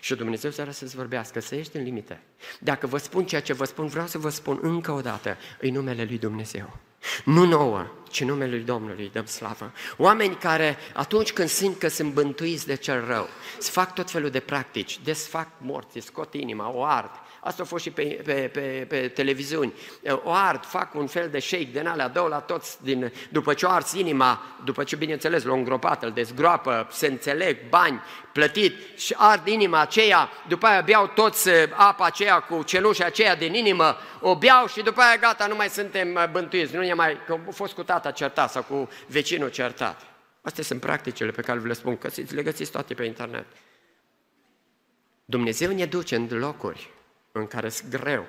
Și 0.00 0.14
Dumnezeu 0.14 0.50
seara 0.50 0.70
să-ți 0.70 0.96
vorbească, 0.96 1.40
să 1.40 1.54
ieși 1.54 1.70
în 1.72 1.82
limite. 1.82 2.22
Dacă 2.60 2.86
vă 2.86 2.96
spun 2.96 3.26
ceea 3.26 3.40
ce 3.40 3.52
vă 3.52 3.64
spun, 3.64 3.86
vreau 3.86 4.06
să 4.06 4.18
vă 4.18 4.28
spun 4.28 4.58
încă 4.62 4.92
o 4.92 5.00
dată, 5.00 5.36
în 5.60 5.72
numele 5.72 6.04
Lui 6.04 6.18
Dumnezeu. 6.18 6.78
Nu 7.24 7.44
nouă, 7.44 7.86
ci 8.10 8.24
numele 8.24 8.50
Lui 8.50 8.64
Domnului 8.64 9.10
dăm 9.12 9.24
slavă. 9.24 9.72
Oameni 9.96 10.34
care 10.34 10.76
atunci 10.94 11.32
când 11.32 11.48
simt 11.48 11.78
că 11.78 11.88
sunt 11.88 12.12
bântuiți 12.12 12.66
de 12.66 12.74
cel 12.74 13.04
rău, 13.06 13.28
să 13.58 13.70
fac 13.70 13.94
tot 13.94 14.10
felul 14.10 14.30
de 14.30 14.40
practici, 14.40 15.00
desfac 15.04 15.48
morți, 15.58 15.98
scot 15.98 16.34
inima, 16.34 16.70
o 16.70 16.84
ard, 16.84 17.10
Asta 17.42 17.62
a 17.62 17.64
fost 17.64 17.82
și 17.84 17.90
pe, 17.90 18.02
pe, 18.24 18.50
pe, 18.52 18.84
pe 18.88 19.08
televiziuni. 19.08 19.72
O 20.22 20.32
ard, 20.32 20.64
fac 20.64 20.94
un 20.94 21.06
fel 21.06 21.28
de 21.28 21.38
shake 21.38 21.68
din 21.72 21.86
alea, 21.86 22.08
dau 22.08 22.26
la 22.28 22.40
toți, 22.40 22.82
din, 22.82 23.12
după 23.30 23.54
ce 23.54 23.66
o 23.66 23.70
ars 23.70 23.92
inima, 23.92 24.42
după 24.64 24.84
ce, 24.84 24.96
bineînțeles, 24.96 25.42
l-o 25.42 25.54
îngropat, 25.54 26.02
îl 26.02 26.10
dezgroapă, 26.10 26.88
se 26.90 27.06
înțeleg, 27.06 27.68
bani, 27.68 28.00
plătit 28.32 28.74
și 28.96 29.14
ard 29.18 29.46
inima 29.46 29.80
aceea, 29.80 30.30
după 30.48 30.66
aia 30.66 30.80
beau 30.80 31.06
toți 31.06 31.48
uh, 31.48 31.54
apa 31.76 32.04
aceea 32.04 32.40
cu 32.40 32.62
cenușa 32.62 33.04
aceea 33.04 33.36
din 33.36 33.54
inimă, 33.54 33.96
o 34.20 34.36
beau 34.36 34.66
și 34.66 34.82
după 34.82 35.00
aia 35.00 35.16
gata, 35.16 35.46
nu 35.46 35.54
mai 35.54 35.68
suntem 35.68 36.14
uh, 36.14 36.24
bântuiți, 36.30 36.74
nu 36.74 36.82
e 36.82 36.92
mai, 36.92 37.16
că 37.26 37.38
a 37.48 37.50
fost 37.50 37.72
cu 37.72 37.82
tata 37.82 38.10
certat 38.10 38.50
sau 38.50 38.62
cu 38.62 38.88
vecinul 39.06 39.50
certat. 39.50 40.00
Astea 40.42 40.64
sunt 40.64 40.80
practicile 40.80 41.30
pe 41.30 41.42
care 41.42 41.58
vi 41.58 41.66
le 41.66 41.72
spun, 41.72 41.96
că 41.96 42.08
le 42.28 42.42
găsiți 42.42 42.70
toate 42.70 42.94
pe 42.94 43.04
internet. 43.04 43.46
Dumnezeu 45.24 45.72
ne 45.72 45.84
duce 45.84 46.14
în 46.14 46.28
locuri 46.30 46.90
în 47.32 47.46
care 47.46 47.68
sunt 47.68 47.90
greu 47.90 48.26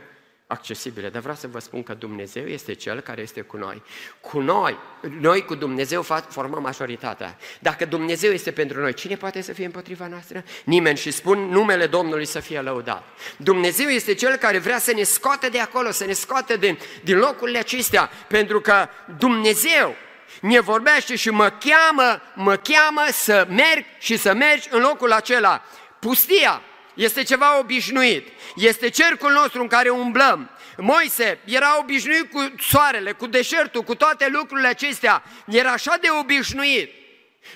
accesibile, 0.51 1.09
dar 1.09 1.21
vreau 1.21 1.35
să 1.35 1.47
vă 1.47 1.59
spun 1.59 1.83
că 1.83 1.93
Dumnezeu 1.93 2.45
este 2.45 2.73
Cel 2.73 2.99
care 2.99 3.21
este 3.21 3.41
cu 3.41 3.57
noi. 3.57 3.81
Cu 4.21 4.39
noi, 4.39 4.77
noi 5.19 5.45
cu 5.45 5.55
Dumnezeu 5.55 6.01
formăm 6.29 6.61
majoritatea. 6.61 7.37
Dacă 7.59 7.85
Dumnezeu 7.85 8.31
este 8.31 8.51
pentru 8.51 8.81
noi, 8.81 8.93
cine 8.93 9.15
poate 9.15 9.41
să 9.41 9.53
fie 9.53 9.65
împotriva 9.65 10.07
noastră? 10.07 10.43
Nimeni 10.63 10.97
și 10.97 11.11
spun 11.11 11.39
numele 11.39 11.87
Domnului 11.87 12.25
să 12.25 12.39
fie 12.39 12.61
lăudat. 12.61 13.03
Dumnezeu 13.37 13.87
este 13.87 14.13
Cel 14.13 14.35
care 14.35 14.57
vrea 14.57 14.79
să 14.79 14.93
ne 14.93 15.03
scoate 15.03 15.49
de 15.49 15.59
acolo, 15.59 15.91
să 15.91 16.05
ne 16.05 16.13
scoate 16.13 16.57
din, 16.57 16.77
din 17.03 17.17
locurile 17.17 17.57
acestea, 17.57 18.09
pentru 18.27 18.61
că 18.61 18.87
Dumnezeu 19.17 19.95
ne 20.41 20.59
vorbește 20.59 21.15
și 21.15 21.29
mă 21.29 21.49
cheamă, 21.59 22.21
mă 22.35 22.55
cheamă 22.55 23.01
să 23.11 23.47
merg 23.49 23.85
și 23.99 24.17
să 24.17 24.33
mergi 24.33 24.67
în 24.71 24.81
locul 24.81 25.11
acela. 25.11 25.63
Pustia, 25.99 26.61
este 26.93 27.23
ceva 27.23 27.59
obișnuit. 27.59 28.27
Este 28.55 28.89
cercul 28.89 29.31
nostru 29.31 29.61
în 29.61 29.67
care 29.67 29.89
umblăm. 29.89 30.49
Moise 30.77 31.39
era 31.45 31.79
obișnuit 31.79 32.31
cu 32.31 32.53
soarele, 32.59 33.11
cu 33.11 33.27
deșertul, 33.27 33.81
cu 33.81 33.95
toate 33.95 34.27
lucrurile 34.27 34.67
acestea. 34.67 35.23
Era 35.45 35.71
așa 35.71 35.97
de 36.01 36.07
obișnuit. 36.19 36.93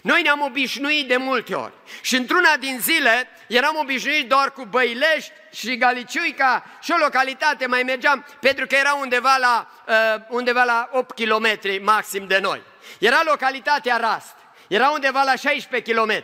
Noi 0.02 0.22
ne-am 0.22 0.42
obișnuit 0.42 1.08
de 1.08 1.18
multe 1.18 1.54
ori. 1.54 1.74
Și 2.02 2.16
într-una 2.16 2.58
din 2.58 2.80
zile 2.82 3.30
eram 3.48 3.78
obișnuit 3.82 4.30
doar 4.30 4.52
cu 4.52 4.66
Băilești 4.66 5.32
și 5.54 5.78
Galiciuica 5.78 6.66
și 6.82 6.92
o 6.92 7.04
localitate 7.04 7.66
mai 7.66 7.84
mergeam, 7.84 8.26
pentru 8.40 8.66
că 8.66 8.76
era 8.76 8.94
undeva 8.94 9.38
la, 9.40 9.84
uh, 9.88 10.22
undeva 10.30 10.64
la 10.64 10.90
8 10.92 11.16
km 11.16 11.60
maxim 11.84 12.28
de 12.28 12.40
noi. 12.40 12.62
Era 13.00 13.22
localitatea 13.26 13.98
Rast. 13.98 14.36
Era 14.68 14.90
undeva 14.90 15.24
la 15.24 15.36
16 15.36 15.92
km. 15.92 16.24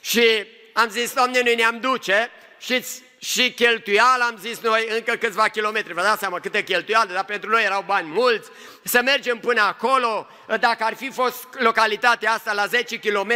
Și 0.00 0.46
am 0.74 0.88
zis, 0.88 1.12
Doamne, 1.12 1.40
noi 1.42 1.54
ne-am 1.54 1.80
duce 1.80 2.30
și, 2.58 2.84
și 3.18 3.52
cheltuială, 3.52 4.24
am 4.24 4.36
zis 4.40 4.60
noi, 4.60 4.86
încă 4.88 5.14
câțiva 5.14 5.48
kilometri, 5.48 5.92
vă 5.92 6.02
dați 6.02 6.18
seama 6.18 6.40
câte 6.40 6.62
cheltuială, 6.62 7.12
dar 7.12 7.24
pentru 7.24 7.50
noi 7.50 7.64
erau 7.64 7.82
bani 7.86 8.08
mulți, 8.08 8.50
să 8.82 9.00
mergem 9.02 9.38
până 9.38 9.60
acolo, 9.60 10.26
dacă 10.60 10.84
ar 10.84 10.94
fi 10.94 11.10
fost 11.10 11.46
localitatea 11.58 12.32
asta 12.32 12.52
la 12.52 12.66
10 12.66 12.98
km, 12.98 13.32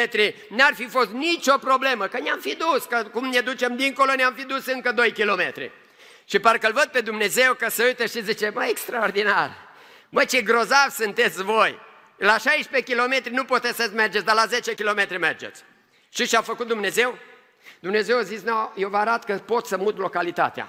n-ar 0.48 0.74
fi 0.74 0.88
fost 0.88 1.10
nicio 1.10 1.56
problemă, 1.56 2.06
că 2.06 2.18
ne-am 2.18 2.38
fi 2.38 2.54
dus, 2.54 2.84
că 2.84 3.04
cum 3.12 3.28
ne 3.28 3.40
ducem 3.40 3.76
dincolo, 3.76 4.14
ne-am 4.14 4.34
fi 4.34 4.44
dus 4.44 4.66
încă 4.66 4.92
2 4.92 5.12
km. 5.12 5.70
Și 6.24 6.38
parcă 6.38 6.66
îl 6.66 6.72
văd 6.72 6.86
pe 6.86 7.00
Dumnezeu 7.00 7.54
că 7.54 7.70
se 7.70 7.84
uită 7.84 8.06
și 8.06 8.22
zice, 8.22 8.50
mă, 8.54 8.64
extraordinar, 8.64 9.56
mă, 10.08 10.24
ce 10.24 10.42
grozav 10.42 10.90
sunteți 10.90 11.42
voi, 11.42 11.78
la 12.16 12.38
16 12.38 12.94
km 12.94 13.22
nu 13.30 13.44
puteți 13.44 13.76
să 13.76 13.90
mergeți, 13.94 14.24
dar 14.24 14.34
la 14.34 14.46
10 14.46 14.74
km 14.74 15.20
mergeți. 15.20 15.62
Și 16.08 16.26
ce 16.26 16.36
a 16.36 16.42
făcut 16.42 16.66
Dumnezeu? 16.66 17.18
Dumnezeu 17.80 18.18
a 18.18 18.22
zis, 18.22 18.42
no, 18.42 18.70
eu 18.76 18.88
vă 18.88 18.96
arăt 18.96 19.24
că 19.24 19.34
pot 19.34 19.66
să 19.66 19.76
mut 19.76 19.98
localitatea. 19.98 20.68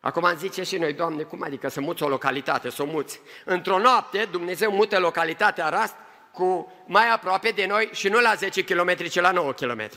Acum 0.00 0.24
am 0.24 0.36
zice 0.36 0.62
și 0.62 0.76
noi, 0.76 0.92
Doamne, 0.92 1.22
cum 1.22 1.42
adică 1.42 1.68
să 1.68 1.80
muți 1.80 2.02
o 2.02 2.08
localitate, 2.08 2.70
să 2.70 2.82
o 2.82 2.86
muți? 2.86 3.20
Într-o 3.44 3.78
noapte, 3.78 4.28
Dumnezeu 4.30 4.70
mută 4.70 4.98
localitatea 4.98 5.68
Rast 5.68 5.94
cu 6.32 6.72
mai 6.86 7.08
aproape 7.08 7.50
de 7.50 7.66
noi 7.66 7.88
și 7.92 8.08
nu 8.08 8.20
la 8.20 8.34
10 8.34 8.64
km, 8.64 8.94
ci 8.94 9.20
la 9.20 9.30
9 9.30 9.52
km. 9.52 9.90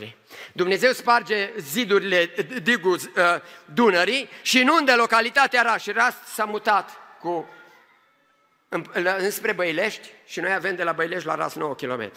Dumnezeu 0.52 0.92
sparge 0.92 1.50
zidurile 1.58 2.34
digul 2.62 2.92
uh, 2.94 3.22
Dunării 3.64 4.28
și 4.42 4.60
inundă 4.60 4.96
localitatea 4.96 5.62
Rast 5.62 5.82
și 5.84 5.92
Rast 5.92 6.24
s-a 6.24 6.44
mutat 6.44 6.90
cu 7.20 7.48
înspre 9.18 9.52
Băilești 9.52 10.08
și 10.24 10.40
noi 10.40 10.52
avem 10.52 10.74
de 10.74 10.82
la 10.82 10.92
Băilești 10.92 11.26
la 11.26 11.34
Rast 11.34 11.56
9 11.56 11.74
km. 11.74 12.12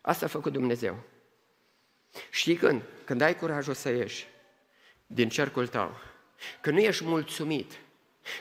Asta 0.00 0.24
a 0.24 0.28
făcut 0.28 0.52
Dumnezeu. 0.52 0.98
Știi 2.30 2.56
când? 2.56 2.82
Când 3.04 3.20
ai 3.20 3.36
curajul 3.36 3.74
să 3.74 3.88
ieși 3.88 4.26
din 5.06 5.28
cercul 5.28 5.66
tău, 5.66 5.96
când 6.60 6.76
nu 6.76 6.82
ești 6.82 7.04
mulțumit, 7.04 7.72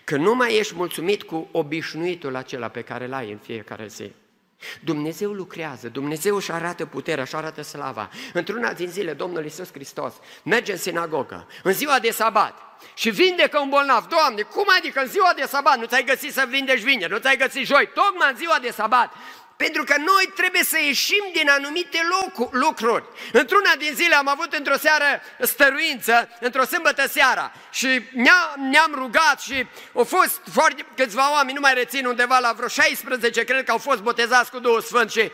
că 0.03 0.17
nu 0.17 0.35
mai 0.35 0.57
ești 0.57 0.75
mulțumit 0.75 1.23
cu 1.23 1.49
obișnuitul 1.51 2.35
acela 2.35 2.67
pe 2.67 2.81
care 2.81 3.07
l-ai 3.07 3.31
în 3.31 3.37
fiecare 3.37 3.87
zi. 3.87 4.11
Dumnezeu 4.83 5.31
lucrează, 5.31 5.89
Dumnezeu 5.89 6.35
își 6.35 6.51
arată 6.51 6.85
puterea, 6.85 7.23
își 7.23 7.35
arată 7.35 7.61
slava. 7.61 8.09
Într-una 8.33 8.73
din 8.73 8.87
zile, 8.87 9.13
Domnul 9.13 9.43
Iisus 9.43 9.71
Hristos 9.71 10.13
merge 10.43 10.71
în 10.71 10.77
sinagogă, 10.77 11.47
în 11.63 11.73
ziua 11.73 11.99
de 11.99 12.11
sabat, 12.11 12.53
și 12.95 13.09
vindecă 13.09 13.59
un 13.59 13.69
bolnav. 13.69 14.07
Doamne, 14.07 14.41
cum 14.41 14.65
adică 14.77 14.99
în 14.99 15.07
ziua 15.07 15.33
de 15.35 15.45
sabat 15.47 15.79
nu 15.79 15.85
ți-ai 15.85 16.03
găsit 16.03 16.33
să 16.33 16.45
vindești 16.49 16.85
vineri, 16.85 17.11
nu 17.11 17.17
ți-ai 17.17 17.37
găsit 17.37 17.65
joi, 17.65 17.89
tocmai 17.93 18.29
în 18.31 18.37
ziua 18.37 18.57
de 18.61 18.71
sabat 18.71 19.13
pentru 19.57 19.83
că 19.83 19.95
noi 19.97 20.31
trebuie 20.35 20.63
să 20.63 20.77
ieșim 20.79 21.23
din 21.33 21.49
anumite 21.49 21.99
lucruri. 22.51 23.03
Într-una 23.31 23.71
din 23.77 23.91
zile 23.93 24.15
am 24.15 24.27
avut 24.27 24.53
într-o 24.53 24.77
seară 24.77 25.05
stăruință, 25.39 26.29
într-o 26.39 26.65
sâmbătă 26.65 27.07
seara 27.07 27.51
și 27.71 28.01
ne-am 28.55 28.91
rugat 28.93 29.41
și 29.41 29.67
au 29.93 30.03
fost 30.03 30.41
foarte 30.53 30.85
câțiva 30.95 31.31
oameni, 31.31 31.53
nu 31.53 31.59
mai 31.59 31.73
rețin 31.73 32.05
undeva 32.05 32.39
la 32.39 32.53
vreo 32.55 32.67
16, 32.67 33.43
cred 33.43 33.63
că 33.63 33.71
au 33.71 33.77
fost 33.77 34.01
botezați 34.01 34.51
cu 34.51 34.59
Duhul 34.59 34.81
Sfânt 34.81 35.11
și 35.11 35.31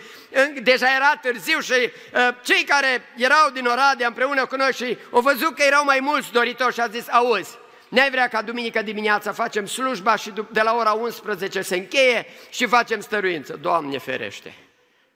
deja 0.62 0.96
era 0.96 1.16
târziu 1.22 1.60
și 1.60 1.74
uh, 1.74 2.30
cei 2.44 2.64
care 2.64 3.06
erau 3.16 3.50
din 3.50 3.66
Oradea 3.66 4.08
împreună 4.08 4.46
cu 4.46 4.56
noi 4.56 4.74
și 4.74 4.98
au 5.12 5.22
văzut 5.22 5.56
că 5.56 5.64
erau 5.64 5.84
mai 5.84 6.00
mulți 6.00 6.32
doritori 6.32 6.74
și 6.74 6.80
a 6.80 6.88
zis, 6.88 7.06
auzi, 7.10 7.58
N-ai 7.89 8.10
vrea 8.10 8.28
ca 8.28 8.41
duminică 8.41 8.82
dimineața 8.82 9.32
facem 9.32 9.65
slujba 9.65 10.15
și 10.15 10.34
de 10.52 10.62
la 10.62 10.75
ora 10.75 10.91
11 10.91 11.62
se 11.62 11.75
încheie 11.75 12.25
și 12.49 12.65
facem 12.65 12.99
stăruință. 12.99 13.58
Doamne 13.62 13.97
ferește! 13.97 14.54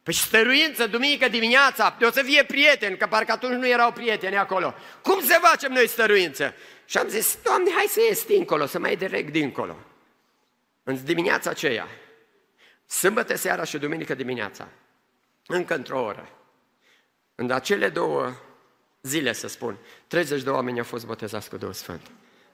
Păi 0.03 0.13
stăruință, 0.13 0.87
duminică 0.87 1.27
dimineața, 1.27 1.97
o 2.01 2.11
să 2.11 2.21
fie 2.21 2.43
prieteni, 2.43 2.97
că 2.97 3.07
parcă 3.07 3.31
atunci 3.31 3.53
nu 3.53 3.67
erau 3.67 3.91
prieteni 3.91 4.37
acolo. 4.37 4.73
Cum 5.01 5.21
să 5.21 5.39
facem 5.41 5.71
noi 5.71 5.87
stăruință? 5.87 6.53
Și 6.85 6.97
am 6.97 7.07
zis, 7.07 7.37
Doamne, 7.43 7.71
hai 7.71 7.85
să 7.87 7.99
ies 8.09 8.25
dincolo, 8.25 8.65
să 8.65 8.79
mai 8.79 8.95
direct 8.95 9.31
dincolo. 9.31 9.75
În 10.83 11.03
dimineața 11.03 11.49
aceea, 11.49 11.87
sâmbătă 12.85 13.35
seara 13.35 13.63
și 13.63 13.77
duminică 13.77 14.13
dimineața, 14.13 14.67
încă 15.47 15.75
într-o 15.75 16.03
oră, 16.03 16.29
în 17.35 17.51
acele 17.51 17.89
două 17.89 18.33
zile, 19.01 19.33
să 19.33 19.47
spun, 19.47 19.77
30 20.07 20.41
de 20.41 20.49
oameni 20.49 20.77
au 20.77 20.85
fost 20.85 21.05
botezați 21.05 21.49
cu 21.49 21.57
Duhul 21.57 21.73
Sfânt. 21.73 22.01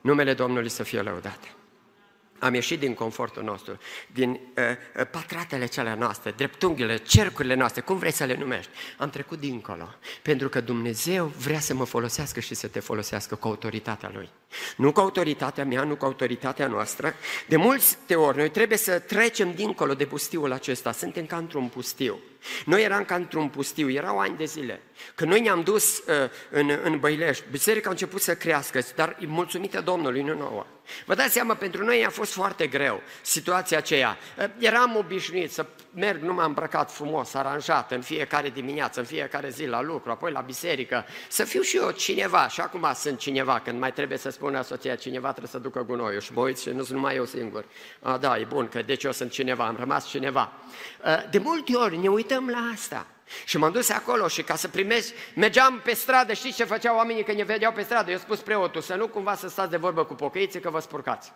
Numele 0.01 0.33
Domnului 0.33 0.69
să 0.69 0.83
fie 0.83 1.01
lăudat. 1.01 1.39
Am 2.39 2.53
ieșit 2.53 2.79
din 2.79 2.93
confortul 2.93 3.43
nostru, 3.43 3.77
din 4.13 4.29
uh, 4.29 4.37
uh, 4.99 5.05
patratele 5.11 5.65
cele 5.65 5.95
noastre, 5.95 6.31
dreptunghiile, 6.31 6.97
cercurile 6.97 7.53
noastre, 7.53 7.81
cum 7.81 7.97
vrei 7.97 8.11
să 8.11 8.23
le 8.23 8.35
numești. 8.35 8.71
Am 8.97 9.09
trecut 9.09 9.39
dincolo, 9.39 9.95
pentru 10.21 10.49
că 10.49 10.61
Dumnezeu 10.61 11.25
vrea 11.25 11.59
să 11.59 11.73
mă 11.73 11.83
folosească 11.83 12.39
și 12.39 12.53
să 12.53 12.67
te 12.67 12.79
folosească 12.79 13.35
cu 13.35 13.47
autoritatea 13.47 14.11
Lui. 14.13 14.29
Nu 14.77 14.91
cu 14.91 14.99
autoritatea 14.99 15.65
mea, 15.65 15.83
nu 15.83 15.95
cu 15.95 16.05
autoritatea 16.05 16.67
noastră. 16.67 17.13
De 17.47 17.55
mulți 17.55 17.97
ori 18.13 18.37
noi 18.37 18.49
trebuie 18.49 18.77
să 18.77 18.99
trecem 18.99 19.53
dincolo 19.53 19.93
de 19.93 20.05
pustiul 20.05 20.51
acesta. 20.51 20.91
Suntem 20.91 21.25
ca 21.25 21.37
într-un 21.37 21.67
pustiu. 21.67 22.19
Noi 22.65 22.83
eram 22.83 23.05
ca 23.05 23.15
într-un 23.15 23.49
pustiu, 23.49 23.91
erau 23.91 24.19
ani 24.19 24.37
de 24.37 24.45
zile. 24.45 24.81
Când 25.15 25.31
noi 25.31 25.41
ne-am 25.41 25.61
dus 25.63 25.97
uh, 25.97 26.03
în, 26.49 26.79
în 26.83 26.99
Băilești, 26.99 27.43
biserica 27.51 27.87
a 27.87 27.91
început 27.91 28.21
să 28.21 28.35
crească, 28.35 28.79
dar 28.95 29.17
mulțumită 29.25 29.81
Domnului, 29.81 30.21
nu 30.21 30.37
nouă. 30.37 30.65
Vă 31.05 31.15
dați 31.15 31.33
seama, 31.33 31.55
pentru 31.55 31.83
noi 31.83 32.05
a 32.05 32.09
fost 32.09 32.33
foarte 32.33 32.67
greu 32.67 33.01
situația 33.21 33.77
aceea. 33.77 34.17
Uh, 34.37 34.45
eram 34.57 34.95
obișnuit 34.95 35.51
să 35.51 35.65
merg 35.93 36.21
numai 36.21 36.45
îmbrăcat 36.45 36.91
frumos, 36.91 37.33
aranjat, 37.33 37.91
în 37.91 38.01
fiecare 38.01 38.49
dimineață, 38.49 38.99
în 38.99 39.05
fiecare 39.05 39.49
zi 39.49 39.65
la 39.65 39.81
lucru, 39.81 40.11
apoi 40.11 40.31
la 40.31 40.41
biserică, 40.41 41.05
să 41.27 41.43
fiu 41.43 41.61
și 41.61 41.77
eu 41.77 41.91
cineva. 41.91 42.47
Și 42.47 42.61
acum 42.61 42.91
sunt 42.95 43.19
cineva, 43.19 43.59
când 43.59 43.79
mai 43.79 43.93
trebuie 43.93 44.17
să 44.17 44.29
spună 44.29 44.61
soția 44.61 44.95
cineva 44.95 45.27
trebuie 45.29 45.51
să 45.51 45.57
ducă 45.57 45.83
gunoiul 45.83 46.21
și 46.21 46.33
mă 46.33 46.41
uit 46.41 46.59
și 46.59 46.69
nu 46.69 46.83
sunt 46.83 46.97
numai 46.97 47.15
eu 47.15 47.25
singur. 47.25 47.65
A, 48.01 48.17
da, 48.17 48.37
e 48.37 48.45
bun, 48.45 48.67
că 48.67 48.81
deci 48.81 49.03
eu 49.03 49.11
sunt 49.11 49.31
cineva, 49.31 49.65
am 49.65 49.75
rămas 49.79 50.07
cineva. 50.07 50.51
Uh, 51.05 51.29
de 51.29 51.37
multe 51.37 51.75
ori 51.75 51.97
ne 51.97 52.09
uităm 52.09 52.49
la 52.49 52.69
asta. 52.73 53.07
Și 53.45 53.57
m-am 53.57 53.71
dus 53.71 53.89
acolo 53.89 54.27
și 54.27 54.43
ca 54.43 54.55
să 54.55 54.67
primesc, 54.67 55.13
mergeam 55.35 55.81
pe 55.83 55.93
stradă, 55.93 56.33
știți 56.33 56.55
ce 56.55 56.63
făceau 56.63 56.95
oamenii 56.95 57.23
când 57.23 57.37
ne 57.37 57.43
vedeau 57.43 57.71
pe 57.71 57.81
stradă? 57.81 58.11
Eu 58.11 58.17
spus 58.17 58.39
preotul 58.39 58.81
să 58.81 58.95
nu 58.95 59.07
cumva 59.07 59.35
să 59.35 59.49
stați 59.49 59.69
de 59.69 59.77
vorbă 59.77 60.05
cu 60.05 60.13
pocăiții 60.13 60.59
că 60.59 60.69
vă 60.69 60.79
spurcați. 60.79 61.31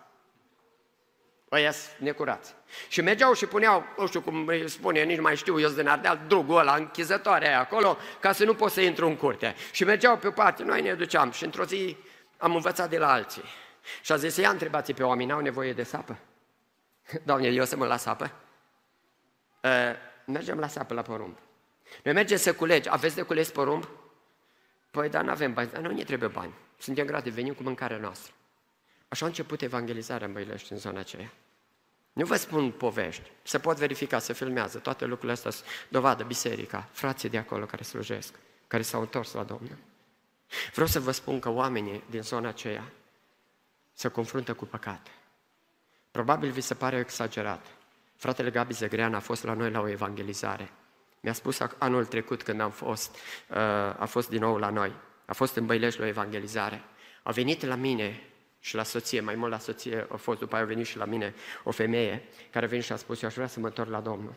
Ăia 1.54 1.72
necurați. 1.98 2.54
Și 2.88 3.00
mergeau 3.00 3.32
și 3.32 3.46
puneau, 3.46 3.84
nu 3.98 4.06
știu 4.06 4.20
cum 4.20 4.46
îi 4.46 4.68
spune, 4.68 5.02
nici 5.02 5.20
mai 5.20 5.36
știu, 5.36 5.60
eu 5.60 5.68
din 5.68 5.88
Ardeal, 5.88 6.20
drugul 6.26 6.58
ăla, 6.58 6.74
închizătoare 6.74 7.48
aia 7.48 7.60
acolo, 7.60 7.98
ca 8.20 8.32
să 8.32 8.44
nu 8.44 8.54
pot 8.54 8.70
să 8.70 8.80
intru 8.80 9.06
în 9.06 9.16
curte. 9.16 9.54
Și 9.72 9.84
mergeau 9.84 10.16
pe 10.16 10.26
o 10.26 10.30
parte, 10.30 10.62
noi 10.62 10.82
ne 10.82 10.94
duceam 10.94 11.30
și 11.30 11.44
într-o 11.44 11.64
zi 11.64 11.96
am 12.36 12.54
învățat 12.54 12.90
de 12.90 12.98
la 12.98 13.12
alții. 13.12 13.44
Și 14.02 14.12
a 14.12 14.16
zis, 14.16 14.36
ia 14.36 14.50
întrebați 14.50 14.92
pe 14.92 15.02
oameni, 15.02 15.32
au 15.32 15.40
nevoie 15.40 15.72
de 15.72 15.82
sapă? 15.82 16.18
Doamne, 17.24 17.48
eu 17.48 17.64
să 17.64 17.76
mă 17.76 17.86
las 17.86 18.02
sapă? 18.02 18.30
Uh, 19.62 19.70
mergem 20.24 20.58
la 20.58 20.68
sapă 20.68 20.94
la 20.94 21.02
porumb. 21.02 21.36
Noi 22.02 22.14
mergem 22.14 22.36
să 22.36 22.54
culegi. 22.54 22.88
Aveți 22.90 23.14
de 23.14 23.22
cules 23.22 23.50
porumb? 23.50 23.88
Păi, 24.90 25.08
dar 25.08 25.22
nu 25.24 25.30
avem 25.30 25.52
bani. 25.52 25.70
Dar 25.70 25.80
nu 25.80 25.90
ne 25.90 26.04
trebuie 26.04 26.28
bani. 26.28 26.54
Suntem 26.78 27.06
grati, 27.06 27.30
venim 27.30 27.54
cu 27.54 27.62
mâncarea 27.62 27.96
noastră. 27.96 28.32
Așa 29.14 29.24
a 29.24 29.28
început 29.28 29.62
evangelizarea 29.62 30.26
în 30.26 30.32
Băilești, 30.32 30.72
în 30.72 30.78
zona 30.78 30.98
aceea. 30.98 31.32
Nu 32.12 32.24
vă 32.24 32.36
spun 32.36 32.70
povești, 32.70 33.30
se 33.42 33.58
pot 33.58 33.76
verifica, 33.76 34.18
se 34.18 34.32
filmează, 34.32 34.78
toate 34.78 35.04
lucrurile 35.04 35.32
astea 35.32 35.50
dovadă 35.88 36.24
biserica, 36.24 36.88
frații 36.92 37.28
de 37.28 37.38
acolo 37.38 37.64
care 37.64 37.82
slujesc, 37.82 38.34
care 38.66 38.82
s-au 38.82 39.00
întors 39.00 39.32
la 39.32 39.42
Domnul. 39.42 39.76
Vreau 40.72 40.86
să 40.86 41.00
vă 41.00 41.10
spun 41.10 41.38
că 41.38 41.48
oamenii 41.48 42.02
din 42.10 42.22
zona 42.22 42.48
aceea 42.48 42.92
se 43.92 44.08
confruntă 44.08 44.54
cu 44.54 44.64
păcat. 44.64 45.06
Probabil 46.10 46.50
vi 46.50 46.60
se 46.60 46.74
pare 46.74 46.98
exagerat. 46.98 47.66
Fratele 48.16 48.50
Gabi 48.50 48.74
Zegrean 48.74 49.14
a 49.14 49.20
fost 49.20 49.44
la 49.44 49.54
noi 49.54 49.70
la 49.70 49.80
o 49.80 49.88
evangelizare. 49.88 50.70
Mi-a 51.20 51.32
spus 51.32 51.58
anul 51.78 52.06
trecut 52.06 52.42
când 52.42 52.60
am 52.60 52.70
fost, 52.70 53.16
uh, 53.48 53.56
a 53.98 54.06
fost 54.08 54.28
din 54.28 54.40
nou 54.40 54.56
la 54.56 54.70
noi. 54.70 54.92
A 55.24 55.32
fost 55.32 55.56
în 55.56 55.66
Băilești 55.66 55.98
la 55.98 56.04
o 56.04 56.08
evangelizare. 56.08 56.82
A 57.22 57.30
venit 57.32 57.64
la 57.64 57.74
mine 57.74 58.28
și 58.64 58.74
la 58.74 58.82
soție, 58.82 59.20
mai 59.20 59.34
mult 59.34 59.50
la 59.50 59.58
soție 59.58 60.06
a 60.10 60.16
fost, 60.16 60.38
după 60.38 60.54
aia 60.54 60.64
a 60.64 60.66
venit 60.66 60.86
și 60.86 60.96
la 60.96 61.04
mine 61.04 61.34
o 61.62 61.70
femeie 61.70 62.22
care 62.50 62.64
a 62.64 62.68
venit 62.68 62.84
și 62.84 62.92
a 62.92 62.96
spus, 62.96 63.22
eu 63.22 63.28
aș 63.28 63.34
vrea 63.34 63.46
să 63.46 63.60
mă 63.60 63.66
întorc 63.66 63.90
la 63.90 64.00
Domnul. 64.00 64.34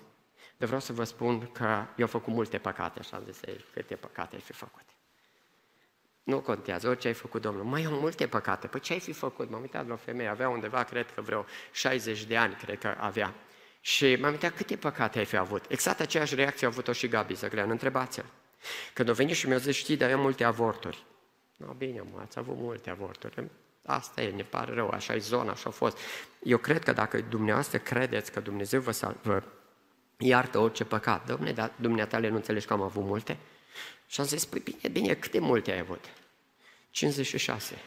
De 0.58 0.66
vreau 0.66 0.82
să 0.82 0.94
vă 0.94 1.04
spun 1.04 1.52
că 1.52 1.64
eu 1.96 2.04
am 2.04 2.08
făcut 2.08 2.34
multe 2.34 2.58
păcate, 2.58 3.00
așa 3.00 3.18
am 3.18 3.24
zis, 3.26 3.40
câte 3.74 3.96
păcate 3.96 4.36
ai 4.36 4.42
fi 4.42 4.54
făcut. 4.54 4.84
Nu 6.24 6.40
contează, 6.40 6.88
orice 6.88 7.08
ai 7.08 7.14
făcut, 7.14 7.42
Domnul. 7.42 7.64
Mai 7.64 7.84
am 7.84 7.94
multe 7.94 8.28
păcate. 8.28 8.68
Păi 8.68 8.80
ce 8.80 8.94
ai 8.94 9.00
fi 9.00 9.12
făcut? 9.12 9.50
M-am 9.50 9.62
uitat 9.62 9.88
la 9.88 9.94
o 9.94 9.98
femeie, 9.98 10.30
avea 10.30 10.50
undeva, 10.50 10.84
cred 10.84 11.12
că 11.12 11.22
vreo 11.22 11.46
60 11.72 12.24
de 12.24 12.38
ani, 12.38 12.56
cred 12.56 12.80
că 12.80 12.96
avea. 13.00 13.34
Și 13.82 14.16
m-am 14.16 14.32
uitat 14.32 14.56
câte 14.56 14.76
păcate 14.76 15.20
ai 15.20 15.26
fi 15.26 15.38
avut. 15.38 15.66
Exact 15.70 16.00
aceeași 16.00 16.36
reacție 16.36 16.68
a 16.68 16.70
avut-o 16.70 16.92
și 16.92 17.08
Gabi 17.08 17.34
Zăglean, 17.34 17.70
întrebați-l. 17.70 18.26
Când 18.94 19.10
a 19.10 19.14
venit 19.14 19.36
și 19.36 19.48
mi-a 19.48 19.58
zis, 19.58 19.76
știi, 19.76 19.98
dar 19.98 20.12
am 20.12 20.20
multe 20.20 20.44
avorturi. 20.44 21.06
No, 21.58 21.74
bine, 21.74 22.02
mă, 22.12 22.20
ați 22.22 22.40
avut 22.40 22.56
multe 22.58 22.90
avorturi. 22.90 23.50
Asta 23.88 24.22
e, 24.22 24.32
ne 24.32 24.44
pare 24.44 24.74
rău, 24.74 24.90
așa 24.90 25.16
e 25.16 25.18
zona, 25.18 25.52
așa 25.52 25.70
a 25.70 25.72
fost. 25.72 25.98
Eu 26.44 26.58
cred 26.58 26.84
că 26.84 26.94
dacă 26.94 27.22
dumneavoastră 27.22 27.78
credeți 27.78 28.32
că 28.32 28.40
Dumnezeu 28.40 28.82
vă, 28.82 28.92
sal- 28.92 29.18
vă 29.22 29.44
iartă 30.18 30.60
orice 30.60 30.84
păcat, 30.84 31.26
domne, 31.26 31.52
dar 31.52 31.72
dumneatale 31.76 32.30
nu 32.30 32.36
înțelegi 32.36 32.66
că 32.66 32.74
am 32.74 32.82
avut 32.82 33.04
multe? 33.04 33.38
Și 34.08 34.20
am 34.20 34.26
zis, 34.26 34.46
păi 34.46 34.60
bine, 34.60 34.90
bine, 34.92 35.14
câte 35.14 35.40
multe 35.40 35.72
ai 35.72 35.80
avut? 35.80 36.06
56. 36.90 37.82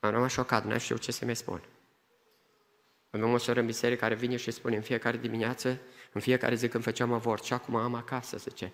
Am 0.00 0.10
rămas 0.10 0.32
șocat, 0.32 0.64
nu 0.64 0.78
știu 0.78 0.96
ce 0.96 1.12
să 1.12 1.24
mi 1.24 1.36
spun. 1.36 1.62
Avem 3.10 3.32
o 3.32 3.38
soră 3.38 3.60
în 3.60 3.66
biserică 3.66 4.00
care 4.00 4.14
vine 4.14 4.36
și 4.36 4.50
spune 4.50 4.76
în 4.76 4.82
fiecare 4.82 5.16
dimineață, 5.16 5.80
în 6.12 6.20
fiecare 6.20 6.54
zi 6.54 6.68
când 6.68 6.82
făceam 6.82 7.12
avort, 7.12 7.44
și 7.44 7.52
acum 7.52 7.76
am 7.76 7.94
acasă, 7.94 8.36
zice, 8.36 8.72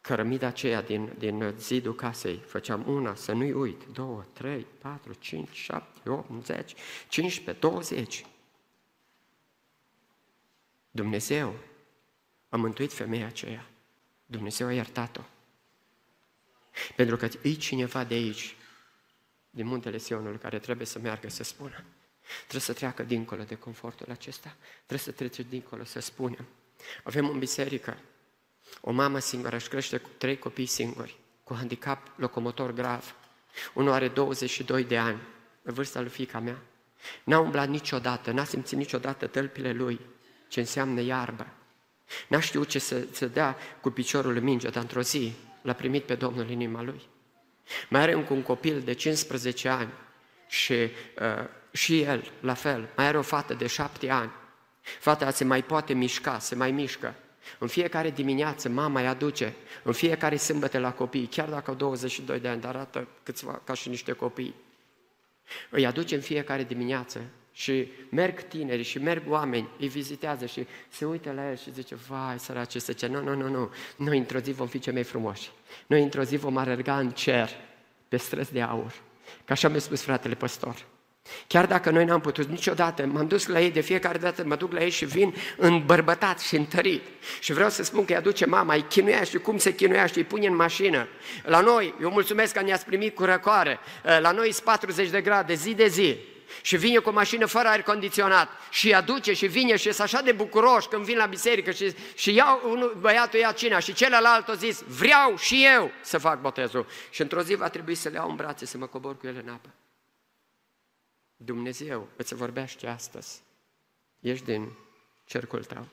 cărămida 0.00 0.46
aceea 0.46 0.82
din, 0.82 1.14
din 1.18 1.54
zidul 1.58 1.94
casei, 1.94 2.36
făceam 2.36 2.88
una, 2.88 3.14
să 3.14 3.32
nu-i 3.32 3.52
uit, 3.52 3.84
două, 3.92 4.24
trei, 4.32 4.66
patru, 4.78 5.12
cinci, 5.12 5.56
șapte, 5.56 6.10
opt, 6.10 6.44
zece, 6.44 6.74
cincisprezece, 7.08 7.58
douăzeci. 7.58 8.26
Dumnezeu 10.90 11.54
a 12.48 12.56
mântuit 12.56 12.92
femeia 12.92 13.26
aceea. 13.26 13.66
Dumnezeu 14.26 14.66
a 14.66 14.72
iertat-o. 14.72 15.20
Pentru 16.96 17.16
că 17.16 17.28
e 17.42 17.52
cineva 17.52 18.04
de 18.04 18.14
aici, 18.14 18.56
din 19.50 19.66
muntele 19.66 19.98
Sionului, 19.98 20.38
care 20.38 20.58
trebuie 20.58 20.86
să 20.86 20.98
meargă 20.98 21.28
să 21.28 21.42
spună. 21.42 21.84
Trebuie 22.38 22.60
să 22.60 22.72
treacă 22.72 23.02
dincolo 23.02 23.42
de 23.42 23.54
confortul 23.54 24.10
acesta. 24.10 24.56
Trebuie 24.76 24.98
să 24.98 25.12
trece 25.12 25.42
dincolo, 25.42 25.84
să 25.84 26.00
spunem. 26.00 26.46
Avem 27.04 27.28
în 27.28 27.38
biserică 27.38 27.98
o 28.80 28.90
mamă 28.90 29.18
singură 29.18 29.56
își 29.56 29.68
crește 29.68 29.96
cu 29.96 30.08
trei 30.18 30.38
copii 30.38 30.66
singuri, 30.66 31.18
cu 31.44 31.54
handicap 31.54 32.12
locomotor 32.16 32.72
grav. 32.72 33.14
Unul 33.74 33.92
are 33.92 34.08
22 34.08 34.84
de 34.84 34.98
ani, 34.98 35.18
în 35.62 35.74
vârsta 35.74 36.00
lui 36.00 36.08
fica 36.08 36.38
mea. 36.38 36.58
N-a 37.24 37.38
umblat 37.38 37.68
niciodată, 37.68 38.30
n-a 38.30 38.44
simțit 38.44 38.78
niciodată 38.78 39.26
tălpile 39.26 39.72
lui, 39.72 40.00
ce 40.48 40.60
înseamnă 40.60 41.00
iarbă. 41.00 41.46
N-a 42.28 42.40
știut 42.40 42.68
ce 42.68 42.78
să, 42.78 43.06
să 43.12 43.26
dea 43.26 43.56
cu 43.80 43.90
piciorul 43.90 44.36
în 44.36 44.42
minge, 44.42 44.68
dar 44.68 44.82
într-o 44.82 45.02
zi 45.02 45.32
l-a 45.62 45.72
primit 45.72 46.04
pe 46.04 46.14
Domnul 46.14 46.44
în 46.44 46.50
inima 46.50 46.82
lui. 46.82 47.00
Mai 47.88 48.00
are 48.00 48.12
încă 48.12 48.32
un 48.32 48.42
copil 48.42 48.80
de 48.80 48.92
15 48.92 49.68
ani 49.68 49.90
și 50.48 50.72
uh, 50.72 51.48
și 51.72 52.00
el, 52.00 52.30
la 52.40 52.54
fel, 52.54 52.88
mai 52.96 53.06
are 53.06 53.18
o 53.18 53.22
fată 53.22 53.54
de 53.54 53.66
șapte 53.66 54.10
ani. 54.10 54.30
Fata 54.80 55.30
se 55.30 55.44
mai 55.44 55.62
poate 55.62 55.92
mișca, 55.92 56.38
se 56.38 56.54
mai 56.54 56.70
mișcă. 56.70 57.14
În 57.58 57.68
fiecare 57.68 58.10
dimineață 58.10 58.68
mama 58.68 59.00
îi 59.00 59.06
aduce, 59.06 59.54
în 59.82 59.92
fiecare 59.92 60.36
sâmbătă 60.36 60.78
la 60.78 60.92
copii, 60.92 61.26
chiar 61.26 61.48
dacă 61.48 61.70
au 61.70 61.76
22 61.76 62.40
de 62.40 62.48
ani, 62.48 62.60
dar 62.60 62.74
arată 62.74 63.08
câțiva 63.22 63.60
ca 63.64 63.74
și 63.74 63.88
niște 63.88 64.12
copii. 64.12 64.54
Îi 65.70 65.86
aduce 65.86 66.14
în 66.14 66.20
fiecare 66.20 66.64
dimineață 66.64 67.20
și 67.52 67.88
merg 68.10 68.40
tineri 68.40 68.82
și 68.82 68.98
merg 68.98 69.22
oameni, 69.30 69.68
îi 69.78 69.88
vizitează 69.88 70.46
și 70.46 70.66
se 70.88 71.04
uită 71.04 71.32
la 71.32 71.48
el 71.48 71.56
și 71.56 71.72
zice, 71.72 71.94
vai, 71.94 72.38
sărace, 72.38 72.78
să 72.78 72.92
zice, 72.92 73.06
nu, 73.06 73.22
nu, 73.22 73.34
nu, 73.34 73.48
nu, 73.48 73.70
noi 73.96 74.18
într-o 74.18 74.38
zi 74.38 74.52
vom 74.52 74.66
fi 74.66 74.78
cei 74.78 74.92
mai 74.92 75.02
frumoși. 75.02 75.50
Noi 75.86 76.02
într-o 76.02 76.22
zi 76.22 76.36
vom 76.36 76.56
alerga 76.56 76.98
în 76.98 77.10
cer, 77.10 77.50
pe 78.08 78.16
străzi 78.16 78.52
de 78.52 78.62
aur. 78.62 78.92
Ca 79.44 79.52
așa 79.52 79.68
mi-a 79.68 79.78
spus 79.78 80.02
fratele 80.02 80.34
păstor. 80.34 80.86
Chiar 81.46 81.66
dacă 81.66 81.90
noi 81.90 82.04
n-am 82.04 82.20
putut 82.20 82.48
niciodată, 82.48 83.06
m-am 83.06 83.26
dus 83.26 83.46
la 83.46 83.60
ei 83.60 83.70
de 83.70 83.80
fiecare 83.80 84.18
dată, 84.18 84.44
mă 84.44 84.56
duc 84.56 84.72
la 84.72 84.82
ei 84.82 84.90
și 84.90 85.04
vin 85.04 85.34
îmbărbătat 85.56 86.40
și 86.40 86.56
întărit. 86.56 87.02
Și 87.40 87.52
vreau 87.52 87.70
să 87.70 87.82
spun 87.82 88.04
că 88.04 88.12
îi 88.12 88.18
aduce 88.18 88.46
mama, 88.46 88.74
îi 88.74 88.84
chinuia 88.88 89.24
și 89.24 89.38
cum 89.38 89.58
se 89.58 89.74
chinuia 89.74 90.06
și 90.06 90.18
îi 90.18 90.24
pune 90.24 90.46
în 90.46 90.56
mașină. 90.56 91.08
La 91.42 91.60
noi, 91.60 91.94
eu 92.02 92.10
mulțumesc 92.10 92.54
că 92.54 92.62
ne-ați 92.62 92.84
primit 92.84 93.14
cu 93.14 93.24
răcoare, 93.24 93.78
la 94.20 94.30
noi 94.30 94.52
sunt 94.52 94.64
40 94.64 95.08
de 95.10 95.20
grade 95.20 95.54
zi 95.54 95.74
de 95.74 95.86
zi. 95.86 96.16
Și 96.62 96.76
vine 96.76 96.98
cu 96.98 97.08
o 97.08 97.12
mașină 97.12 97.46
fără 97.46 97.68
aer 97.68 97.82
condiționat 97.82 98.48
și 98.70 98.86
îi 98.86 98.94
aduce 98.94 99.32
și 99.32 99.46
vine 99.46 99.76
și 99.76 99.92
sunt 99.92 100.00
așa 100.00 100.22
de 100.22 100.32
bucuroși 100.32 100.88
când 100.88 101.04
vin 101.04 101.16
la 101.16 101.26
biserică 101.26 101.70
și, 101.70 101.94
și 102.14 102.34
iau, 102.34 102.60
unul, 102.70 102.96
băiatul 103.00 103.38
ia 103.38 103.52
cina 103.52 103.78
și 103.78 103.92
celălalt 103.92 104.48
a 104.48 104.54
zis, 104.54 104.82
vreau 104.86 105.36
și 105.36 105.66
eu 105.74 105.90
să 106.02 106.18
fac 106.18 106.40
botezul. 106.40 106.86
Și 107.10 107.20
într-o 107.20 107.42
zi 107.42 107.54
va 107.54 107.68
trebui 107.68 107.94
să 107.94 108.08
le 108.08 108.14
iau 108.14 108.30
în 108.30 108.36
brațe, 108.36 108.66
să 108.66 108.78
mă 108.78 108.86
cobor 108.86 109.16
cu 109.16 109.26
ele 109.26 109.42
în 109.44 109.52
apă. 109.52 109.68
Dumnezeu 111.44 112.08
îți 112.16 112.34
vorbește 112.34 112.86
astăzi. 112.86 113.42
Ești 114.20 114.44
din 114.44 114.72
cercul 115.24 115.64
tău. 115.64 115.86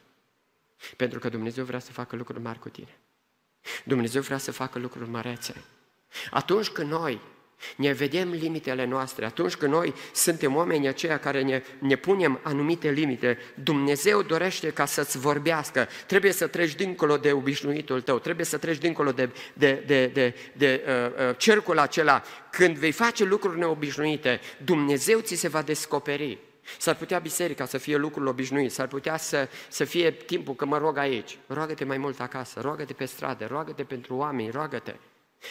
Pentru 0.97 1.19
că 1.19 1.29
Dumnezeu 1.29 1.65
vrea 1.65 1.79
să 1.79 1.91
facă 1.91 2.15
lucruri 2.15 2.39
mari 2.39 2.59
cu 2.59 2.69
tine. 2.69 2.97
Dumnezeu 3.85 4.21
vrea 4.21 4.37
să 4.37 4.51
facă 4.51 4.79
lucruri 4.79 5.09
mărețe. 5.09 5.63
Atunci 6.31 6.69
când 6.69 6.89
noi 6.89 7.21
ne 7.75 7.91
vedem 7.91 8.29
limitele 8.29 8.85
noastre, 8.85 9.25
atunci 9.25 9.55
când 9.55 9.71
noi 9.71 9.93
suntem 10.13 10.55
oameni 10.55 10.87
aceia 10.87 11.19
care 11.19 11.41
ne, 11.41 11.63
ne 11.79 11.95
punem 11.95 12.39
anumite 12.43 12.89
limite, 12.89 13.37
Dumnezeu 13.63 14.21
dorește 14.21 14.69
ca 14.69 14.85
să-ți 14.85 15.17
vorbească. 15.17 15.87
Trebuie 16.05 16.31
să 16.31 16.47
treci 16.47 16.75
dincolo 16.75 17.17
de 17.17 17.31
obișnuitul 17.31 18.01
tău, 18.01 18.19
trebuie 18.19 18.45
să 18.45 18.57
treci 18.57 18.77
dincolo 18.77 19.11
de, 19.11 19.29
de, 19.53 19.83
de, 19.85 20.07
de, 20.07 20.35
de 20.53 20.83
uh, 20.87 21.27
uh, 21.29 21.35
cercul 21.37 21.79
acela. 21.79 22.21
Când 22.51 22.77
vei 22.77 22.91
face 22.91 23.23
lucruri 23.23 23.59
neobișnuite, 23.59 24.39
Dumnezeu 24.63 25.19
ți 25.19 25.35
se 25.35 25.47
va 25.47 25.61
descoperi. 25.61 26.37
S-ar 26.77 26.95
putea 26.95 27.19
biserica 27.19 27.65
să 27.65 27.77
fie 27.77 27.97
lucrul 27.97 28.27
obișnuit, 28.27 28.71
s-ar 28.71 28.87
putea 28.87 29.17
să, 29.17 29.49
să 29.69 29.83
fie 29.83 30.11
timpul 30.11 30.55
că 30.55 30.65
mă 30.65 30.77
rog 30.77 30.97
aici. 30.97 31.37
Roagă-te 31.47 31.83
mai 31.85 31.97
mult 31.97 32.19
acasă, 32.19 32.59
roagă-te 32.61 32.93
pe 32.93 33.05
stradă, 33.05 33.45
roagă-te 33.45 33.83
pentru 33.83 34.15
oameni, 34.15 34.51
roagă-te. 34.51 34.95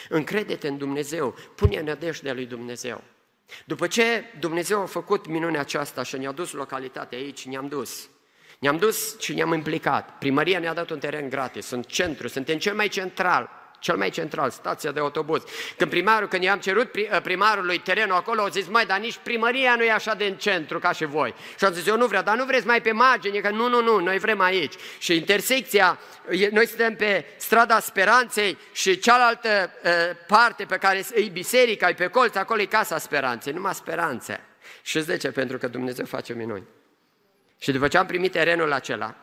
Încrede-te 0.09 0.67
în 0.67 0.77
Dumnezeu, 0.77 1.35
pune 1.55 1.81
nădejdea 1.81 2.33
lui 2.33 2.45
Dumnezeu. 2.45 3.03
După 3.65 3.87
ce 3.87 4.23
Dumnezeu 4.39 4.81
a 4.81 4.85
făcut 4.85 5.27
minunea 5.27 5.59
aceasta 5.59 6.03
și 6.03 6.17
ne-a 6.17 6.31
dus 6.31 6.51
localitatea 6.51 7.17
aici, 7.17 7.45
ne-am 7.45 7.67
dus. 7.67 8.09
Ne-am 8.59 8.77
dus 8.77 9.19
și 9.19 9.33
ne-am 9.33 9.53
implicat. 9.53 10.17
Primăria 10.17 10.59
ne-a 10.59 10.73
dat 10.73 10.89
un 10.89 10.99
teren 10.99 11.29
gratis, 11.29 11.65
sunt 11.65 11.85
centru, 11.85 12.27
suntem 12.27 12.57
cel 12.57 12.75
mai 12.75 12.87
central 12.87 13.49
cel 13.79 13.97
mai 13.97 14.09
central, 14.09 14.49
stația 14.49 14.91
de 14.91 14.99
autobuz. 14.99 15.43
Când 15.77 15.89
primarul, 15.89 16.27
când 16.27 16.43
i-am 16.43 16.59
cerut 16.59 16.95
ă, 17.15 17.19
primarului 17.19 17.77
terenul 17.77 18.15
acolo, 18.15 18.41
au 18.41 18.49
zis, 18.49 18.67
mai, 18.67 18.85
dar 18.85 18.99
nici 18.99 19.19
primăria 19.23 19.75
nu 19.75 19.83
e 19.83 19.91
așa 19.91 20.13
de 20.13 20.25
în 20.25 20.35
centru 20.35 20.79
ca 20.79 20.91
și 20.91 21.05
voi. 21.05 21.33
Și 21.57 21.65
am 21.65 21.73
zis, 21.73 21.87
eu 21.87 21.97
nu 21.97 22.05
vreau, 22.05 22.23
dar 22.23 22.37
nu 22.37 22.45
vreți 22.45 22.65
mai 22.65 22.81
pe 22.81 22.91
margine, 22.91 23.39
că 23.39 23.49
nu, 23.49 23.69
nu, 23.69 23.81
nu, 23.81 23.99
noi 23.99 24.17
vrem 24.17 24.39
aici. 24.39 24.73
Și 24.97 25.15
intersecția, 25.15 25.99
noi 26.51 26.67
suntem 26.67 26.95
pe 26.95 27.25
strada 27.37 27.79
Speranței 27.79 28.57
și 28.73 28.99
cealaltă 28.99 29.71
uh, 29.83 29.91
parte 30.27 30.65
pe 30.65 30.77
care 30.77 31.05
e 31.13 31.21
biserica, 31.21 31.89
e 31.89 31.93
pe 31.93 32.07
colț, 32.07 32.35
acolo 32.35 32.61
e 32.61 32.65
casa 32.65 32.97
Speranței, 32.97 33.53
numai 33.53 33.73
speranțe. 33.73 34.41
Și 34.81 34.99
de 34.99 35.17
ce? 35.17 35.31
Pentru 35.31 35.57
că 35.57 35.67
Dumnezeu 35.67 36.05
face 36.05 36.33
minuni. 36.33 36.63
Și 37.57 37.71
după 37.71 37.87
ce 37.87 37.97
am 37.97 38.05
primit 38.05 38.31
terenul 38.31 38.71
acela, 38.71 39.15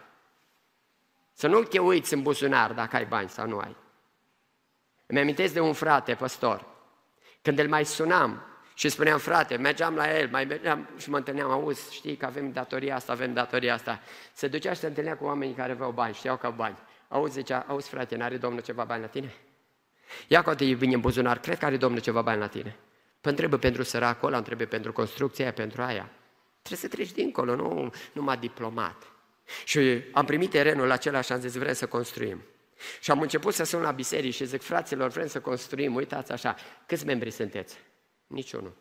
să 1.33 1.47
nu 1.47 1.63
te 1.63 1.79
uiți 1.79 2.15
în 2.15 2.23
buzunar 2.23 2.73
dacă 2.73 2.97
ai 2.97 3.05
bani 3.05 3.29
sau 3.29 3.47
nu 3.47 3.59
ai. 3.59 3.77
Îmi 5.07 5.21
amintesc 5.21 5.53
de 5.53 5.61
un 5.61 5.73
frate, 5.73 6.15
păstor, 6.15 6.67
când 7.43 7.59
îl 7.59 7.69
mai 7.69 7.85
sunam 7.85 8.43
și 8.75 8.89
spuneam, 8.89 9.19
frate, 9.19 9.57
mergeam 9.57 9.95
la 9.95 10.19
el, 10.19 10.29
mai 10.29 10.45
mergeam 10.45 10.89
și 10.97 11.11
mă 11.11 11.17
întâlneam, 11.17 11.51
auzi, 11.51 11.95
știi 11.95 12.17
că 12.17 12.27
avem 12.27 12.53
datoria 12.53 12.95
asta, 12.95 13.13
avem 13.13 13.33
datoria 13.33 13.75
asta. 13.75 14.01
Se 14.33 14.49
ducea 14.49 14.73
și 14.73 14.81
se 14.81 14.87
întâlnea 14.87 15.17
cu 15.17 15.25
oamenii 15.25 15.55
care 15.55 15.73
aveau 15.73 15.91
bani, 15.91 16.15
știau 16.15 16.37
că 16.37 16.47
au 16.47 16.53
bani. 16.53 16.77
Auzi, 17.09 17.33
zicea, 17.33 17.65
auzi 17.69 17.89
frate, 17.89 18.17
n-are 18.17 18.37
Domnul 18.37 18.63
ceva 18.63 18.85
bani 18.85 19.01
la 19.01 19.07
tine? 19.07 19.35
Ia 20.29 20.43
cu 20.43 20.55
te 20.55 20.65
vine 20.65 20.95
în 20.95 21.01
buzunar, 21.01 21.39
cred 21.39 21.59
că 21.59 21.65
are 21.65 21.77
Domnul 21.77 22.01
ceva 22.01 22.23
bani 22.23 22.41
la 22.41 22.47
tine. 22.47 22.77
Păi 23.21 23.31
întrebe 23.31 23.59
pentru 23.59 23.83
săracul 23.83 24.29
ăla, 24.29 24.37
întrebe 24.37 24.65
pentru 24.65 24.93
construcția 24.93 25.45
aia, 25.45 25.53
pentru 25.53 25.83
aia. 25.83 26.11
Trebuie 26.63 26.91
să 26.91 26.97
treci 26.97 27.13
dincolo, 27.13 27.55
nu 27.55 27.93
numai 28.13 28.37
diplomat. 28.37 29.03
Și 29.65 30.03
am 30.13 30.25
primit 30.25 30.51
terenul 30.51 30.91
acela 30.91 31.21
și 31.21 31.33
am 31.33 31.41
zis, 31.41 31.55
vrem 31.55 31.73
să 31.73 31.87
construim. 31.87 32.43
Și 33.01 33.11
am 33.11 33.21
început 33.21 33.55
să 33.55 33.65
sun 33.65 33.81
la 33.81 33.91
biserici 33.91 34.35
și 34.35 34.45
zic, 34.45 34.63
fraților, 34.63 35.11
vrem 35.11 35.27
să 35.27 35.41
construim, 35.41 35.95
uitați 35.95 36.33
așa, 36.33 36.57
câți 36.87 37.07
membri 37.07 37.31
sunteți? 37.31 37.77
Niciunul. 38.27 38.77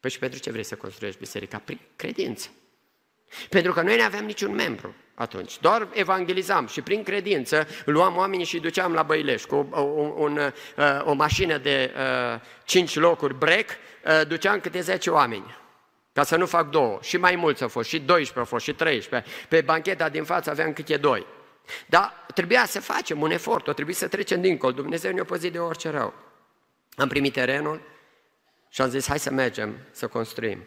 Păi 0.00 0.10
și 0.10 0.18
pentru 0.18 0.38
ce 0.38 0.50
vrei 0.50 0.64
să 0.64 0.76
construiești 0.76 1.20
biserica? 1.20 1.58
Prin 1.58 1.80
credință. 1.96 2.48
Pentru 3.48 3.72
că 3.72 3.82
noi 3.82 3.96
nu 3.96 4.02
aveam 4.02 4.24
niciun 4.24 4.54
membru 4.54 4.94
atunci, 5.14 5.60
doar 5.60 5.88
evangelizam 5.92 6.66
și 6.66 6.80
prin 6.82 7.02
credință 7.02 7.66
luam 7.84 8.16
oamenii 8.16 8.44
și 8.44 8.60
duceam 8.60 8.92
la 8.92 9.02
Băileș 9.02 9.44
cu 9.44 9.68
o, 9.70 9.80
un, 10.16 10.36
uh, 10.76 10.84
o 11.04 11.12
mașină 11.12 11.58
de 11.58 11.92
uh, 12.34 12.40
5 12.64 12.94
locuri 12.94 13.34
break, 13.34 13.66
uh, 13.68 14.26
duceam 14.26 14.60
câte 14.60 14.80
10 14.80 15.10
oameni. 15.10 15.56
Ca 16.12 16.22
să 16.22 16.36
nu 16.36 16.46
fac 16.46 16.70
două. 16.70 16.98
Și 17.02 17.16
mai 17.16 17.36
mulți 17.36 17.62
au 17.62 17.68
fost, 17.68 17.88
și 17.88 17.98
12 17.98 18.38
au 18.38 18.44
fost, 18.44 18.64
și 18.64 18.72
13. 18.72 19.30
Pe 19.48 19.60
bancheta 19.60 20.08
din 20.08 20.24
față 20.24 20.50
aveam 20.50 20.72
câte 20.72 20.96
doi. 20.96 21.26
Dar 21.86 22.26
trebuia 22.34 22.66
să 22.66 22.80
facem 22.80 23.20
un 23.20 23.30
efort, 23.30 23.68
o 23.68 23.72
trebuie 23.72 23.94
să 23.94 24.08
trecem 24.08 24.40
dincolo. 24.40 24.72
Dumnezeu 24.72 25.12
ne-a 25.12 25.24
păzit 25.24 25.52
de 25.52 25.58
orice 25.58 25.88
rău. 25.88 26.14
Am 26.96 27.08
primit 27.08 27.32
terenul 27.32 27.80
și 28.68 28.80
am 28.82 28.88
zis, 28.88 29.06
hai 29.06 29.18
să 29.18 29.30
mergem 29.30 29.78
să 29.90 30.06
construim. 30.06 30.64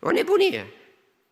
O 0.00 0.10
nebunie 0.10 0.66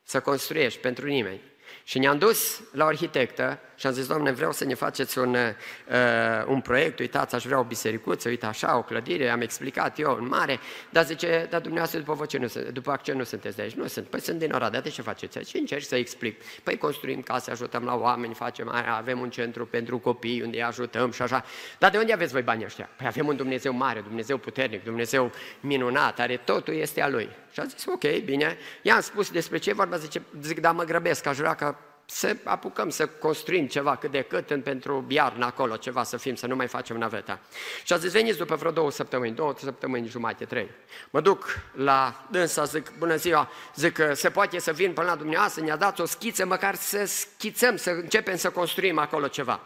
să 0.02 0.20
construiești 0.20 0.80
pentru 0.80 1.06
nimeni. 1.06 1.40
Și 1.84 1.98
ne-am 1.98 2.18
dus 2.18 2.62
la 2.72 2.84
o 2.84 2.86
arhitectă 2.86 3.60
și 3.78 3.86
am 3.86 3.92
zis, 3.92 4.06
Doamne, 4.06 4.30
vreau 4.30 4.52
să 4.52 4.64
ne 4.64 4.74
faceți 4.74 5.18
un, 5.18 5.34
uh, 5.34 6.44
un 6.46 6.60
proiect, 6.60 6.98
uitați, 6.98 7.34
aș 7.34 7.44
vrea 7.44 7.58
o 7.58 7.62
bisericuță, 7.62 8.28
uite 8.28 8.46
așa, 8.46 8.76
o 8.76 8.82
clădire, 8.82 9.28
am 9.28 9.40
explicat 9.40 9.98
eu 9.98 10.16
în 10.20 10.26
mare, 10.28 10.58
dar 10.90 11.04
zice, 11.04 11.46
dar 11.50 11.60
dumneavoastră 11.60 11.98
după, 11.98 12.12
voce 12.12 12.38
nu, 12.38 12.46
după 12.72 12.90
accent 12.90 13.18
nu 13.18 13.24
sunteți 13.24 13.56
de 13.56 13.62
aici, 13.62 13.72
nu 13.72 13.86
sunt, 13.86 14.06
păi 14.06 14.20
sunt 14.20 14.38
din 14.38 14.52
Oradea, 14.52 14.80
de 14.80 14.88
ce 14.88 15.02
faceți 15.02 15.38
aici? 15.38 15.46
Și 15.46 15.56
încerc 15.56 15.82
să 15.82 15.96
explic, 15.96 16.42
păi 16.62 16.76
construim 16.76 17.20
case, 17.22 17.50
ajutăm 17.50 17.84
la 17.84 17.94
oameni, 17.94 18.34
facem 18.34 18.68
aia, 18.68 18.94
avem 18.96 19.20
un 19.20 19.30
centru 19.30 19.66
pentru 19.66 19.98
copii 19.98 20.42
unde 20.42 20.56
îi 20.56 20.62
ajutăm 20.62 21.10
și 21.10 21.22
așa, 21.22 21.44
dar 21.78 21.90
de 21.90 21.98
unde 21.98 22.12
aveți 22.12 22.32
voi 22.32 22.42
banii 22.42 22.64
ăștia? 22.64 22.88
Păi 22.96 23.06
avem 23.06 23.26
un 23.26 23.36
Dumnezeu 23.36 23.72
mare, 23.72 24.00
Dumnezeu 24.00 24.36
puternic, 24.36 24.84
Dumnezeu 24.84 25.32
minunat, 25.60 26.18
are 26.18 26.36
totul 26.36 26.74
este 26.74 27.02
a 27.02 27.08
Lui. 27.08 27.28
Și 27.52 27.60
a 27.60 27.64
zis, 27.64 27.84
ok, 27.86 28.24
bine, 28.24 28.58
i-am 28.82 29.00
spus 29.00 29.30
despre 29.30 29.58
ce 29.58 29.72
vorba, 29.72 29.96
zice, 29.96 30.22
zic, 30.42 30.60
da, 30.60 30.72
mă 30.72 30.84
grăbesc, 30.84 31.26
aș 31.26 31.36
vrea 31.36 31.54
ca 31.54 31.87
să 32.10 32.36
apucăm 32.44 32.90
să 32.90 33.06
construim 33.06 33.66
ceva 33.66 33.96
cât 33.96 34.10
de 34.10 34.22
cât 34.22 34.50
în, 34.50 34.62
pentru 34.62 35.04
iarnă 35.08 35.44
acolo, 35.44 35.76
ceva 35.76 36.02
să 36.02 36.16
fim, 36.16 36.34
să 36.34 36.46
nu 36.46 36.56
mai 36.56 36.66
facem 36.66 36.96
naveta. 36.96 37.40
Și 37.84 37.92
a 37.92 37.96
zis, 37.96 38.12
veniți 38.12 38.38
după 38.38 38.54
vreo 38.54 38.70
două 38.70 38.90
săptămâni, 38.90 39.34
două 39.34 39.54
săptămâni 39.58 40.08
jumate, 40.08 40.44
trei. 40.44 40.70
Mă 41.10 41.20
duc 41.20 41.60
la 41.72 42.26
dânsa, 42.30 42.64
zic, 42.64 42.92
bună 42.98 43.16
ziua, 43.16 43.50
zic 43.74 43.92
că 43.92 44.14
se 44.14 44.30
poate 44.30 44.58
să 44.58 44.72
vin 44.72 44.92
până 44.92 45.06
la 45.06 45.14
dumneavoastră, 45.14 45.62
ne-a 45.62 45.76
dat 45.76 45.98
o 45.98 46.04
schiță, 46.04 46.46
măcar 46.46 46.74
să 46.74 47.04
schițăm, 47.04 47.76
să 47.76 47.90
începem 47.90 48.36
să 48.36 48.50
construim 48.50 48.98
acolo 48.98 49.28
ceva. 49.28 49.60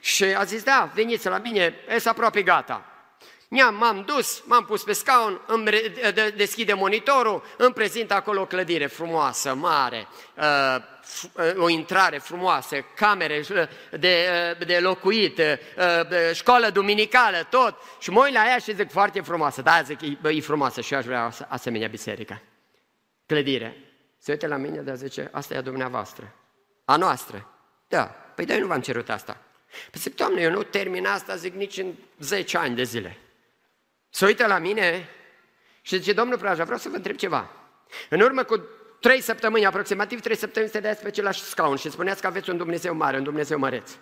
Și 0.00 0.24
a 0.24 0.44
zis, 0.44 0.62
da, 0.62 0.90
veniți 0.94 1.28
la 1.28 1.38
mine, 1.38 1.74
e 1.88 2.02
aproape 2.04 2.42
gata. 2.42 2.91
Mi-am, 3.52 3.74
m-am 3.74 4.02
dus, 4.06 4.42
m-am 4.46 4.64
pus 4.64 4.82
pe 4.82 4.92
scaun, 4.92 5.40
îmi 5.46 5.70
deschide 6.36 6.72
monitorul, 6.72 7.42
îmi 7.56 7.72
prezint 7.74 8.12
acolo 8.12 8.40
o 8.40 8.46
clădire 8.46 8.86
frumoasă, 8.86 9.54
mare, 9.54 10.06
uh, 10.36 11.56
o 11.56 11.68
intrare 11.68 12.18
frumoasă, 12.18 12.76
camere 12.94 13.44
de, 13.90 14.26
de 14.66 14.78
locuit, 14.78 15.40
școală 16.32 16.70
duminicală, 16.70 17.46
tot. 17.50 17.74
Și 18.00 18.10
mă 18.10 18.20
uit 18.20 18.32
la 18.32 18.46
ea 18.46 18.58
și 18.58 18.74
zic, 18.74 18.90
foarte 18.90 19.20
frumoasă. 19.20 19.62
Da, 19.62 19.82
zic, 19.82 20.00
e, 20.00 20.28
e 20.28 20.40
frumoasă 20.40 20.80
și 20.80 20.92
eu 20.92 20.98
aș 20.98 21.04
vrea 21.04 21.32
asemenea 21.48 21.88
biserică. 21.88 22.42
Clădire. 23.26 23.76
Se 24.18 24.32
uite 24.32 24.46
la 24.46 24.56
mine, 24.56 24.80
dar 24.80 24.96
zice, 24.96 25.28
asta 25.32 25.54
e 25.54 25.56
a 25.56 25.60
dumneavoastră. 25.62 26.34
A 26.84 26.96
noastră. 26.96 27.48
Da, 27.88 28.02
păi 28.34 28.44
de 28.44 28.58
nu 28.58 28.66
v-am 28.66 28.80
cerut 28.80 29.10
asta. 29.10 29.36
Păi 29.90 30.00
zic, 30.00 30.16
Doamne, 30.16 30.40
eu 30.40 30.50
nu 30.50 30.62
termin 30.62 31.06
asta, 31.06 31.36
zic, 31.36 31.54
nici 31.54 31.78
în 31.78 31.94
10 32.18 32.58
ani 32.58 32.74
de 32.74 32.82
zile. 32.82 33.16
Se 34.12 34.24
uită 34.24 34.46
la 34.46 34.58
mine 34.58 35.08
și 35.80 35.96
zice, 35.96 36.12
domnul 36.12 36.38
Praja, 36.38 36.64
vreau 36.64 36.78
să 36.78 36.88
vă 36.88 36.96
întreb 36.96 37.16
ceva. 37.16 37.50
În 38.08 38.20
urmă 38.20 38.42
cu 38.42 38.56
trei 39.00 39.20
săptămâni, 39.20 39.66
aproximativ 39.66 40.20
trei 40.20 40.36
săptămâni, 40.36 40.70
stăteați 40.70 41.02
pe 41.02 41.06
același 41.06 41.42
scaun 41.42 41.76
și 41.76 41.90
spuneați 41.90 42.20
că 42.20 42.26
aveți 42.26 42.50
un 42.50 42.56
Dumnezeu 42.56 42.94
mare, 42.94 43.16
un 43.16 43.22
Dumnezeu 43.22 43.58
măreț. 43.58 43.96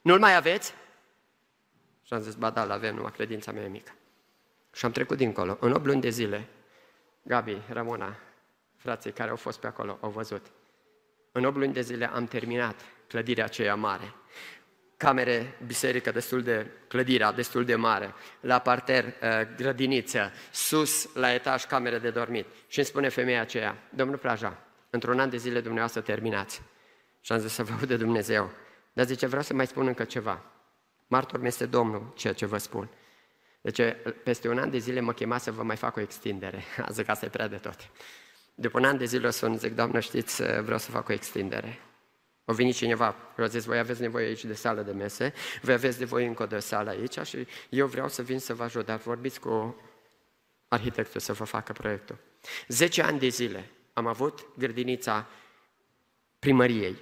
Nu-l 0.00 0.18
mai 0.18 0.36
aveți? 0.36 0.74
Și 2.02 2.12
am 2.12 2.20
zis, 2.20 2.34
ba 2.34 2.50
da, 2.50 2.60
avem 2.60 2.94
numai 2.94 3.12
credința 3.12 3.52
mea 3.52 3.68
mică. 3.68 3.92
Și 4.72 4.84
am 4.84 4.92
trecut 4.92 5.16
dincolo. 5.16 5.56
În 5.60 5.72
8 5.72 5.84
luni 5.86 6.00
de 6.00 6.08
zile, 6.08 6.48
Gabi, 7.22 7.62
Ramona, 7.68 8.16
frații 8.76 9.12
care 9.12 9.30
au 9.30 9.36
fost 9.36 9.60
pe 9.60 9.66
acolo, 9.66 9.98
au 10.00 10.10
văzut. 10.10 10.46
În 11.32 11.44
8 11.44 11.56
luni 11.56 11.72
de 11.72 11.80
zile 11.80 12.10
am 12.10 12.26
terminat 12.26 12.80
clădirea 13.06 13.44
aceea 13.44 13.74
mare. 13.74 14.14
Camere, 14.96 15.58
biserică 15.66 16.10
destul 16.10 16.42
de, 16.42 16.70
clădirea 16.88 17.32
destul 17.32 17.64
de 17.64 17.74
mare, 17.74 18.14
la 18.40 18.58
parter, 18.58 19.04
uh, 19.04 19.40
grădiniță, 19.56 20.32
sus, 20.52 21.14
la 21.14 21.32
etaj, 21.32 21.64
camere 21.64 21.98
de 21.98 22.10
dormit. 22.10 22.46
Și 22.66 22.78
îmi 22.78 22.86
spune 22.86 23.08
femeia 23.08 23.40
aceea, 23.40 23.76
domnul 23.90 24.18
Plaja, 24.18 24.58
într-un 24.90 25.20
an 25.20 25.30
de 25.30 25.36
zile 25.36 25.60
dumneavoastră 25.60 26.00
terminați. 26.00 26.62
Și 27.20 27.32
am 27.32 27.38
zis 27.38 27.52
să 27.52 27.62
vă 27.62 27.86
de 27.86 27.96
Dumnezeu. 27.96 28.50
Dar 28.92 29.06
zice, 29.06 29.26
vreau 29.26 29.42
să 29.42 29.54
mai 29.54 29.66
spun 29.66 29.86
încă 29.86 30.04
ceva. 30.04 30.42
Martor 31.06 31.40
mi 31.40 31.46
este 31.46 31.66
Domnul, 31.66 32.12
ceea 32.16 32.32
ce 32.32 32.46
vă 32.46 32.56
spun. 32.56 32.88
Deci, 33.60 33.80
peste 34.24 34.48
un 34.48 34.58
an 34.58 34.70
de 34.70 34.78
zile 34.78 35.00
mă 35.00 35.12
chema 35.12 35.38
să 35.38 35.52
vă 35.52 35.62
mai 35.62 35.76
fac 35.76 35.96
o 35.96 36.00
extindere. 36.00 36.64
A 36.86 36.90
zis 36.90 37.04
că 37.04 37.10
asta 37.10 37.26
e 37.26 37.28
prea 37.28 37.48
de 37.48 37.56
tot. 37.56 37.90
După 38.54 38.78
un 38.78 38.84
an 38.84 38.98
de 38.98 39.04
zile 39.04 39.26
o 39.26 39.30
să 39.30 39.52
zic, 39.56 39.74
Doamnă, 39.74 40.00
știți, 40.00 40.42
vreau 40.42 40.78
să 40.78 40.90
fac 40.90 41.08
o 41.08 41.12
extindere. 41.12 41.78
O 42.48 42.52
venit 42.52 42.74
cineva, 42.74 43.16
a 43.36 43.46
zis, 43.46 43.64
voi 43.64 43.78
aveți 43.78 44.00
nevoie 44.00 44.26
aici 44.26 44.44
de 44.44 44.54
sală 44.54 44.82
de 44.82 44.92
mese, 44.92 45.32
voi 45.62 45.74
aveți 45.74 45.98
nevoie 45.98 46.26
încă 46.26 46.46
de 46.46 46.58
sală 46.58 46.90
aici 46.90 47.18
și 47.18 47.46
eu 47.68 47.86
vreau 47.86 48.08
să 48.08 48.22
vin 48.22 48.38
să 48.38 48.54
vă 48.54 48.62
ajut, 48.62 48.86
dar 48.86 48.98
vorbiți 48.98 49.40
cu 49.40 49.80
arhitectul 50.68 51.20
să 51.20 51.32
vă 51.32 51.44
facă 51.44 51.72
proiectul. 51.72 52.18
Zece 52.68 53.02
ani 53.02 53.18
de 53.18 53.28
zile 53.28 53.70
am 53.92 54.06
avut 54.06 54.46
grădinița 54.58 55.26
primăriei 56.38 56.96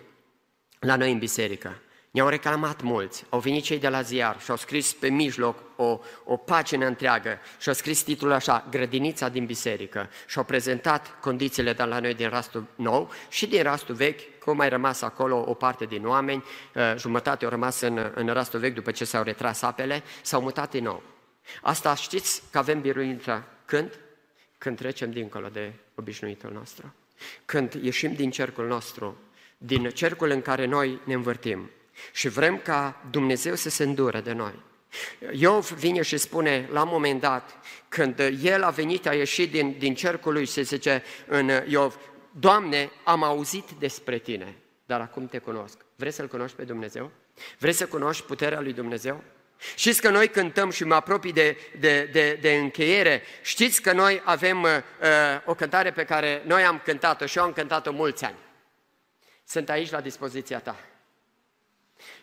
la 0.78 0.97
noi 0.97 1.12
în 1.12 1.18
biserică. 1.18 1.78
Ne-au 2.11 2.28
reclamat 2.28 2.82
mulți, 2.82 3.24
au 3.28 3.40
venit 3.40 3.64
cei 3.64 3.78
de 3.78 3.88
la 3.88 4.03
ziar 4.03 4.40
și 4.40 4.51
au 4.51 4.57
scris 4.57 4.92
pe 4.92 5.09
mijloc 5.09 5.62
o, 5.76 6.01
o 6.24 6.36
pagină 6.36 6.86
întreagă 6.86 7.38
și 7.61 7.68
au 7.68 7.74
scris 7.74 8.03
titlul 8.03 8.32
așa, 8.32 8.66
Grădinița 8.70 9.28
din 9.28 9.47
biserică 9.47 10.11
și 10.26 10.38
au 10.38 10.45
prezentat 10.45 11.20
condițiile 11.20 11.72
de 11.72 11.82
la 11.82 12.01
noi 12.01 12.14
din 12.14 12.28
rastul 12.28 12.66
nou 12.74 13.11
și 13.28 13.47
din 13.47 13.62
rastul 13.62 13.95
vechi, 13.95 14.34
cum 14.45 14.57
mai 14.57 14.68
rămas 14.68 15.03
acolo 15.03 15.45
o 15.47 15.55
parte 15.55 15.84
din 15.84 16.07
oameni, 16.07 16.45
uh, 16.74 16.95
jumătate 16.97 17.45
au 17.45 17.51
rămas 17.51 17.80
în, 17.80 18.12
în 18.14 18.26
rastul 18.26 18.61
vechi 18.61 18.74
după 18.74 18.90
ce 18.90 19.05
s-au 19.05 19.22
retras 19.22 19.62
apele, 19.62 20.03
s-au 20.22 20.40
mutat 20.40 20.70
din 20.70 20.84
nou. 20.84 21.03
Asta 21.62 21.95
știți 21.95 22.42
că 22.51 22.59
avem 22.59 22.80
biruință 22.80 23.45
când? 23.64 23.99
Când 24.59 24.76
trecem 24.76 25.11
dincolo 25.11 25.49
de 25.49 25.72
obișnuitul 25.95 26.51
nostru. 26.53 26.95
Când 27.45 27.72
ieșim 27.82 28.14
din 28.14 28.30
cercul 28.30 28.66
nostru, 28.66 29.16
din 29.59 29.90
cercul 29.90 30.30
în 30.30 30.42
care 30.42 30.66
noi 30.66 31.01
ne 31.05 31.14
învârtim 31.14 31.70
și 32.12 32.28
vrem 32.28 32.59
ca 32.59 33.03
Dumnezeu 33.11 33.55
să 33.55 33.70
se 33.70 33.84
îndure 33.84 34.20
de 34.20 34.32
noi. 34.32 34.55
Iov 35.32 35.70
vine 35.70 36.03
și 36.03 36.16
spune 36.16 36.68
la 36.72 36.82
un 36.82 36.88
moment 36.92 37.20
dat, 37.20 37.59
când 37.88 38.18
el 38.42 38.62
a 38.62 38.70
venit, 38.70 39.07
a 39.07 39.14
ieșit 39.14 39.51
din, 39.51 39.74
din 39.78 39.95
cercul 39.95 40.32
lui, 40.32 40.47
se 40.47 40.62
zice 40.62 41.03
în 41.26 41.51
Iov, 41.68 41.97
Doamne, 42.37 42.91
am 43.05 43.22
auzit 43.22 43.70
despre 43.78 44.18
tine, 44.18 44.57
dar 44.87 45.01
acum 45.01 45.26
te 45.26 45.39
cunosc. 45.39 45.78
Vrei 45.97 46.11
să-L 46.11 46.28
cunoști 46.28 46.57
pe 46.57 46.64
Dumnezeu? 46.64 47.11
Vrei 47.59 47.72
să 47.72 47.87
cunoști 47.87 48.24
puterea 48.24 48.61
lui 48.61 48.72
Dumnezeu? 48.72 49.22
Știți 49.76 50.01
că 50.01 50.11
noi 50.11 50.28
cântăm 50.28 50.70
și 50.70 50.85
mă 50.85 50.95
apropii 50.95 51.32
de, 51.32 51.57
de, 51.78 52.09
de, 52.12 52.39
de 52.41 52.55
încheiere, 52.55 53.22
știți 53.43 53.82
că 53.82 53.93
noi 53.93 54.22
avem 54.24 54.62
uh, 54.62 54.70
o 55.45 55.55
cântare 55.55 55.93
pe 55.93 56.05
care 56.05 56.43
noi 56.47 56.64
am 56.64 56.80
cântat-o 56.85 57.26
și 57.26 57.39
eu 57.39 57.45
am 57.45 57.53
cântat-o 57.53 57.93
mulți 57.93 58.24
ani. 58.24 58.37
Sunt 59.45 59.68
aici 59.68 59.91
la 59.91 60.01
dispoziția 60.01 60.61
ta. 60.61 60.76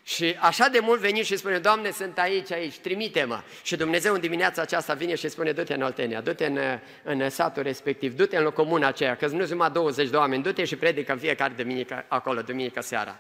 Și 0.03 0.35
așa 0.39 0.67
de 0.67 0.79
mult 0.79 0.99
veni 0.99 1.23
și 1.23 1.37
spune, 1.37 1.57
Doamne, 1.57 1.91
sunt 1.91 2.17
aici, 2.17 2.51
aici, 2.51 2.79
trimite-mă. 2.79 3.41
Și 3.63 3.75
Dumnezeu 3.75 4.13
în 4.13 4.19
dimineața 4.19 4.61
aceasta 4.61 4.93
vine 4.93 5.15
și 5.15 5.29
spune, 5.29 5.51
du-te 5.51 5.73
în 5.73 5.81
Oltenia, 5.81 6.21
du-te 6.21 6.45
în, 6.45 6.59
în 7.03 7.29
satul 7.29 7.63
respectiv, 7.63 8.15
du-te 8.15 8.37
în 8.37 8.49
comuna 8.49 8.87
aceea, 8.87 9.15
că 9.15 9.25
nu 9.25 9.37
sunt 9.37 9.49
numai 9.49 9.71
20 9.71 10.09
de 10.09 10.15
oameni, 10.15 10.43
du-te 10.43 10.63
și 10.63 10.75
predică 10.75 11.11
în 11.11 11.17
fiecare 11.17 11.53
duminică 11.57 12.05
acolo, 12.07 12.41
duminică 12.41 12.81
seara. 12.81 13.19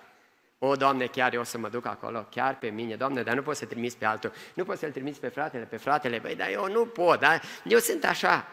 O, 0.59 0.75
Doamne, 0.75 1.05
chiar 1.05 1.33
eu 1.33 1.39
o 1.39 1.43
să 1.43 1.57
mă 1.57 1.69
duc 1.69 1.85
acolo, 1.85 2.27
chiar 2.31 2.57
pe 2.57 2.67
mine, 2.67 2.95
Doamne, 2.95 3.21
dar 3.21 3.35
nu 3.35 3.41
pot 3.41 3.55
să 3.55 3.65
trimis 3.65 3.95
pe 3.95 4.05
altul, 4.05 4.33
nu 4.53 4.63
pot 4.63 4.77
să-l 4.77 4.91
trimiți 4.91 5.19
pe 5.19 5.27
fratele, 5.27 5.63
pe 5.63 5.77
fratele, 5.77 6.17
băi, 6.17 6.35
dar 6.35 6.49
eu 6.51 6.67
nu 6.67 6.85
pot, 6.85 7.19
dar 7.19 7.41
eu 7.63 7.79
sunt 7.79 8.05
așa. 8.05 8.47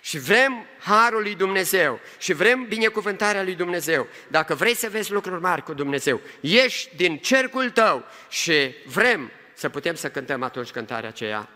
Și 0.00 0.18
vrem 0.18 0.66
harul 0.78 1.22
lui 1.22 1.34
Dumnezeu 1.34 2.00
și 2.18 2.32
vrem 2.32 2.66
binecuvântarea 2.68 3.42
lui 3.42 3.54
Dumnezeu. 3.54 4.06
Dacă 4.28 4.54
vrei 4.54 4.74
să 4.74 4.88
vezi 4.88 5.12
lucruri 5.12 5.40
mari 5.40 5.62
cu 5.62 5.74
Dumnezeu, 5.74 6.20
ieși 6.40 6.96
din 6.96 7.18
cercul 7.18 7.70
tău 7.70 8.04
și 8.28 8.74
vrem 8.86 9.30
să 9.54 9.68
putem 9.68 9.94
să 9.94 10.10
cântăm 10.10 10.42
atunci 10.42 10.70
cântarea 10.70 11.08
aceea. 11.08 11.48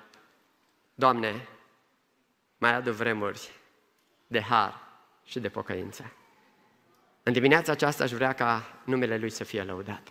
Doamne, 0.94 1.48
mai 2.58 2.74
adu 2.74 2.92
vremuri 2.92 3.50
de 4.26 4.40
har 4.40 4.80
și 5.24 5.40
de 5.40 5.48
pocăință. 5.48 6.12
În 7.22 7.32
dimineața 7.32 7.72
aceasta 7.72 8.04
aș 8.04 8.10
vrea 8.10 8.32
ca 8.32 8.80
numele 8.84 9.16
Lui 9.16 9.30
să 9.30 9.44
fie 9.44 9.62
lăudat. 9.62 10.02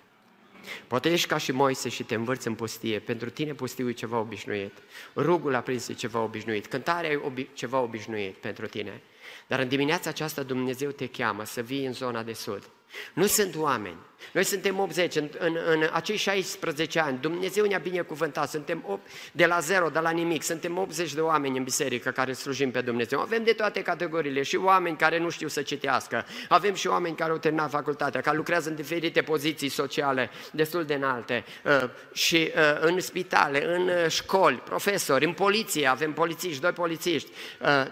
Poate 0.87 1.11
ești 1.11 1.27
ca 1.27 1.37
și 1.37 1.51
Moise 1.51 1.89
și 1.89 2.03
te 2.03 2.15
învârți 2.15 2.47
în 2.47 2.55
pustie. 2.55 2.99
Pentru 2.99 3.29
tine 3.29 3.53
pustiul 3.53 3.89
e 3.89 3.93
ceva 3.93 4.19
obișnuit. 4.19 4.73
Rugul 5.15 5.55
aprins 5.55 5.87
e 5.87 5.93
ceva 5.93 6.19
obișnuit. 6.19 6.67
Cântarea 6.67 7.09
e 7.09 7.21
obi- 7.31 7.53
ceva 7.53 7.79
obișnuit 7.79 8.35
pentru 8.35 8.67
tine. 8.67 9.01
Dar 9.47 9.59
în 9.59 9.67
dimineața 9.67 10.09
aceasta 10.09 10.43
Dumnezeu 10.43 10.89
te 10.89 11.07
cheamă 11.07 11.45
să 11.45 11.61
vii 11.61 11.85
în 11.85 11.93
zona 11.93 12.23
de 12.23 12.33
sud. 12.33 12.69
Nu 13.13 13.25
sunt 13.25 13.55
oameni. 13.55 13.97
Noi 14.31 14.43
suntem 14.43 14.79
80, 14.79 15.15
în, 15.15 15.29
în, 15.39 15.57
în 15.65 15.89
acei 15.91 16.15
16 16.15 16.99
ani, 16.99 17.17
Dumnezeu 17.21 17.65
ne-a 17.65 17.77
binecuvântat, 17.77 18.49
suntem 18.49 18.83
8, 18.87 19.07
de 19.31 19.45
la 19.45 19.59
zero, 19.59 19.89
de 19.89 19.99
la 19.99 20.09
nimic, 20.09 20.43
suntem 20.43 20.77
80 20.77 21.13
de 21.13 21.21
oameni 21.21 21.57
în 21.57 21.63
biserică 21.63 22.09
care 22.09 22.33
slujim 22.33 22.71
pe 22.71 22.81
Dumnezeu. 22.81 23.19
Avem 23.19 23.43
de 23.43 23.51
toate 23.51 23.81
categoriile 23.81 24.41
și 24.41 24.55
oameni 24.55 24.97
care 24.97 25.19
nu 25.19 25.29
știu 25.29 25.47
să 25.47 25.61
citească, 25.61 26.25
avem 26.49 26.73
și 26.73 26.87
oameni 26.87 27.15
care 27.15 27.31
au 27.31 27.37
terminat 27.37 27.69
facultatea, 27.69 28.21
care 28.21 28.37
lucrează 28.37 28.69
în 28.69 28.75
diferite 28.75 29.21
poziții 29.21 29.69
sociale 29.69 30.29
destul 30.51 30.85
de 30.85 30.93
înalte 30.93 31.45
uh, 31.63 31.89
și 32.13 32.51
uh, 32.55 32.77
în 32.79 32.99
spitale, 32.99 33.75
în 33.75 33.87
uh, 33.87 34.09
școli, 34.09 34.55
profesori, 34.55 35.25
în 35.25 35.33
poliție, 35.33 35.87
avem 35.87 36.13
polițiști, 36.13 36.61
doi 36.61 36.71
polițiști. 36.71 37.29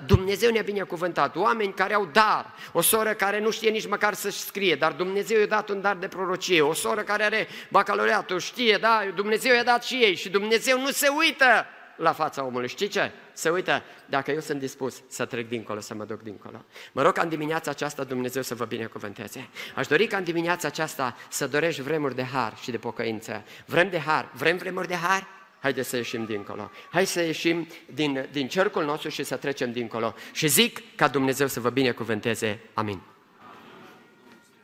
Dumnezeu 0.05 0.51
ne-a 0.51 0.61
binecuvântat, 0.61 1.35
oameni 1.35 1.73
care 1.73 1.93
au 1.93 2.09
dar, 2.13 2.53
o 2.71 2.81
soră 2.81 3.13
care 3.13 3.39
nu 3.39 3.51
știe 3.51 3.69
nici 3.69 3.87
măcar 3.87 4.13
să-și 4.13 4.37
scrie, 4.37 4.75
dar 4.75 4.91
Dumnezeu 4.91 5.39
i-a 5.39 5.45
dat 5.45 5.69
un 5.69 5.81
dar 5.81 5.95
de 5.95 6.07
prorocie, 6.19 6.61
o 6.61 6.73
soră 6.73 7.01
care 7.01 7.23
are 7.23 7.47
bacalaureatul, 7.69 8.39
știe, 8.39 8.77
da, 8.77 9.03
Dumnezeu 9.15 9.53
i-a 9.53 9.63
dat 9.63 9.83
și 9.83 9.95
ei 9.95 10.15
și 10.15 10.29
Dumnezeu 10.29 10.79
nu 10.79 10.91
se 10.91 11.07
uită 11.07 11.65
la 11.95 12.13
fața 12.13 12.43
omului. 12.43 12.67
Știi 12.67 12.87
ce? 12.87 13.11
Se 13.33 13.49
uită 13.49 13.83
dacă 14.05 14.31
eu 14.31 14.39
sunt 14.39 14.59
dispus 14.59 15.01
să 15.07 15.25
trec 15.25 15.47
dincolo, 15.47 15.79
să 15.79 15.93
mă 15.93 16.03
duc 16.03 16.21
dincolo. 16.21 16.65
Mă 16.91 17.01
rog 17.01 17.13
ca 17.13 17.21
în 17.21 17.29
dimineața 17.29 17.71
aceasta 17.71 18.03
Dumnezeu 18.03 18.41
să 18.41 18.55
vă 18.55 18.65
binecuvânteze. 18.65 19.49
Aș 19.75 19.87
dori 19.87 20.07
ca 20.07 20.17
în 20.17 20.23
dimineața 20.23 20.67
aceasta 20.67 21.17
să 21.29 21.47
dorești 21.47 21.81
vremuri 21.81 22.15
de 22.15 22.23
har 22.23 22.53
și 22.61 22.71
de 22.71 22.77
pocăință. 22.77 23.43
Vrem 23.65 23.89
de 23.89 23.99
har, 23.99 24.29
vrem 24.33 24.57
vremuri 24.57 24.87
de 24.87 24.95
har? 24.95 25.27
Haideți 25.59 25.89
să 25.89 25.95
ieșim 25.95 26.25
dincolo. 26.25 26.71
Hai 26.91 27.05
să 27.05 27.21
ieșim 27.21 27.67
din, 27.93 28.27
din 28.31 28.47
cercul 28.47 28.85
nostru 28.85 29.09
și 29.09 29.23
să 29.23 29.35
trecem 29.35 29.71
dincolo. 29.71 30.13
Și 30.31 30.47
zic 30.47 30.95
ca 30.95 31.07
Dumnezeu 31.07 31.47
să 31.47 31.59
vă 31.59 31.69
binecuvânteze. 31.69 32.59
Amin. 32.73 33.01